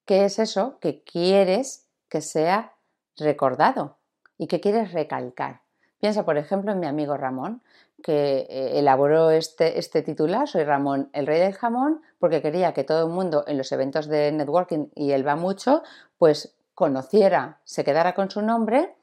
qué 0.06 0.26
es 0.26 0.40
eso 0.40 0.80
que 0.80 1.04
quieres 1.04 1.86
que 2.10 2.22
sea 2.22 2.74
recordado 3.18 3.98
y 4.38 4.48
que 4.48 4.62
quieres 4.62 4.94
recalcar. 4.94 5.65
Piensa, 6.00 6.26
por 6.26 6.38
ejemplo, 6.38 6.72
en 6.72 6.80
mi 6.80 6.88
amigo 6.88 7.18
Ramón, 7.18 7.62
que 8.04 8.46
eh, 8.50 8.80
elaboró 8.80 9.32
este, 9.32 9.80
este 9.80 10.02
titular, 10.02 10.48
Soy 10.48 10.64
Ramón, 10.64 11.10
el 11.14 11.26
rey 11.26 11.40
del 11.40 11.54
jamón, 11.54 12.02
porque 12.20 12.42
quería 12.42 12.74
que 12.74 12.84
todo 12.84 13.08
el 13.08 13.12
mundo 13.12 13.44
en 13.48 13.58
los 13.58 13.72
eventos 13.72 14.08
de 14.08 14.32
networking, 14.32 14.88
y 14.94 15.12
él 15.12 15.28
va 15.28 15.36
mucho, 15.36 15.84
pues 16.18 16.56
conociera, 16.76 17.60
se 17.64 17.84
quedara 17.84 18.14
con 18.14 18.30
su 18.30 18.42
nombre 18.42 18.94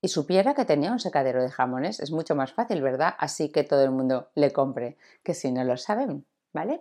y 0.00 0.08
supiera 0.08 0.54
que 0.54 0.64
tenía 0.64 0.92
un 0.92 1.00
secadero 1.00 1.42
de 1.42 1.50
jamones. 1.50 2.00
Es 2.00 2.12
mucho 2.12 2.34
más 2.34 2.52
fácil, 2.52 2.80
¿verdad? 2.80 3.14
Así 3.18 3.50
que 3.50 3.64
todo 3.64 3.82
el 3.82 3.90
mundo 3.90 4.28
le 4.34 4.52
compre, 4.52 4.96
que 5.24 5.34
si 5.34 5.50
no 5.50 5.64
lo 5.64 5.76
saben, 5.76 6.24
¿vale? 6.52 6.80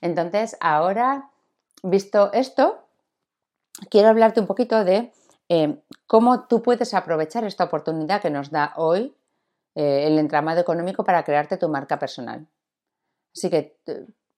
Entonces, 0.00 0.56
ahora, 0.60 1.30
visto 1.82 2.32
esto, 2.32 2.78
quiero 3.90 4.08
hablarte 4.08 4.40
un 4.40 4.46
poquito 4.46 4.84
de 4.84 5.12
eh, 5.48 5.82
cómo 6.06 6.46
tú 6.46 6.62
puedes 6.62 6.94
aprovechar 6.94 7.44
esta 7.44 7.64
oportunidad 7.64 8.22
que 8.22 8.30
nos 8.30 8.50
da 8.50 8.72
hoy 8.76 9.14
eh, 9.74 10.06
el 10.06 10.18
entramado 10.18 10.60
económico 10.60 11.04
para 11.04 11.24
crearte 11.24 11.56
tu 11.56 11.68
marca 11.68 11.98
personal. 11.98 12.46
Así 13.34 13.50
que, 13.50 13.76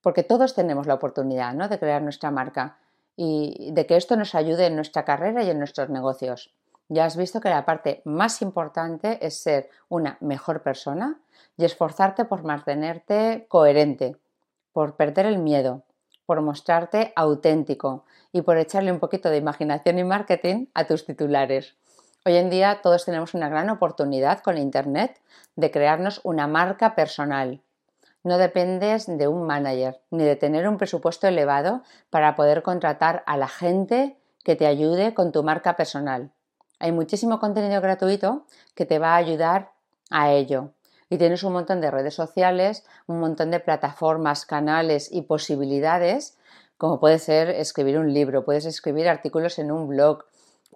porque 0.00 0.22
todos 0.22 0.54
tenemos 0.54 0.86
la 0.86 0.94
oportunidad 0.94 1.54
¿no? 1.54 1.68
de 1.68 1.78
crear 1.78 2.02
nuestra 2.02 2.30
marca 2.30 2.78
y 3.16 3.70
de 3.72 3.86
que 3.86 3.96
esto 3.96 4.16
nos 4.16 4.34
ayude 4.34 4.66
en 4.66 4.76
nuestra 4.76 5.04
carrera 5.04 5.42
y 5.42 5.50
en 5.50 5.59
nuestros 5.59 5.88
negocios. 5.90 6.54
Ya 6.88 7.04
has 7.04 7.16
visto 7.16 7.40
que 7.40 7.50
la 7.50 7.64
parte 7.64 8.02
más 8.04 8.42
importante 8.42 9.24
es 9.26 9.38
ser 9.42 9.70
una 9.88 10.16
mejor 10.20 10.62
persona 10.62 11.20
y 11.57 11.64
esforzarte 11.64 12.24
por 12.24 12.44
mantenerte 12.44 13.46
coherente, 13.48 14.16
por 14.72 14.96
perder 14.96 15.26
el 15.26 15.38
miedo, 15.38 15.82
por 16.27 16.43
mostrarte 16.43 17.12
auténtico 17.16 18.05
y 18.33 18.43
por 18.43 18.59
echarle 18.59 18.93
un 18.93 18.99
poquito 18.99 19.31
de 19.31 19.39
imaginación 19.39 19.99
y 19.99 20.05
marketing 20.05 20.66
a 20.74 20.85
tus 20.85 21.07
titulares. 21.07 21.77
Hoy 22.27 22.37
en 22.37 22.51
día 22.51 22.81
todos 22.83 23.05
tenemos 23.05 23.35
una 23.35 23.49
gran 23.49 23.70
oportunidad 23.70 24.41
con 24.41 24.59
Internet 24.59 25.20
de 25.55 25.70
crearnos 25.70 26.20
una 26.24 26.49
marca 26.49 26.97
personal. 26.97 27.62
No 28.24 28.39
dependes 28.39 29.07
de 29.07 29.29
un 29.29 29.47
manager 29.47 30.01
ni 30.11 30.24
de 30.24 30.35
tener 30.35 30.68
un 30.68 30.77
presupuesto 30.77 31.29
elevado 31.29 31.83
para 32.11 32.35
poder 32.35 32.64
contratar 32.64 33.22
a 33.27 33.37
la 33.37 33.47
gente 33.47 34.18
que 34.43 34.57
te 34.57 34.66
ayude 34.66 35.14
con 35.14 35.31
tu 35.31 35.45
marca 35.45 35.77
personal. 35.77 36.33
Hay 36.81 36.91
muchísimo 36.91 37.39
contenido 37.39 37.81
gratuito 37.81 38.45
que 38.74 38.85
te 38.85 38.99
va 38.99 39.14
a 39.14 39.16
ayudar 39.16 39.70
a 40.11 40.33
ello. 40.33 40.72
Y 41.09 41.18
tienes 41.18 41.42
un 41.44 41.52
montón 41.52 41.80
de 41.80 41.90
redes 41.90 42.14
sociales, 42.14 42.84
un 43.07 43.20
montón 43.20 43.50
de 43.50 43.61
plataformas, 43.61 44.44
canales 44.44 45.11
y 45.12 45.22
posibilidades, 45.22 46.36
como 46.78 47.00
puede 47.00 47.18
ser 47.18 47.48
escribir 47.48 47.98
un 47.98 48.12
libro, 48.12 48.44
puedes 48.44 48.66
escribir 48.66 49.09
artículos 49.09 49.59
en 49.59 49.72
un 49.72 49.88
blog, 49.88 50.24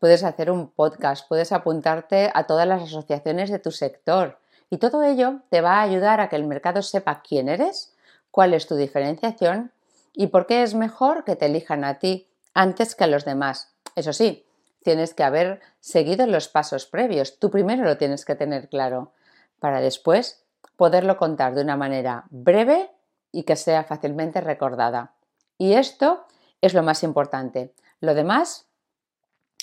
puedes 0.00 0.24
hacer 0.24 0.50
un 0.50 0.68
podcast, 0.70 1.28
puedes 1.28 1.52
apuntarte 1.52 2.30
a 2.32 2.44
todas 2.44 2.66
las 2.66 2.82
asociaciones 2.82 3.50
de 3.50 3.58
tu 3.58 3.70
sector. 3.70 4.38
Y 4.70 4.78
todo 4.78 5.02
ello 5.02 5.40
te 5.50 5.60
va 5.60 5.78
a 5.78 5.82
ayudar 5.82 6.20
a 6.20 6.28
que 6.28 6.36
el 6.36 6.46
mercado 6.46 6.80
sepa 6.80 7.22
quién 7.22 7.48
eres, 7.48 7.92
cuál 8.30 8.54
es 8.54 8.66
tu 8.66 8.76
diferenciación 8.76 9.72
y 10.14 10.28
por 10.28 10.46
qué 10.46 10.62
es 10.62 10.74
mejor 10.74 11.24
que 11.24 11.36
te 11.36 11.46
elijan 11.46 11.84
a 11.84 11.98
ti 11.98 12.28
antes 12.54 12.94
que 12.94 13.04
a 13.04 13.08
los 13.08 13.24
demás. 13.24 13.74
Eso 13.94 14.12
sí, 14.12 14.46
tienes 14.82 15.12
que 15.12 15.24
haber 15.24 15.60
seguido 15.80 16.26
los 16.26 16.48
pasos 16.48 16.86
previos. 16.86 17.38
Tú 17.38 17.50
primero 17.50 17.84
lo 17.84 17.98
tienes 17.98 18.24
que 18.24 18.36
tener 18.36 18.68
claro 18.68 19.12
para 19.60 19.80
después 19.80 20.44
poderlo 20.76 21.16
contar 21.16 21.54
de 21.54 21.62
una 21.62 21.76
manera 21.76 22.24
breve 22.30 22.90
y 23.30 23.44
que 23.44 23.56
sea 23.56 23.84
fácilmente 23.84 24.40
recordada. 24.40 25.14
Y 25.58 25.74
esto 25.74 26.24
es 26.60 26.74
lo 26.74 26.82
más 26.82 27.02
importante. 27.02 27.74
Lo 28.00 28.14
demás, 28.14 28.66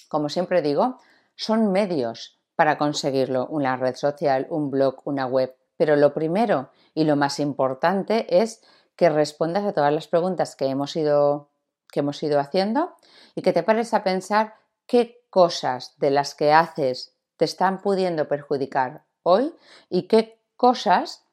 como 0.07 0.29
siempre 0.29 0.61
digo, 0.61 0.99
son 1.35 1.71
medios 1.71 2.39
para 2.55 2.77
conseguirlo, 2.77 3.47
una 3.47 3.75
red 3.75 3.95
social, 3.95 4.47
un 4.49 4.71
blog, 4.71 5.01
una 5.05 5.25
web. 5.25 5.55
Pero 5.75 5.95
lo 5.95 6.13
primero 6.13 6.69
y 6.93 7.03
lo 7.03 7.15
más 7.15 7.39
importante 7.39 8.41
es 8.41 8.61
que 8.95 9.09
respondas 9.09 9.63
a 9.65 9.73
todas 9.73 9.93
las 9.93 10.07
preguntas 10.07 10.55
que 10.55 10.65
hemos 10.65 10.95
ido, 10.95 11.49
que 11.91 11.99
hemos 12.01 12.21
ido 12.23 12.39
haciendo 12.39 12.95
y 13.35 13.41
que 13.41 13.53
te 13.53 13.63
pares 13.63 13.93
a 13.93 14.03
pensar 14.03 14.55
qué 14.87 15.23
cosas 15.29 15.93
de 15.97 16.09
las 16.09 16.33
que 16.33 16.53
haces 16.53 17.15
te 17.37 17.45
están 17.45 17.81
pudiendo 17.81 18.27
perjudicar 18.27 19.06
hoy 19.27 19.53
y 19.89 20.03
qué 20.03 20.39
cosas 20.55 21.23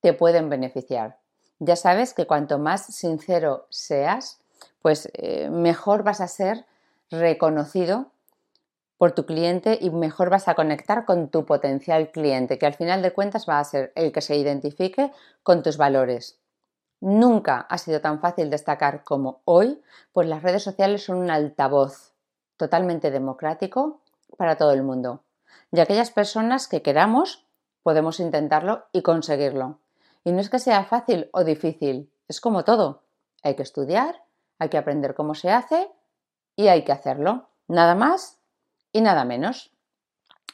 te 0.00 0.12
pueden 0.12 0.48
beneficiar. 0.48 1.18
Ya 1.58 1.76
sabes 1.76 2.14
que 2.14 2.26
cuanto 2.26 2.58
más 2.58 2.86
sincero 2.86 3.66
seas, 3.68 4.40
pues 4.80 5.10
eh, 5.14 5.50
mejor 5.50 6.04
vas 6.04 6.20
a 6.20 6.28
ser 6.28 6.64
reconocido 7.10 8.06
por 8.98 9.12
tu 9.12 9.26
cliente 9.26 9.78
y 9.80 9.90
mejor 9.90 10.30
vas 10.30 10.46
a 10.46 10.54
conectar 10.54 11.04
con 11.04 11.28
tu 11.28 11.44
potencial 11.44 12.10
cliente, 12.10 12.58
que 12.58 12.66
al 12.66 12.74
final 12.74 13.02
de 13.02 13.12
cuentas 13.12 13.46
va 13.48 13.58
a 13.58 13.64
ser 13.64 13.92
el 13.94 14.12
que 14.12 14.20
se 14.20 14.36
identifique 14.36 15.10
con 15.42 15.62
tus 15.62 15.76
valores. 15.76 16.38
Nunca 17.00 17.60
ha 17.60 17.78
sido 17.78 18.00
tan 18.00 18.20
fácil 18.20 18.50
destacar 18.50 19.02
como 19.02 19.40
hoy, 19.44 19.82
pues 20.12 20.28
las 20.28 20.42
redes 20.42 20.62
sociales 20.62 21.02
son 21.02 21.16
un 21.16 21.30
altavoz 21.30 22.12
totalmente 22.56 23.10
democrático 23.10 24.00
para 24.36 24.56
todo 24.56 24.72
el 24.72 24.82
mundo 24.82 25.22
y 25.72 25.80
aquellas 25.80 26.10
personas 26.10 26.68
que 26.68 26.82
queramos 26.82 27.46
podemos 27.82 28.20
intentarlo 28.20 28.84
y 28.92 29.02
conseguirlo. 29.02 29.78
Y 30.24 30.32
no 30.32 30.40
es 30.40 30.50
que 30.50 30.58
sea 30.58 30.84
fácil 30.84 31.30
o 31.32 31.44
difícil, 31.44 32.10
es 32.28 32.40
como 32.40 32.64
todo. 32.64 33.02
Hay 33.42 33.54
que 33.56 33.62
estudiar, 33.62 34.22
hay 34.58 34.68
que 34.68 34.78
aprender 34.78 35.14
cómo 35.14 35.34
se 35.34 35.50
hace 35.50 35.90
y 36.56 36.68
hay 36.68 36.84
que 36.84 36.92
hacerlo. 36.92 37.48
Nada 37.68 37.94
más 37.94 38.38
y 38.92 39.00
nada 39.00 39.24
menos. 39.24 39.72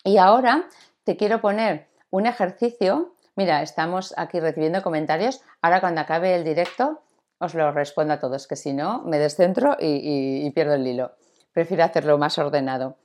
Y 0.05 0.19
ahora 0.19 0.69
te 1.05 1.17
quiero 1.17 1.41
poner 1.41 1.89
un 2.11 2.27
ejercicio. 2.27 3.15
Mira, 3.35 3.63
estamos 3.63 4.15
aquí 4.17 4.39
recibiendo 4.39 4.83
comentarios. 4.83 5.43
Ahora 5.63 5.81
cuando 5.81 6.01
acabe 6.01 6.35
el 6.35 6.45
directo 6.45 7.03
os 7.39 7.55
lo 7.55 7.71
respondo 7.73 8.15
a 8.15 8.19
todos, 8.19 8.47
que 8.47 8.57
si 8.57 8.73
no 8.73 9.03
me 9.03 9.19
descentro 9.19 9.77
y, 9.79 10.51
pierdo 10.53 10.75
el 10.75 10.87
hilo. 10.87 11.13
Prefiero 11.53 11.85
hacerlo 11.85 12.19
más 12.19 12.39
ordenado. 12.39 12.97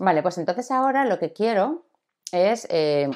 Vale, 0.00 0.22
pues 0.22 0.38
entonces 0.38 0.70
ahora 0.70 1.04
lo 1.04 1.18
que 1.18 1.34
quiero 1.34 1.84
es... 2.32 2.66
Eh, 2.70 3.10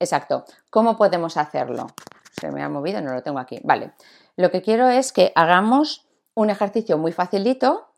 exacto, 0.00 0.44
¿cómo 0.70 0.96
podemos 0.96 1.36
hacerlo? 1.36 1.88
Se 2.32 2.50
me 2.50 2.62
ha 2.62 2.68
movido, 2.70 3.02
no 3.02 3.12
lo 3.12 3.22
tengo 3.22 3.38
aquí. 3.38 3.60
Vale, 3.62 3.92
lo 4.36 4.50
que 4.50 4.62
quiero 4.62 4.88
es 4.88 5.12
que 5.12 5.32
hagamos 5.34 6.06
un 6.34 6.48
ejercicio 6.48 6.96
muy 6.96 7.12
facilito 7.12 7.88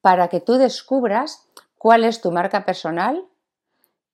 para 0.00 0.28
que 0.28 0.40
tú 0.40 0.54
descubras 0.54 1.48
cuál 1.76 2.04
es 2.04 2.20
tu 2.20 2.30
marca 2.30 2.64
personal 2.64 3.26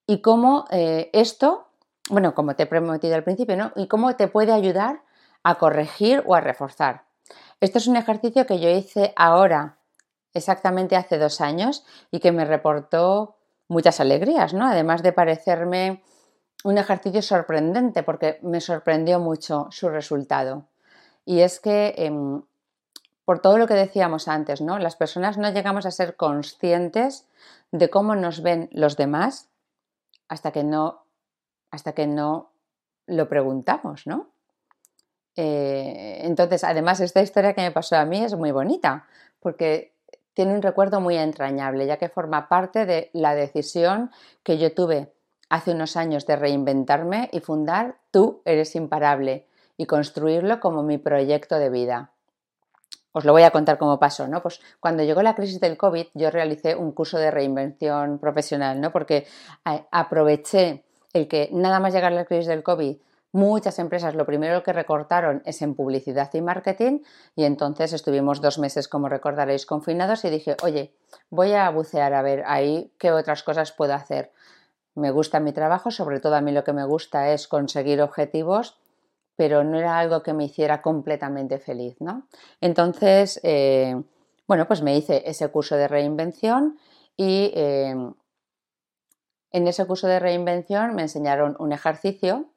y 0.07 0.21
cómo 0.21 0.65
eh, 0.71 1.11
esto, 1.13 1.67
bueno, 2.09 2.33
como 2.33 2.55
te 2.55 2.63
he 2.63 2.65
prometido 2.65 3.13
al 3.13 3.23
principio, 3.23 3.55
¿no? 3.55 3.71
Y 3.75 3.87
cómo 3.87 4.15
te 4.15 4.29
puede 4.29 4.51
ayudar 4.51 5.03
a 5.43 5.59
corregir 5.59 6.23
o 6.25 6.33
a 6.33 6.41
reforzar. 6.41 7.03
Este 7.59 7.77
es 7.77 7.85
un 7.85 7.97
ejercicio 7.97 8.47
que 8.47 8.59
yo 8.59 8.69
hice 8.69 9.13
ahora, 9.15 9.77
exactamente 10.33 10.95
hace 10.95 11.17
dos 11.17 11.41
años, 11.41 11.85
y 12.11 12.19
que 12.19 12.31
me 12.31 12.45
reportó 12.45 13.35
muchas 13.67 13.99
alegrías, 13.99 14.53
¿no? 14.53 14.67
Además 14.67 15.01
de 15.03 15.13
parecerme 15.13 16.03
un 16.63 16.77
ejercicio 16.77 17.21
sorprendente, 17.21 18.03
porque 18.03 18.39
me 18.41 18.61
sorprendió 18.61 19.19
mucho 19.19 19.67
su 19.71 19.89
resultado. 19.89 20.67
Y 21.25 21.39
es 21.41 21.59
que, 21.59 21.93
em, 21.97 22.43
por 23.25 23.39
todo 23.39 23.57
lo 23.57 23.67
que 23.67 23.73
decíamos 23.73 24.27
antes, 24.27 24.61
¿no? 24.61 24.77
Las 24.79 24.95
personas 24.95 25.37
no 25.37 25.49
llegamos 25.51 25.85
a 25.85 25.91
ser 25.91 26.15
conscientes 26.15 27.27
de 27.71 27.89
cómo 27.89 28.15
nos 28.15 28.41
ven 28.41 28.69
los 28.73 28.97
demás 28.97 29.49
hasta 30.27 30.51
que 30.51 30.63
no, 30.63 31.05
hasta 31.71 31.93
que 31.93 32.07
no 32.07 32.51
lo 33.07 33.27
preguntamos, 33.29 34.07
¿no? 34.07 34.29
Eh, 35.35 36.21
entonces, 36.23 36.63
además, 36.63 36.99
esta 36.99 37.21
historia 37.21 37.53
que 37.53 37.61
me 37.61 37.71
pasó 37.71 37.95
a 37.95 38.05
mí 38.05 38.23
es 38.23 38.35
muy 38.35 38.51
bonita, 38.51 39.07
porque 39.39 39.93
tiene 40.33 40.53
un 40.53 40.61
recuerdo 40.61 41.01
muy 41.01 41.17
entrañable, 41.17 41.85
ya 41.85 41.97
que 41.97 42.09
forma 42.09 42.47
parte 42.47 42.85
de 42.85 43.09
la 43.13 43.35
decisión 43.35 44.11
que 44.43 44.57
yo 44.57 44.73
tuve 44.73 45.13
hace 45.49 45.71
unos 45.71 45.97
años 45.97 46.25
de 46.25 46.35
reinventarme 46.35 47.29
y 47.31 47.39
fundar 47.41 47.97
Tú 48.11 48.41
eres 48.43 48.75
imparable 48.75 49.47
y 49.77 49.85
construirlo 49.85 50.59
como 50.59 50.83
mi 50.83 50.97
proyecto 50.97 51.57
de 51.57 51.69
vida. 51.69 52.11
Os 53.13 53.25
lo 53.25 53.31
voy 53.31 53.43
a 53.43 53.51
contar 53.51 53.77
cómo 53.77 53.99
pasó, 53.99 54.27
¿no? 54.27 54.41
Pues 54.41 54.61
cuando 54.79 55.03
llegó 55.03 55.21
la 55.21 55.35
crisis 55.35 55.59
del 55.59 55.77
COVID, 55.77 56.07
yo 56.13 56.29
realicé 56.29 56.75
un 56.75 56.91
curso 56.91 57.17
de 57.17 57.31
reinvención 57.31 58.19
profesional, 58.19 58.79
¿no? 58.79 58.91
Porque 58.91 59.27
eh, 59.65 59.85
aproveché 59.91 60.83
el 61.13 61.27
que 61.27 61.49
nada 61.51 61.79
más 61.79 61.93
llegar 61.93 62.11
la 62.11 62.25
crisis 62.25 62.47
del 62.47 62.63
COVID 62.63 62.97
Muchas 63.33 63.79
empresas 63.79 64.13
lo 64.13 64.25
primero 64.25 64.61
que 64.61 64.73
recortaron 64.73 65.41
es 65.45 65.61
en 65.61 65.73
publicidad 65.73 66.29
y 66.33 66.41
marketing 66.41 66.99
y 67.33 67.45
entonces 67.45 67.93
estuvimos 67.93 68.41
dos 68.41 68.59
meses, 68.59 68.89
como 68.89 69.07
recordaréis, 69.07 69.65
confinados 69.65 70.25
y 70.25 70.29
dije, 70.29 70.57
oye, 70.63 70.93
voy 71.29 71.53
a 71.53 71.69
bucear 71.69 72.13
a 72.13 72.21
ver 72.21 72.43
ahí 72.45 72.91
qué 72.97 73.11
otras 73.11 73.43
cosas 73.43 73.71
puedo 73.71 73.93
hacer. 73.93 74.33
Me 74.95 75.11
gusta 75.11 75.39
mi 75.39 75.53
trabajo, 75.53 75.91
sobre 75.91 76.19
todo 76.19 76.35
a 76.35 76.41
mí 76.41 76.51
lo 76.51 76.65
que 76.65 76.73
me 76.73 76.83
gusta 76.83 77.31
es 77.31 77.47
conseguir 77.47 78.01
objetivos, 78.01 78.77
pero 79.37 79.63
no 79.63 79.79
era 79.79 79.97
algo 79.97 80.23
que 80.23 80.33
me 80.33 80.43
hiciera 80.43 80.81
completamente 80.81 81.57
feliz, 81.57 81.95
¿no? 82.01 82.27
Entonces, 82.59 83.39
eh, 83.43 83.95
bueno, 84.45 84.67
pues 84.67 84.81
me 84.81 84.97
hice 84.97 85.23
ese 85.25 85.47
curso 85.47 85.77
de 85.77 85.87
reinvención 85.87 86.77
y 87.15 87.53
eh, 87.55 87.95
en 89.51 89.67
ese 89.67 89.85
curso 89.85 90.07
de 90.07 90.19
reinvención 90.19 90.93
me 90.95 91.03
enseñaron 91.03 91.55
un 91.59 91.71
ejercicio 91.71 92.49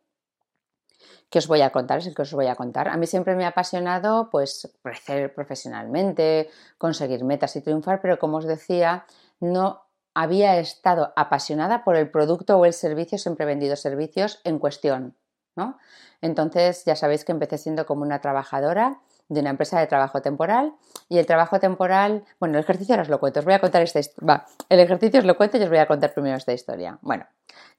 que 1.35 1.41
os 1.41 1.49
voy 1.49 1.62
a 1.62 1.70
contar, 1.70 1.99
es 1.99 2.07
el 2.07 2.14
que 2.14 2.22
os 2.22 2.32
voy 2.32 2.47
a 2.47 2.55
contar. 2.55 2.87
A 2.87 2.97
mí 2.97 3.09
siempre 3.09 3.35
me 3.35 3.45
ha 3.45 3.49
apasionado 3.49 4.30
pues 4.30 4.72
crecer 4.85 5.35
profesionalmente, 5.35 6.49
conseguir 6.78 7.24
metas 7.24 7.57
y 7.57 7.61
triunfar, 7.61 8.01
pero 8.01 8.20
como 8.20 8.37
os 8.37 8.45
decía, 8.45 9.05
no 9.41 9.82
había 10.14 10.61
estado 10.61 11.12
apasionada 11.16 11.82
por 11.82 11.97
el 11.97 12.09
producto 12.09 12.57
o 12.57 12.64
el 12.64 12.72
servicio, 12.72 13.18
siempre 13.18 13.43
he 13.43 13.49
vendido 13.49 13.74
servicios 13.74 14.41
en 14.45 14.61
cuestión, 14.61 15.16
¿no? 15.57 15.76
Entonces, 16.20 16.85
ya 16.85 16.95
sabéis 16.95 17.24
que 17.24 17.32
empecé 17.32 17.59
siendo 17.59 17.85
como 17.85 18.03
una 18.03 18.20
trabajadora 18.20 19.01
de 19.29 19.41
una 19.41 19.51
empresa 19.51 19.81
de 19.81 19.87
trabajo 19.87 20.20
temporal 20.22 20.75
y 21.09 21.18
el 21.18 21.27
trabajo 21.27 21.59
temporal, 21.59 22.25
bueno, 22.41 22.59
el 22.59 22.64
ejercicio 22.64 23.01
os 23.01 23.09
lo 23.09 23.20
cuento, 23.20 23.41
os 23.41 23.45
voy 23.45 23.55
a 23.55 23.61
contar 23.61 23.83
esta 23.83 24.01
va, 24.27 24.47
el 24.68 24.81
ejercicio 24.81 25.20
os 25.20 25.27
lo 25.27 25.37
cuento 25.37 25.57
y 25.57 25.62
os 25.62 25.68
voy 25.68 25.79
a 25.79 25.87
contar 25.87 26.12
primero 26.12 26.37
esta 26.37 26.53
historia. 26.53 26.99
Bueno, 27.03 27.27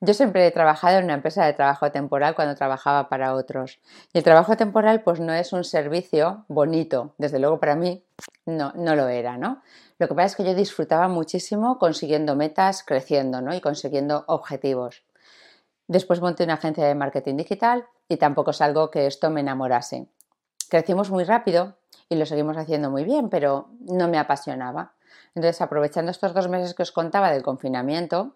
yo 0.02 0.14
siempre 0.14 0.46
he 0.46 0.52
trabajado 0.52 0.98
en 0.98 1.06
una 1.06 1.14
empresa 1.14 1.46
de 1.46 1.54
trabajo 1.54 1.92
temporal 1.92 2.36
cuando 2.36 2.56
trabajaba 2.56 3.10
para 3.10 3.34
otros 3.34 3.80
y 4.14 4.18
el 4.18 4.24
trabajo 4.24 4.58
temporal 4.58 5.02
pues 5.04 5.20
no 5.20 5.34
es 5.34 5.54
un 5.54 5.64
servicio 5.64 6.46
bonito, 6.48 7.14
desde 7.18 7.40
luego 7.40 7.60
para 7.60 7.76
mí 7.76 8.04
no, 8.46 8.72
no 8.76 8.96
lo 8.96 9.08
era, 9.08 9.38
¿no? 9.38 9.62
Lo 9.98 10.08
que 10.08 10.16
pasa 10.16 10.28
es 10.28 10.36
que 10.36 10.44
yo 10.44 10.54
disfrutaba 10.54 11.08
muchísimo 11.08 11.78
consiguiendo 11.80 12.36
metas, 12.36 12.84
creciendo, 12.84 13.42
¿no? 13.42 13.56
Y 13.56 13.62
consiguiendo 13.62 14.26
objetivos. 14.28 15.04
Después 15.88 16.20
monté 16.20 16.44
una 16.44 16.56
agencia 16.56 16.86
de 16.86 16.96
marketing 16.96 17.38
digital 17.38 17.86
y 18.10 18.18
tampoco 18.18 18.52
es 18.52 18.62
algo 18.62 18.90
que 18.90 19.08
esto 19.08 19.30
me 19.30 19.42
enamorase. 19.42 20.08
Crecimos 20.70 21.12
muy 21.12 21.24
rápido 21.24 21.76
y 22.10 22.16
lo 22.16 22.26
seguimos 22.26 22.58
haciendo 22.58 22.90
muy 22.92 23.04
bien, 23.04 23.30
pero 23.30 23.70
no 23.80 24.08
me 24.08 24.18
apasionaba. 24.18 24.94
Entonces, 25.34 25.62
aprovechando 25.62 26.12
estos 26.12 26.34
dos 26.34 26.48
meses 26.48 26.74
que 26.74 26.84
os 26.84 26.92
contaba 26.92 27.32
del 27.32 27.44
confinamiento 27.44 28.36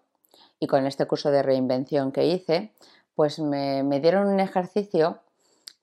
y 0.58 0.66
con 0.66 0.86
este 0.86 1.06
curso 1.06 1.30
de 1.30 1.42
reinvención 1.42 2.12
que 2.12 2.26
hice, 2.26 2.72
pues 3.14 3.38
me, 3.38 3.82
dieron 4.00 4.28
un 4.28 4.40
ejercicio 4.40 5.20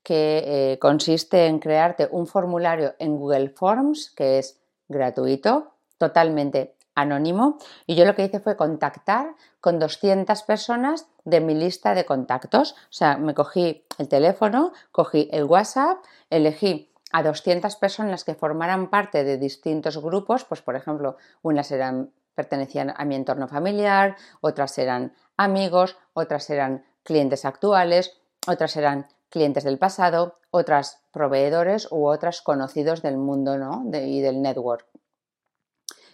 que 0.03 0.43
eh, 0.73 0.79
consiste 0.79 1.47
en 1.47 1.59
crearte 1.59 2.07
un 2.11 2.27
formulario 2.27 2.95
en 2.99 3.17
Google 3.17 3.49
Forms, 3.49 4.11
que 4.11 4.39
es 4.39 4.59
gratuito, 4.87 5.73
totalmente 5.97 6.75
anónimo, 6.95 7.57
y 7.85 7.95
yo 7.95 8.05
lo 8.05 8.15
que 8.15 8.23
hice 8.23 8.39
fue 8.39 8.55
contactar 8.55 9.35
con 9.67 9.79
200 9.79 10.43
personas 10.43 11.07
de 11.25 11.41
mi 11.41 11.53
lista 11.53 11.93
de 11.93 12.05
contactos. 12.05 12.71
O 12.71 12.93
sea, 12.93 13.17
me 13.17 13.33
cogí 13.33 13.83
el 13.97 14.07
teléfono, 14.07 14.71
cogí 14.93 15.27
el 15.33 15.43
WhatsApp, 15.43 15.97
elegí 16.29 16.89
a 17.11 17.21
200 17.21 17.75
personas 17.75 18.23
que 18.23 18.33
formaran 18.33 18.89
parte 18.89 19.25
de 19.25 19.37
distintos 19.37 19.97
grupos, 20.01 20.45
pues 20.45 20.61
por 20.61 20.77
ejemplo, 20.77 21.17
unas 21.41 21.69
eran 21.71 22.13
pertenecían 22.33 22.93
a 22.95 23.03
mi 23.03 23.15
entorno 23.15 23.49
familiar, 23.49 24.15
otras 24.39 24.77
eran 24.77 25.13
amigos, 25.35 25.97
otras 26.13 26.49
eran 26.49 26.85
clientes 27.03 27.43
actuales, 27.43 28.21
otras 28.47 28.77
eran 28.77 29.09
clientes 29.27 29.65
del 29.65 29.77
pasado, 29.77 30.39
otras 30.49 31.01
proveedores 31.11 31.89
u 31.91 32.07
otras 32.07 32.41
conocidos 32.41 33.01
del 33.01 33.17
mundo 33.17 33.57
¿no? 33.57 33.83
y 33.93 34.21
del 34.21 34.41
network. 34.41 34.85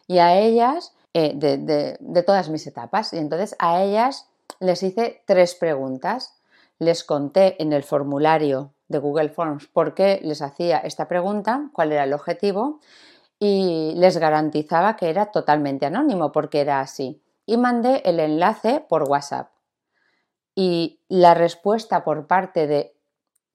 Y 0.08 0.18
a 0.18 0.39
ellas, 0.39 0.95
eh, 1.14 1.34
de, 1.36 1.97
de 1.99 2.24
todas 2.24 2.49
mis 2.49 2.66
etapas, 2.68 3.14
y 3.14 3.18
entonces 3.18 3.55
a 3.59 3.82
ellas 3.82 4.30
les 4.59 4.84
hice 4.84 5.24
tres 5.26 5.55
preguntas. 5.55 6.39
Les 6.80 7.03
conté 7.03 7.61
en 7.61 7.72
el 7.72 7.84
formulario 7.84 8.74
de 8.88 8.97
Google 8.97 9.30
Forms 9.30 9.68
por 9.68 9.93
qué 9.93 10.20
les 10.24 10.41
hacía 10.41 10.80
esta 10.80 11.07
pregunta, 11.07 11.70
cuál 11.74 11.91
era 11.91 12.03
el 12.03 12.14
objetivo 12.14 12.80
y 13.39 13.93
les 13.97 14.18
garantizaba 14.18 14.95
que 14.95 15.09
era 15.09 15.28
totalmente 15.28 15.86
anónimo 15.86 16.32
porque 16.32 16.61
era 16.61 16.80
así. 16.80 17.22
Y 17.45 17.57
mandé 17.57 18.01
el 18.05 18.20
enlace 18.20 18.86
por 18.88 19.03
WhatsApp. 19.03 19.49
Y 20.55 21.01
la 21.09 21.34
respuesta 21.34 22.05
por 22.05 22.28
parte 22.28 22.68
de, 22.68 22.95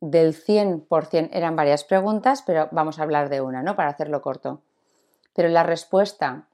del 0.00 0.34
100% 0.34 1.30
eran 1.32 1.56
varias 1.56 1.84
preguntas, 1.84 2.42
pero 2.44 2.68
vamos 2.70 2.98
a 2.98 3.02
hablar 3.02 3.30
de 3.30 3.40
una, 3.40 3.62
¿no? 3.62 3.76
Para 3.76 3.90
hacerlo 3.90 4.20
corto. 4.20 4.62
Pero 5.32 5.48
la 5.48 5.62
respuesta, 5.62 6.48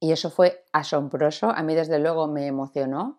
y 0.00 0.12
eso 0.12 0.30
fue 0.30 0.64
asombroso, 0.72 1.50
a 1.50 1.62
mí 1.62 1.74
desde 1.74 1.98
luego 1.98 2.26
me 2.26 2.46
emocionó, 2.46 3.18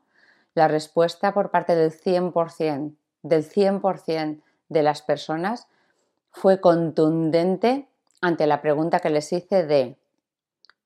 la 0.55 0.67
respuesta 0.67 1.33
por 1.33 1.51
parte 1.51 1.75
del 1.75 1.91
100%, 1.91 2.95
del 3.21 3.47
100% 3.47 4.41
de 4.67 4.83
las 4.83 5.01
personas 5.01 5.67
fue 6.31 6.59
contundente 6.59 7.87
ante 8.19 8.47
la 8.47 8.61
pregunta 8.61 8.99
que 8.99 9.09
les 9.09 9.31
hice 9.31 9.65
de 9.65 9.97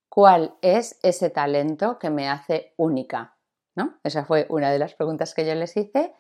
¿cuál 0.10 0.56
es 0.62 1.00
ese 1.02 1.30
talento 1.30 1.98
que 1.98 2.10
me 2.10 2.30
hace 2.30 2.74
única? 2.78 3.36
¿No? 3.76 3.96
Esa 4.04 4.26
fue 4.26 4.46
una 4.50 4.72
de 4.72 4.80
las 4.80 4.93
preguntas 4.96 5.34
que 5.34 5.46
yo 5.46 5.56
les 5.56 5.76
hice 5.76 6.14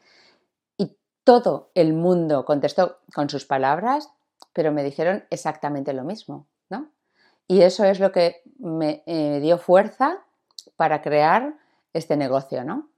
y 0.77 0.97
todo 1.23 1.71
el 1.73 1.93
mundo 1.93 2.45
contestó 2.45 2.99
con 3.13 3.29
sus 3.29 3.45
palabras, 3.45 4.09
pero 4.53 4.71
me 4.71 4.83
dijeron 4.83 5.25
exactamente 5.29 5.93
lo 5.93 6.03
mismo. 6.03 6.47
Y 7.47 7.61
eso 7.61 7.83
es 7.85 7.99
lo 7.99 8.11
que 8.11 8.41
me 8.59 9.03
eh, 9.05 9.39
dio 9.41 9.57
fuerza 9.57 10.23
para 10.75 11.01
crear 11.01 11.55
este 11.93 12.17
negocio, 12.17 12.63
¿no? 12.63 12.89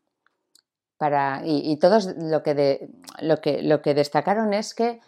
Para, 0.98 1.42
y, 1.46 1.78
todos 1.78 2.16
lo 2.18 2.42
que, 2.42 2.90
lo, 3.20 3.40
que, 3.40 3.62
lo 3.62 3.84
que 3.84 3.94
destacaron 3.94 4.54
es 4.54 4.74
que 4.74 5.00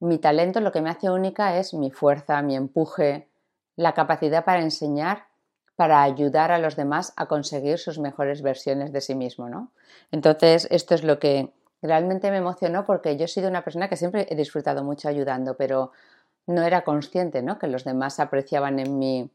mi 0.00 0.18
talento, 0.18 0.60
lo 0.60 0.72
que 0.72 0.80
me 0.80 0.88
hace 0.88 1.10
única 1.10 1.58
es 1.58 1.74
mi 1.74 1.90
fuerza, 1.90 2.40
mi 2.40 2.56
empuje, 2.56 3.28
la 3.76 3.92
capacidad 3.92 4.44
para 4.44 4.62
enseñar, 4.62 5.26
para 5.76 6.02
ayudar 6.02 6.50
a 6.50 6.58
los 6.58 6.76
demás 6.76 7.12
a 7.16 7.26
conseguir 7.26 7.78
sus 7.78 7.98
mejores 7.98 8.40
versiones 8.40 8.92
de 8.92 9.02
sí 9.02 9.14
mismo, 9.14 9.50
¿no? 9.50 9.72
Entonces, 10.12 10.66
esto 10.70 10.94
es 10.94 11.04
lo 11.04 11.18
que 11.18 11.52
realmente 11.82 12.30
me 12.30 12.38
emocionó 12.38 12.84
porque 12.84 13.16
yo 13.16 13.26
he 13.26 13.28
sido 13.28 13.48
una 13.48 13.62
persona 13.64 13.88
que 13.88 13.96
siempre 13.96 14.26
he 14.30 14.36
disfrutado 14.36 14.82
mucho 14.82 15.08
ayudando, 15.08 15.56
pero 15.56 15.92
no 16.46 16.62
era 16.62 16.82
consciente, 16.84 17.42
¿no? 17.42 17.58
Que 17.58 17.66
los 17.66 17.84
demás 17.84 18.20
apreciaban 18.20 18.78
en 18.78 18.98
mí 18.98 19.30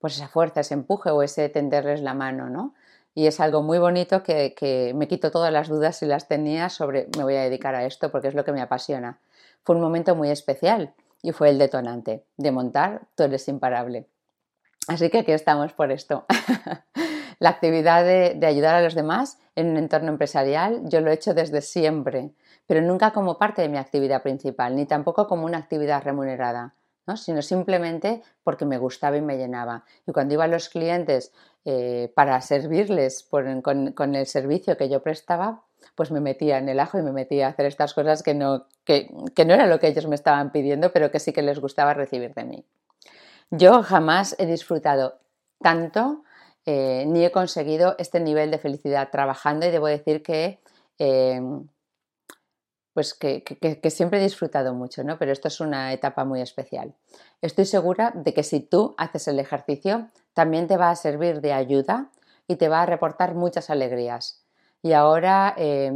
pues 0.00 0.16
esa 0.16 0.28
fuerza, 0.28 0.60
ese 0.60 0.74
empuje 0.74 1.10
o 1.10 1.22
ese 1.22 1.48
tenderles 1.48 2.02
la 2.02 2.14
mano, 2.14 2.50
¿no? 2.50 2.74
Y 3.14 3.26
es 3.26 3.40
algo 3.40 3.62
muy 3.62 3.78
bonito 3.78 4.22
que, 4.22 4.54
que 4.54 4.92
me 4.94 5.06
quito 5.06 5.30
todas 5.30 5.52
las 5.52 5.68
dudas 5.68 5.96
si 5.96 6.06
las 6.06 6.28
tenía 6.28 6.70
sobre 6.70 7.08
me 7.16 7.24
voy 7.24 7.36
a 7.36 7.42
dedicar 7.42 7.74
a 7.74 7.84
esto 7.84 8.10
porque 8.10 8.28
es 8.28 8.34
lo 8.34 8.44
que 8.44 8.52
me 8.52 8.60
apasiona. 8.60 9.18
Fue 9.62 9.76
un 9.76 9.82
momento 9.82 10.16
muy 10.16 10.30
especial 10.30 10.92
y 11.22 11.32
fue 11.32 11.50
el 11.50 11.58
detonante 11.58 12.24
de 12.36 12.50
montar 12.50 13.02
Tú 13.14 13.22
eres 13.22 13.46
imparable. 13.48 14.06
Así 14.88 15.08
que 15.10 15.18
aquí 15.18 15.32
estamos 15.32 15.72
por 15.72 15.92
esto. 15.92 16.26
la 17.38 17.50
actividad 17.50 18.04
de, 18.04 18.34
de, 18.34 18.46
ayudar 18.46 18.74
a 18.74 18.82
los 18.82 18.94
demás 18.94 19.38
en 19.54 19.70
un 19.70 19.76
entorno 19.76 20.08
empresarial 20.08 20.80
yo 20.88 21.00
lo 21.00 21.10
he 21.10 21.14
hecho 21.14 21.34
desde 21.34 21.60
siempre, 21.60 22.32
pero 22.66 22.80
nunca 22.80 23.12
como 23.12 23.38
parte 23.38 23.62
de 23.62 23.68
mi 23.68 23.78
actividad 23.78 24.22
principal, 24.22 24.76
ni 24.76 24.86
tampoco 24.86 25.26
como 25.26 25.46
una 25.46 25.58
actividad 25.58 26.02
remunerada. 26.02 26.74
¿no? 27.04 27.16
sino 27.16 27.42
simplemente 27.42 28.22
porque 28.44 28.64
me 28.64 28.78
gustaba 28.78 29.16
y 29.16 29.20
me 29.20 29.36
llenaba. 29.36 29.84
Y 30.06 30.12
cuando 30.12 30.34
iba 30.34 30.44
a 30.44 30.46
los 30.46 30.68
clientes 30.68 31.32
eh, 31.64 32.12
para 32.14 32.40
servirles 32.40 33.28
con, 33.28 34.14
el 34.14 34.26
servicio 34.26 34.76
que 34.76 34.88
yo 34.88 35.02
prestaba, 35.02 35.64
pues 35.96 36.12
me 36.12 36.20
metía 36.20 36.58
en 36.58 36.68
el 36.68 36.78
ajo 36.78 37.00
y 37.00 37.02
me 37.02 37.10
metía 37.10 37.46
a 37.46 37.50
hacer 37.50 37.66
estas 37.66 37.92
cosas 37.92 38.22
que 38.22 38.34
no, 38.34 38.66
que, 38.84 39.12
que 39.34 39.44
no 39.44 39.54
era 39.54 39.66
lo 39.66 39.80
que 39.80 39.88
ellos 39.88 40.06
me 40.06 40.14
estaban 40.14 40.52
pidiendo, 40.52 40.92
pero 40.92 41.10
que 41.10 41.18
sí 41.18 41.32
que 41.32 41.42
les 41.42 41.58
gustaba 41.58 41.92
recibir 41.92 42.34
de 42.34 42.44
mí. 42.44 42.64
Yo 43.50 43.82
jamás 43.82 44.36
he 44.38 44.46
disfrutado 44.46 45.18
tanto 45.60 46.22
eh, 46.64 47.04
ni 47.08 47.24
he 47.24 47.32
conseguido 47.32 47.96
este 47.98 48.20
nivel 48.20 48.50
de 48.50 48.58
felicidad 48.58 49.10
trabajando 49.10 49.66
y 49.66 49.70
debo 49.70 49.88
decir 49.88 50.22
que, 50.22 50.60
eh, 50.98 51.40
pues 52.94 53.14
que, 53.14 53.42
que, 53.42 53.90
siempre 53.90 54.18
he 54.18 54.22
disfrutado 54.22 54.74
mucho, 54.74 55.02
¿no? 55.02 55.18
pero 55.18 55.32
esto 55.32 55.48
es 55.48 55.60
una 55.60 55.92
etapa 55.92 56.24
muy 56.24 56.40
especial. 56.42 56.94
Estoy 57.40 57.64
segura 57.64 58.12
de 58.14 58.34
que 58.34 58.42
si 58.42 58.60
tú 58.60 58.94
haces 58.98 59.28
el 59.28 59.38
ejercicio, 59.38 60.08
también 60.34 60.66
te 60.66 60.76
va 60.76 60.90
a 60.90 60.96
servir 60.96 61.40
de 61.40 61.52
ayuda 61.52 62.10
y 62.46 62.56
te 62.56 62.68
va 62.68 62.82
a 62.82 62.86
reportar 62.86 63.34
muchas 63.34 63.70
alegrías. 63.70 64.42
Y 64.82 64.92
ahora 64.92 65.54
eh, 65.56 65.92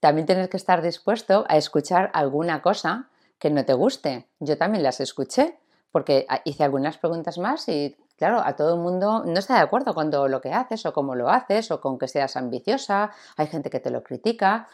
también 0.00 0.26
tienes 0.26 0.48
que 0.48 0.56
estar 0.56 0.82
dispuesto 0.82 1.44
a 1.48 1.56
escuchar 1.56 2.10
alguna 2.14 2.62
cosa 2.62 3.10
que 3.38 3.50
no 3.50 3.64
te 3.64 3.74
guste. 3.74 4.28
Yo 4.40 4.56
también 4.56 4.82
las 4.82 5.00
escuché 5.00 5.58
porque 5.92 6.26
hice 6.44 6.64
algunas 6.64 6.98
preguntas 6.98 7.38
más 7.38 7.68
y 7.68 7.96
claro, 8.16 8.40
a 8.44 8.56
todo 8.56 8.74
el 8.74 8.80
mundo 8.80 9.24
no 9.24 9.38
está 9.38 9.54
de 9.54 9.60
acuerdo 9.60 9.94
con 9.94 10.10
todo 10.10 10.28
lo 10.28 10.40
que 10.40 10.52
haces 10.52 10.84
o 10.86 10.92
cómo 10.92 11.14
lo 11.14 11.28
haces 11.28 11.70
o 11.70 11.80
con 11.80 11.98
que 11.98 12.08
seas 12.08 12.36
ambiciosa, 12.36 13.12
hay 13.36 13.46
gente 13.46 13.70
que 13.70 13.80
te 13.80 13.90
lo 13.90 14.02
critica, 14.02 14.68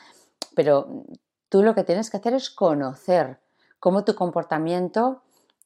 pero 0.55 1.05
tú 1.53 1.63
lo 1.63 1.75
que 1.75 1.85
tienes 1.85 2.09
que 2.09 2.17
hacer 2.17 2.33
es 2.33 2.49
conocer 2.49 3.39
cómo 3.79 4.05
tu 4.05 4.15
comportamiento 4.15 5.21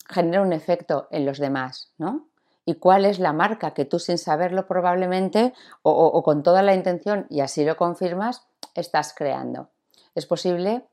genera 0.08 0.42
un 0.42 0.52
efecto 0.52 1.06
en 1.12 1.24
los 1.24 1.38
demás, 1.38 1.92
¿no? 1.96 2.26
y 2.64 2.74
cuál 2.74 3.04
es 3.04 3.20
la 3.20 3.32
marca 3.32 3.72
que 3.72 3.84
tú 3.84 4.00
sin 4.00 4.18
saberlo 4.18 4.66
probablemente 4.66 5.54
o, 5.82 5.92
o, 5.92 6.22
con 6.24 6.42
toda 6.42 6.62
la 6.62 6.74
intención 6.74 7.28
y 7.30 7.38
así 7.38 7.64
lo 7.64 7.76
confirmas, 7.76 8.48
estás 8.74 9.14
creando. 9.14 9.70
Es 10.16 10.26
posible, 10.26 10.84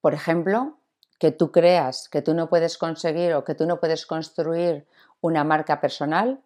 por 0.00 0.14
ejemplo, 0.14 0.78
que 1.18 1.32
tú 1.32 1.50
creas 1.50 2.08
que 2.08 2.22
tú 2.22 2.34
no 2.34 2.48
puedes 2.48 2.78
conseguir 2.78 3.34
o 3.34 3.42
que 3.42 3.56
tú 3.56 3.66
no 3.66 3.80
puedes 3.80 4.06
construir 4.06 4.86
una 5.20 5.42
marca 5.42 5.80
personal 5.80 6.40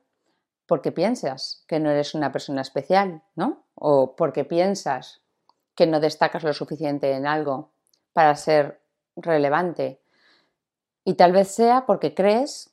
porque 0.64 0.92
piensas 0.92 1.62
que 1.66 1.78
no 1.78 1.90
eres 1.90 2.14
una 2.14 2.32
persona 2.32 2.62
especial, 2.62 3.22
¿no? 3.34 3.64
O 3.74 4.16
porque 4.16 4.46
piensas 4.46 5.20
que 5.76 5.86
no 5.86 6.00
destacas 6.00 6.42
lo 6.42 6.52
suficiente 6.52 7.12
en 7.12 7.26
algo 7.26 7.70
para 8.12 8.34
ser 8.34 8.80
relevante. 9.14 10.00
Y 11.04 11.14
tal 11.14 11.32
vez 11.32 11.48
sea 11.48 11.86
porque 11.86 12.14
crees 12.14 12.70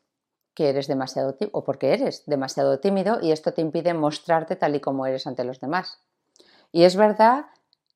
que 0.55 0.69
eres 0.69 0.87
demasiado 0.87 1.35
o 1.51 1.63
porque 1.63 1.93
eres 1.93 2.23
demasiado 2.25 2.79
tímido 2.79 3.19
y 3.21 3.31
esto 3.31 3.53
te 3.53 3.61
impide 3.61 3.93
mostrarte 3.93 4.55
tal 4.55 4.75
y 4.75 4.79
como 4.79 5.05
eres 5.05 5.27
ante 5.27 5.43
los 5.43 5.59
demás. 5.59 5.99
Y 6.71 6.83
es 6.83 6.95
verdad 6.95 7.47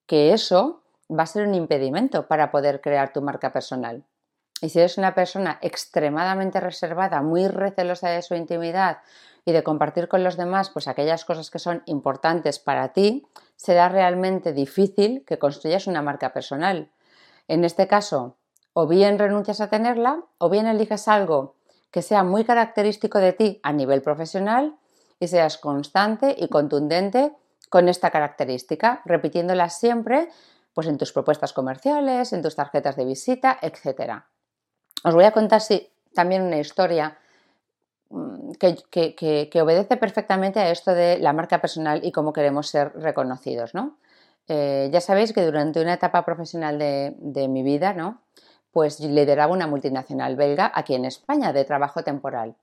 que 0.06 0.34
eso 0.34 0.84
va 1.10 1.24
a 1.24 1.28
ser 1.28 1.48
un 1.48 1.56
impedimento 1.56 2.28
para 2.28 2.52
poder 2.52 2.82
crear 2.82 3.14
tu 3.14 3.22
marca 3.22 3.52
personal. 3.52 4.04
Y 4.62 4.70
si 4.70 4.80
eres 4.80 4.98
una 4.98 5.14
persona 5.14 5.60
extremadamente 5.62 6.60
reservada, 6.60 7.22
muy 7.22 7.48
recelosa 7.48 8.10
de 8.10 8.22
su 8.22 8.36
intimidad 8.36 9.00
y 9.48 9.54
de 9.54 9.64
compartir 9.64 10.10
con 10.10 10.26
los 10.26 10.36
demás 10.36 10.70
pues 10.70 10.90
aquellas 10.90 11.24
cosas 11.24 11.50
que 11.50 11.58
son 11.58 11.82
importantes 11.86 12.60
para 12.60 12.92
ti, 12.92 13.26
será 13.56 13.88
realmente 13.88 14.52
difícil 14.52 15.24
que 15.26 15.40
construyas 15.40 15.88
una 15.88 16.02
marca 16.02 16.34
personal. 16.34 16.92
En 17.48 17.64
este 17.64 17.88
caso, 17.88 18.36
o 18.74 18.88
bien 18.88 19.18
renuncias 19.18 19.62
a 19.62 19.70
tenerla, 19.70 20.22
o 20.38 20.50
bien 20.50 20.68
eliges 20.68 21.08
algo 21.08 21.56
que 21.92 22.02
sea 22.02 22.24
muy 22.24 22.44
característico 22.44 23.20
de 23.20 23.32
ti 23.32 23.62
a 23.64 23.72
nivel 23.72 24.02
profesional 24.02 24.76
y 25.18 25.30
seas 25.30 25.58
constante 25.58 26.36
y 26.38 26.50
contundente 26.50 27.32
con 27.70 27.88
esta 27.88 28.12
característica, 28.12 29.02
repitiéndola 29.06 29.70
siempre 29.70 30.28
pues 30.74 30.88
en 30.88 30.98
tus 30.98 31.14
propuestas 31.14 31.54
comerciales, 31.54 32.34
en 32.34 32.42
tus 32.42 32.58
tarjetas 32.58 32.98
de 32.98 33.06
visita, 33.06 33.58
etc. 33.62 34.26
Os 35.06 35.16
voy 35.16 35.24
a 35.24 35.32
contar 35.32 35.62
también 36.14 36.42
una 36.42 36.60
historia 36.60 37.18
que, 38.60 39.62
obedece 39.62 39.98
perfectamente 39.98 40.60
a 40.60 40.72
esto 40.72 40.94
de 40.94 41.20
la 41.20 41.34
marca 41.34 41.60
personal 41.60 42.02
y 42.04 42.12
cómo 42.12 42.34
queremos 42.34 42.68
ser 42.68 42.94
reconocidos. 42.96 43.74
¿no? 43.74 43.98
Eh, 44.48 44.90
ya 44.92 45.02
sabéis 45.02 45.34
que 45.34 45.46
durante 45.46 45.82
una 45.82 45.94
etapa 45.94 46.24
profesional 46.26 46.80
de, 46.80 47.16
de 47.18 47.48
mi 47.48 47.64
vida, 47.64 47.94
¿no? 47.94 48.22
pues 48.72 49.00
lideraba 49.00 49.54
una 49.54 49.68
multinacional 49.68 50.36
belga 50.36 50.72
aquí 50.74 50.94
en 50.94 51.06
España 51.06 51.54
de 51.54 51.66
trabajo 51.66 52.04
temporal. 52.04 52.56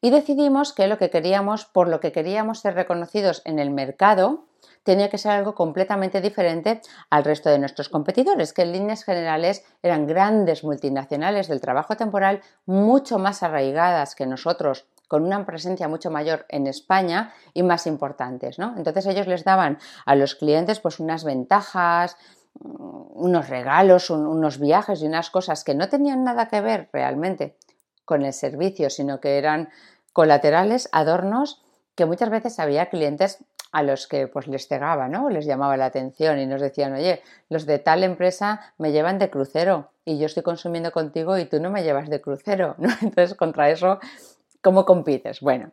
Y 0.00 0.10
decidimos 0.10 0.72
que 0.72 0.86
lo 0.86 0.98
que 0.98 1.10
queríamos, 1.10 1.64
por 1.64 1.88
lo 1.88 2.00
que 2.00 2.12
queríamos 2.12 2.60
ser 2.60 2.74
reconocidos 2.74 3.42
en 3.44 3.58
el 3.58 3.70
mercado, 3.70 4.44
tenía 4.82 5.08
que 5.08 5.18
ser 5.18 5.32
algo 5.32 5.54
completamente 5.54 6.20
diferente 6.20 6.80
al 7.10 7.24
resto 7.24 7.50
de 7.50 7.58
nuestros 7.58 7.88
competidores, 7.88 8.52
que 8.52 8.62
en 8.62 8.72
líneas 8.72 9.04
generales 9.04 9.64
eran 9.82 10.06
grandes 10.06 10.62
multinacionales 10.62 11.48
del 11.48 11.60
trabajo 11.60 11.96
temporal 11.96 12.42
mucho 12.66 13.18
más 13.18 13.42
arraigadas 13.42 14.14
que 14.14 14.26
nosotros 14.26 14.86
con 15.14 15.22
una 15.22 15.46
presencia 15.46 15.86
mucho 15.86 16.10
mayor 16.10 16.44
en 16.48 16.66
España 16.66 17.32
y 17.52 17.62
más 17.62 17.86
importantes, 17.86 18.58
¿no? 18.58 18.74
Entonces 18.76 19.06
ellos 19.06 19.28
les 19.28 19.44
daban 19.44 19.78
a 20.06 20.16
los 20.16 20.34
clientes 20.34 20.80
pues 20.80 20.98
unas 20.98 21.22
ventajas, 21.22 22.16
unos 22.58 23.48
regalos, 23.48 24.10
un, 24.10 24.26
unos 24.26 24.58
viajes 24.58 25.02
y 25.02 25.06
unas 25.06 25.30
cosas 25.30 25.62
que 25.62 25.76
no 25.76 25.88
tenían 25.88 26.24
nada 26.24 26.48
que 26.48 26.60
ver 26.60 26.88
realmente 26.92 27.56
con 28.04 28.24
el 28.24 28.32
servicio, 28.32 28.90
sino 28.90 29.20
que 29.20 29.38
eran 29.38 29.68
colaterales, 30.12 30.88
adornos, 30.90 31.62
que 31.94 32.06
muchas 32.06 32.30
veces 32.30 32.58
había 32.58 32.86
clientes 32.86 33.38
a 33.74 33.82
los 33.82 34.06
que 34.06 34.28
pues 34.28 34.46
les 34.46 34.68
cegaba, 34.68 35.08
¿no? 35.08 35.28
Les 35.30 35.46
llamaba 35.46 35.76
la 35.76 35.86
atención 35.86 36.38
y 36.38 36.46
nos 36.46 36.60
decían, 36.60 36.92
oye, 36.92 37.22
los 37.48 37.66
de 37.66 37.80
tal 37.80 38.04
empresa 38.04 38.72
me 38.78 38.92
llevan 38.92 39.18
de 39.18 39.30
crucero 39.30 39.90
y 40.04 40.16
yo 40.16 40.26
estoy 40.26 40.44
consumiendo 40.44 40.92
contigo 40.92 41.36
y 41.38 41.44
tú 41.46 41.60
no 41.60 41.70
me 41.70 41.82
llevas 41.82 42.08
de 42.08 42.20
crucero, 42.20 42.76
¿no? 42.78 42.88
Entonces, 43.02 43.36
contra 43.36 43.70
eso, 43.70 43.98
¿cómo 44.64 44.86
compites? 44.86 45.40
Bueno, 45.40 45.72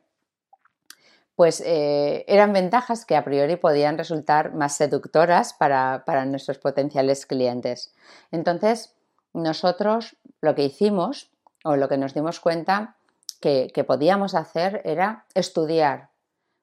pues 1.35 1.63
eh, 1.65 2.25
eran 2.27 2.53
ventajas 2.53 3.05
que 3.05 3.15
a 3.15 3.23
priori 3.23 3.55
podían 3.55 3.97
resultar 3.97 4.53
más 4.53 4.75
seductoras 4.75 5.53
para, 5.53 6.03
nuestros 6.25 6.59
potenciales 6.59 7.25
clientes. 7.25 7.95
Entonces, 8.31 8.93
nosotros 9.33 10.17
lo 10.41 10.53
que 10.53 10.65
hicimos 10.65 11.31
o 11.63 11.77
lo 11.77 11.87
que 11.87 11.97
nos 11.97 12.13
dimos 12.13 12.41
cuenta 12.41 12.97
que, 13.39 13.71
que 13.73 13.85
podíamos 13.85 14.35
hacer 14.35 14.81
era 14.83 15.25
estudiar 15.33 16.09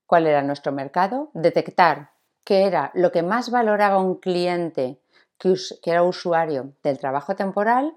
cuál 0.07 0.27
era 0.27 0.43
nuestro 0.43 0.71
mercado, 0.71 1.31
detectar 1.33 2.11
qué 2.45 2.67
era 2.67 2.91
lo 2.95 3.11
que 3.11 3.23
más 3.23 3.51
valoraba 3.51 3.99
un 3.99 4.17
cliente 4.17 5.01
que, 5.39 5.55
que, 5.83 5.91
era 5.91 6.03
usuario 6.03 6.73
del 6.83 6.99
trabajo 6.99 7.35
temporal 7.37 7.97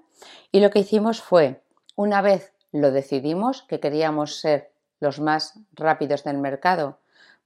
y 0.50 0.60
lo 0.60 0.70
que 0.70 0.78
hicimos 0.80 1.20
fue, 1.20 1.62
una 1.96 2.22
vez 2.22 2.51
lo 2.72 2.90
decidimos 2.90 3.62
que 3.62 3.80
queríamos 3.80 4.40
ser 4.40 4.72
los 5.00 5.20
más 5.20 5.58
rápidos 5.72 6.24
del 6.24 6.38
mercado, 6.38 6.98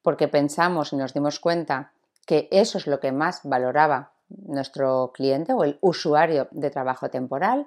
porque 0.03 0.29
pensamos 0.29 0.93
y 0.93 0.97
nos 0.97 1.14
dimos 1.14 1.41
cuenta 1.41 1.93
que 2.27 2.49
eso 2.51 2.79
es 2.79 2.87
lo 2.87 3.01
que 3.01 3.12
más 3.12 3.41
valoraba 3.45 4.12
nuestro 4.29 5.12
cliente 5.14 5.53
o 5.53 5.64
el 5.64 5.79
usuario 5.81 6.49
de 6.51 6.70
trabajo 6.70 7.11
temporal, 7.11 7.66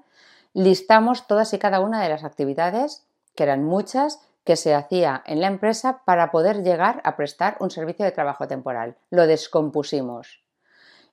listamos 0.53 1.27
todas 1.27 1.53
y 1.53 1.59
cada 1.59 1.79
una 1.79 2.01
de 2.01 2.09
las 2.09 2.23
actividades, 2.23 3.05
que 3.35 3.43
eran 3.43 3.63
muchas, 3.63 4.19
que 4.43 4.55
se 4.55 4.73
hacía 4.73 5.21
en 5.25 5.41
la 5.41 5.47
empresa 5.47 6.01
para 6.05 6.31
poder 6.31 6.63
llegar 6.63 7.01
a 7.03 7.15
prestar 7.15 7.57
un 7.59 7.71
servicio 7.71 8.05
de 8.05 8.11
trabajo 8.11 8.47
temporal. 8.47 8.95
Lo 9.09 9.27
descompusimos 9.27 10.41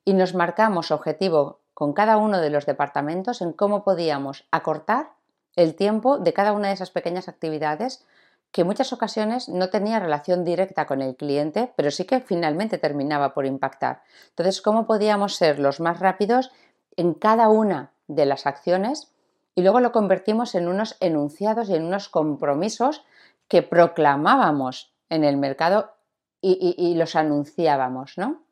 y 0.05 0.15
nos 0.15 0.35
marcamos 0.35 0.91
objetivo 0.91 1.61
con 1.75 1.93
cada 1.93 2.17
uno 2.17 2.41
de 2.41 2.51
los 2.51 2.67
departamentos 2.67 3.43
en 3.43 3.53
cómo 3.53 3.85
podíamos 3.85 4.47
acortar 4.51 5.11
el 5.57 5.75
tiempo 5.75 6.19
de 6.19 6.33
cada 6.33 6.53
una 6.53 6.69
de 6.69 6.75
esas 6.75 6.91
pequeñas 6.91 7.29
actividades 7.29 8.07
que 8.53 8.63
en 8.63 8.69
muchas 8.69 8.93
ocasiones 8.93 9.49
no 9.49 9.69
tenía 9.71 9.99
relación 9.99 10.45
directa 10.45 10.87
con 10.87 11.03
el 11.03 11.17
cliente, 11.17 11.73
pero 11.77 11.91
sí 11.91 12.05
que 12.05 12.21
finalmente 12.21 12.79
terminaba 12.79 13.35
por 13.35 13.45
impactar. 13.45 14.03
Entonces, 14.31 14.63
¿cómo 14.63 14.87
podíamos 14.87 15.35
ser 15.37 15.59
los 15.59 15.81
más 15.81 16.01
rápidos 16.01 16.53
en 16.97 17.15
cada 17.15 17.49
una 17.49 17.93
de 18.07 18.25
las 18.25 18.47
acciones? 18.47 19.13
Y 19.55 19.63
luego 19.63 19.81
lo 19.81 19.93
convertimos 19.93 20.55
en 20.55 20.69
unos 20.69 20.97
enunciados 21.01 21.69
y 21.69 21.75
en 21.75 21.85
unos 21.85 22.09
compromisos 22.09 23.05
que 23.49 23.63
proclamábamos 23.63 24.95
en 25.09 25.25
el 25.25 25.37
mercado 25.37 25.93
y, 26.41 26.95
los 26.95 27.17
anunciábamos, 27.17 28.19
¿no? 28.19 28.43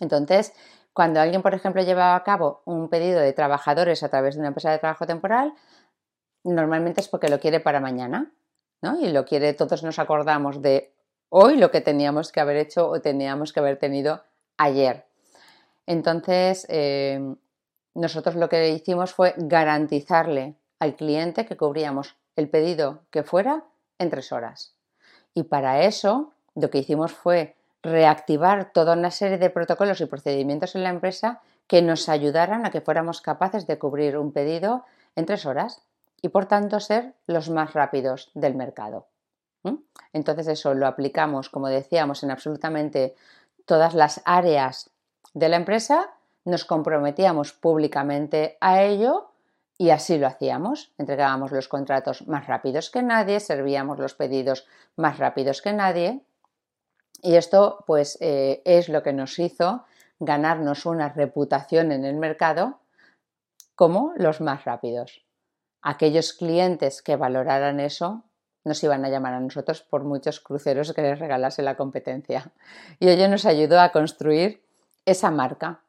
Entonces, 0.00 0.52
cuando 0.92 1.20
alguien, 1.20 1.40
por 1.40 1.54
ejemplo, 1.54 1.82
llevaba 1.82 2.16
a 2.16 2.22
cabo 2.22 2.60
un 2.66 2.88
pedido 2.88 3.20
de 3.20 3.32
trabajadores 3.32 4.02
a 4.02 4.10
través 4.10 4.34
de 4.34 4.40
una 4.40 4.48
empresa 4.48 4.70
de 4.70 4.78
trabajo 4.78 5.06
temporal, 5.06 5.54
normalmente 6.44 7.00
es 7.00 7.08
porque 7.08 7.28
lo 7.28 7.40
quiere 7.40 7.60
para 7.60 7.80
mañana, 7.80 8.32
¿no? 8.82 9.00
Y 9.00 9.10
lo 9.10 9.24
quiere, 9.24 9.54
todos 9.54 9.82
nos 9.82 9.98
acordamos 9.98 10.62
de 10.62 10.92
hoy 11.28 11.56
lo 11.56 11.70
que 11.70 11.80
teníamos 11.80 12.32
que 12.32 12.40
haber 12.40 12.56
hecho 12.56 12.88
o 12.88 13.00
teníamos 13.00 13.52
que 13.52 13.60
haber 13.60 13.78
tenido 13.78 14.22
ayer. 14.56 15.04
Entonces, 15.86 16.66
eh, 16.68 17.34
nosotros 17.94 18.36
lo 18.36 18.48
que 18.48 18.70
hicimos 18.70 19.12
fue 19.12 19.34
garantizarle 19.36 20.54
al 20.78 20.94
cliente 20.94 21.46
que 21.46 21.56
cubríamos 21.56 22.16
el 22.36 22.48
pedido 22.48 23.00
que 23.10 23.24
fuera 23.24 23.64
en 23.98 24.10
tres 24.10 24.32
horas. 24.32 24.74
Y 25.34 25.44
para 25.44 25.82
eso 25.82 26.32
lo 26.54 26.70
que 26.70 26.78
hicimos 26.78 27.12
fue 27.12 27.56
reactivar 27.82 28.72
toda 28.72 28.94
una 28.94 29.10
serie 29.10 29.38
de 29.38 29.50
protocolos 29.50 30.00
y 30.00 30.06
procedimientos 30.06 30.74
en 30.74 30.84
la 30.84 30.90
empresa 30.90 31.40
que 31.66 31.82
nos 31.82 32.08
ayudaran 32.08 32.66
a 32.66 32.70
que 32.70 32.80
fuéramos 32.80 33.20
capaces 33.20 33.66
de 33.66 33.78
cubrir 33.78 34.16
un 34.16 34.32
pedido 34.32 34.84
en 35.16 35.26
tres 35.26 35.46
horas 35.46 35.82
y 36.20 36.28
por 36.28 36.46
tanto 36.46 36.80
ser 36.80 37.14
los 37.26 37.50
más 37.50 37.72
rápidos 37.72 38.30
del 38.34 38.54
mercado. 38.54 39.06
Entonces 40.12 40.48
eso 40.48 40.74
lo 40.74 40.86
aplicamos, 40.86 41.50
como 41.50 41.68
decíamos, 41.68 42.22
en 42.22 42.30
absolutamente 42.30 43.14
todas 43.66 43.94
las 43.94 44.22
áreas 44.24 44.90
de 45.34 45.48
la 45.48 45.56
empresa, 45.56 46.10
nos 46.44 46.64
comprometíamos 46.64 47.52
públicamente 47.52 48.56
a 48.60 48.82
ello 48.82 49.30
y 49.76 49.90
así 49.90 50.16
lo 50.16 50.26
hacíamos. 50.26 50.92
Entregábamos 50.96 51.52
los 51.52 51.68
contratos 51.68 52.26
más 52.26 52.46
rápidos 52.46 52.90
que 52.90 53.02
nadie, 53.02 53.40
servíamos 53.40 53.98
los 53.98 54.14
pedidos 54.14 54.66
más 54.96 55.18
rápidos 55.18 55.60
que 55.60 55.72
nadie 55.72 56.22
y 57.20 57.34
esto 57.36 57.84
pues 57.86 58.16
eh, 58.20 58.62
es 58.64 58.88
lo 58.88 59.02
que 59.02 59.12
nos 59.12 59.38
hizo 59.38 59.84
ganarnos 60.20 60.86
una 60.86 61.10
reputación 61.10 61.92
en 61.92 62.04
el 62.04 62.16
mercado 62.16 62.78
como 63.74 64.12
los 64.16 64.40
más 64.40 64.64
rápidos. 64.64 65.27
Aquellos 65.82 66.32
clientes 66.32 67.02
que 67.02 67.16
valoraran 67.16 67.80
eso 67.80 68.24
nos 68.64 68.82
iban 68.84 69.04
a 69.04 69.08
llamar 69.08 69.34
a 69.34 69.40
nosotros 69.40 69.82
por 69.82 70.04
muchos 70.04 70.40
cruceros 70.40 70.92
que 70.92 71.02
les 71.02 71.18
regalase 71.18 71.62
la 71.62 71.76
competencia. 71.76 72.52
Y 73.00 73.08
ello 73.08 73.28
nos 73.28 73.46
ayudó 73.46 73.80
a 73.80 73.92
construir 73.92 74.62
esa 75.04 75.30
marca. 75.30 75.80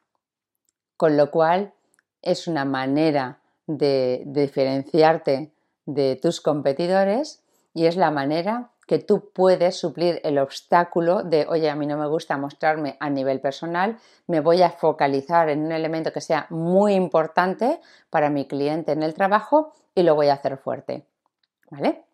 Con 0.97 1.17
lo 1.17 1.31
cual 1.31 1.73
es 2.21 2.47
una 2.47 2.65
manera 2.65 3.39
de 3.67 4.23
diferenciarte 4.25 5.53
de 5.85 6.15
tus 6.21 6.41
competidores 6.41 7.43
y 7.73 7.85
es 7.85 7.95
la 7.95 8.11
manera 8.11 8.71
que 8.87 8.97
tú 8.97 9.31
puedes 9.31 9.75
suplir 9.75 10.19
el 10.23 10.39
obstáculo 10.39 11.21
de, 11.21 11.45
oye, 11.47 11.69
a 11.69 11.75
mí 11.75 11.85
no 11.85 11.95
me 11.95 12.07
gusta 12.07 12.37
mostrarme 12.37 12.97
a 12.99 13.09
nivel 13.09 13.39
personal, 13.39 13.99
me 14.25 14.39
voy 14.39 14.63
a 14.63 14.71
focalizar 14.71 15.49
en 15.49 15.65
un 15.65 15.71
elemento 15.71 16.11
que 16.11 16.21
sea 16.21 16.47
muy 16.49 16.93
importante 16.93 17.79
para 18.09 18.31
mi 18.31 18.47
cliente 18.47 18.91
en 18.91 19.03
el 19.03 19.13
trabajo 19.13 19.73
y 19.95 20.03
lo 20.03 20.15
voy 20.15 20.27
a 20.27 20.33
hacer 20.33 20.57
fuerte. 20.57 21.07
¿Vale? 21.69 22.05